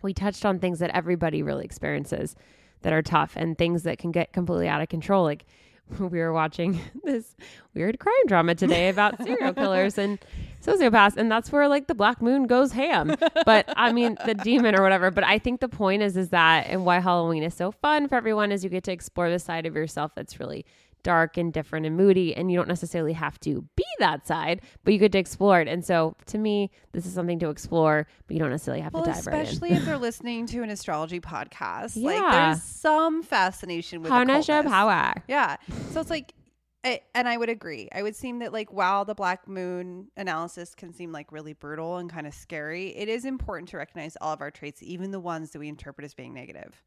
we 0.02 0.14
touched 0.14 0.46
on 0.46 0.60
things 0.60 0.80
that 0.80 0.90
everybody 0.92 1.44
really 1.44 1.66
experiences 1.66 2.36
that 2.82 2.94
are 2.94 3.02
tough 3.02 3.34
and 3.36 3.58
things 3.58 3.84
that 3.84 4.00
can 4.00 4.12
get 4.12 4.34
completely 4.34 4.68
out 4.68 4.82
of 4.82 4.90
control. 4.90 5.24
Like 5.24 5.46
we 6.00 6.20
were 6.20 6.34
watching 6.34 6.80
this 7.04 7.36
weird 7.74 8.00
crime 8.00 8.28
drama 8.28 8.56
today 8.56 8.90
about 8.90 9.22
serial 9.24 9.54
killers 9.56 9.98
and 9.98 10.20
sociopaths, 10.62 11.18
and 11.18 11.32
that's 11.32 11.52
where 11.52 11.68
like 11.68 11.88
the 11.88 11.96
black 11.96 12.22
moon 12.22 12.48
goes 12.48 12.72
ham. 12.72 13.16
But 13.46 13.72
I 13.76 13.92
mean 13.98 14.18
the 14.26 14.36
demon 14.36 14.78
or 14.78 14.84
whatever. 14.84 15.12
But 15.12 15.24
I 15.24 15.40
think 15.40 15.60
the 15.60 15.70
point 15.70 16.02
is 16.02 16.18
is 16.18 16.30
that 16.30 16.68
and 16.68 16.86
why 16.86 17.00
Halloween 17.00 17.44
is 17.44 17.54
so 17.54 17.72
fun 17.72 18.08
for 18.08 18.16
everyone 18.16 18.52
is 18.52 18.64
you 18.64 18.70
get 18.70 18.84
to 18.86 18.92
explore 18.92 19.30
the 19.30 19.40
side 19.40 19.66
of 19.66 19.76
yourself 19.76 20.12
that's 20.16 20.40
really 20.40 20.66
dark 21.04 21.36
and 21.36 21.52
different 21.52 21.84
and 21.88 21.98
moody 21.98 22.36
and 22.36 22.52
you 22.52 22.58
don't 22.58 22.68
necessarily 22.68 23.14
have 23.14 23.40
to 23.40 23.66
be 23.76 23.84
that 23.98 24.28
side 24.28 24.62
but 24.84 24.94
you 24.94 25.00
get 25.00 25.12
to 25.12 25.18
explore 25.18 25.60
it 25.60 25.68
and 25.68 25.84
so 25.84 26.16
to 26.28 26.38
me 26.38 26.70
this 26.92 27.08
is 27.08 27.14
something 27.14 27.40
to 27.40 27.50
explore 27.50 28.06
but 28.28 28.36
you 28.36 28.40
don't 28.40 28.52
necessarily 28.52 28.82
have 28.84 28.94
Well, 28.94 29.06
to 29.06 29.12
dive 29.12 29.26
right 29.26 29.36
in 29.36 29.42
especially 29.42 29.72
if 29.72 29.84
they're 29.84 29.98
listening 29.98 30.46
to 30.46 30.62
an 30.62 30.70
astrology 30.70 31.20
podcast. 31.20 32.00
Like, 32.00 32.22
there's 32.32 32.62
some 32.62 33.24
fascination 33.24 34.04
with 34.04 34.12
Hana 34.12 34.42
occultness. 34.42 34.70
power 34.70 35.24
Yeah. 35.28 35.58
So 35.90 36.02
it's 36.02 36.12
like, 36.12 36.36
I, 36.84 37.02
and 37.14 37.28
I 37.28 37.38
would 37.38 37.50
agree. 37.50 37.90
I 37.94 38.02
would 38.02 38.16
seem 38.16 38.40
that 38.40 38.52
like 38.54 38.74
while 38.74 39.06
the 39.06 39.14
black 39.14 39.48
moon 39.48 40.08
analysis 40.18 40.74
can 40.74 40.94
seem 40.94 41.12
like 41.12 41.32
really 41.32 41.54
brutal 41.54 41.98
and 41.98 42.10
kind 42.10 42.26
of 42.26 42.34
scary, 42.34 42.88
it 42.98 43.08
is 43.08 43.24
important 43.26 43.70
to 43.70 43.78
recognize 43.78 44.18
all 44.20 44.34
of 44.34 44.42
our 44.42 44.50
traits, 44.50 44.82
even 44.82 45.12
the 45.12 45.20
ones 45.20 45.52
that 45.52 45.60
we 45.60 45.68
interpret 45.68 46.06
as 46.06 46.14
being 46.16 46.34
negative, 46.34 46.84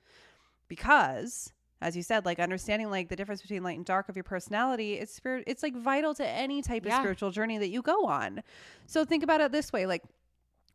because 0.69 1.53
as 1.81 1.97
you 1.97 2.03
said, 2.03 2.25
like 2.25 2.39
understanding 2.39 2.91
like 2.91 3.09
the 3.09 3.17
difference 3.17 3.43
between 3.43 3.63
light 3.63 3.77
and 3.77 3.85
dark 3.85 4.09
of 4.09 4.17
your 4.17 4.25
personality, 4.25 4.95
it's 4.95 5.15
spirit 5.15 5.45
it's 5.47 5.63
like 5.63 5.77
vital 5.77 6.15
to 6.15 6.27
any 6.27 6.63
type 6.63 6.85
Yeah. 6.87 6.97
of 6.97 7.03
spiritual 7.03 7.31
journey 7.31 7.59
that 7.59 7.69
you 7.69 7.83
go 7.83 8.07
on. 8.07 8.43
So 8.87 9.05
think 9.05 9.23
about 9.23 9.41
it 9.41 9.53
this 9.53 9.73
way, 9.73 9.87
like 9.87 10.03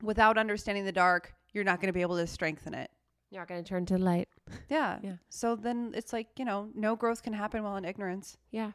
without 0.02 0.38
understanding 0.38 0.86
the 0.86 0.92
dark, 0.92 1.34
you're 1.52 1.64
not 1.64 1.82
going 1.82 1.88
to 1.88 1.94
be 1.94 2.02
able 2.02 2.18
to 2.18 2.28
strengthen 2.28 2.74
it. 2.74 2.92
You're 3.32 3.42
not 3.42 3.48
going 3.48 3.64
to 3.64 3.68
turn 3.68 3.86
to 3.88 3.98
light. 3.98 4.30
Yeah. 4.70 5.00
Yeah. 5.04 5.14
So 5.30 5.56
then 5.56 5.92
it's 5.96 6.14
like, 6.14 6.28
you 6.38 6.46
know, 6.46 6.70
no 6.76 6.96
growth 6.96 7.22
can 7.24 7.34
happen 7.34 7.64
while 7.64 7.76
in 7.78 7.86
ignorance. 7.86 8.38
Yeah. 8.52 8.72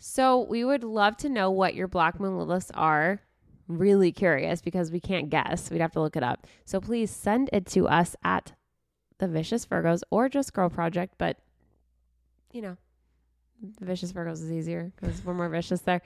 So 0.00 0.40
we 0.40 0.64
would 0.64 0.82
love 0.82 1.18
to 1.18 1.28
know 1.28 1.50
what 1.50 1.74
your 1.74 1.86
Black 1.86 2.18
Moon 2.18 2.32
Liliths 2.32 2.70
are. 2.74 3.20
Really 3.68 4.10
curious 4.10 4.62
because 4.62 4.90
we 4.90 4.98
can't 4.98 5.28
guess. 5.28 5.70
We'd 5.70 5.82
have 5.82 5.92
to 5.92 6.00
look 6.00 6.16
it 6.16 6.22
up. 6.22 6.46
So 6.64 6.80
please 6.80 7.10
send 7.10 7.50
it 7.52 7.66
to 7.66 7.86
us 7.86 8.16
at 8.24 8.54
the 9.18 9.28
Vicious 9.28 9.66
Virgos 9.66 10.00
or 10.10 10.28
just 10.28 10.54
Girl 10.54 10.70
Project. 10.70 11.14
But 11.18 11.36
you 12.50 12.62
know, 12.62 12.76
Vicious 13.80 14.12
Virgos 14.12 14.42
is 14.42 14.50
easier 14.50 14.90
because 14.96 15.22
we're 15.22 15.34
more 15.34 15.50
vicious 15.50 15.82
there. 15.82 16.00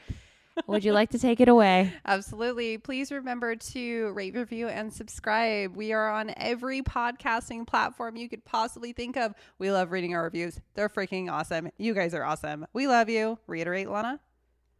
Would 0.66 0.84
you 0.84 0.92
like 0.92 1.10
to 1.10 1.18
take 1.18 1.40
it 1.40 1.48
away? 1.48 1.92
Absolutely. 2.06 2.78
Please 2.78 3.10
remember 3.10 3.56
to 3.56 4.12
rate, 4.12 4.34
review, 4.34 4.68
and 4.68 4.92
subscribe. 4.92 5.74
We 5.76 5.92
are 5.92 6.08
on 6.10 6.32
every 6.36 6.80
podcasting 6.82 7.66
platform 7.66 8.16
you 8.16 8.28
could 8.28 8.44
possibly 8.44 8.92
think 8.92 9.16
of. 9.16 9.34
We 9.58 9.70
love 9.72 9.90
reading 9.90 10.14
our 10.14 10.22
reviews. 10.22 10.60
They're 10.74 10.88
freaking 10.88 11.30
awesome. 11.30 11.70
You 11.76 11.92
guys 11.94 12.14
are 12.14 12.22
awesome. 12.24 12.66
We 12.72 12.86
love 12.86 13.08
you. 13.08 13.38
Reiterate, 13.46 13.88
Lana. 13.90 14.20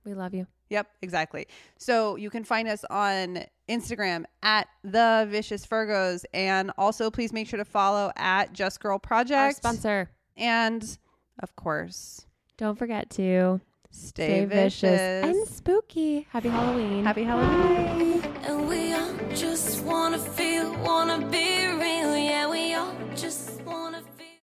We 0.04 0.14
love 0.14 0.32
you. 0.34 0.46
Yep, 0.70 0.86
exactly. 1.02 1.46
So 1.78 2.16
you 2.16 2.30
can 2.30 2.44
find 2.44 2.68
us 2.68 2.84
on 2.88 3.44
Instagram 3.68 4.24
at 4.42 4.68
the 4.82 5.26
Vicious 5.30 5.66
Virgos, 5.66 6.24
and 6.32 6.70
also 6.78 7.10
please 7.10 7.32
make 7.32 7.48
sure 7.48 7.58
to 7.58 7.64
follow 7.64 8.12
at 8.16 8.52
Just 8.52 8.80
Girl 8.80 8.94
Our 8.94 8.98
Project. 8.98 9.56
sponsor. 9.56 10.10
and 10.36 10.98
of 11.42 11.54
course, 11.56 12.26
Don't 12.56 12.78
forget 12.78 13.10
to 13.10 13.60
stay, 13.94 14.44
vicious. 14.44 15.00
and 15.24 15.46
spooky. 15.48 16.26
Happy 16.30 16.48
Halloween. 16.48 17.04
Happy 17.04 17.24
Halloween. 17.24 18.22
And 18.44 18.68
we 18.68 18.92
all 18.92 19.12
just 19.34 19.82
wanna 19.84 20.18
feel, 20.18 20.72
wanna 20.82 21.18
be 21.30 21.66
real. 21.66 22.16
Yeah, 22.16 22.50
we 22.50 22.74
all 22.74 22.94
just 23.14 23.60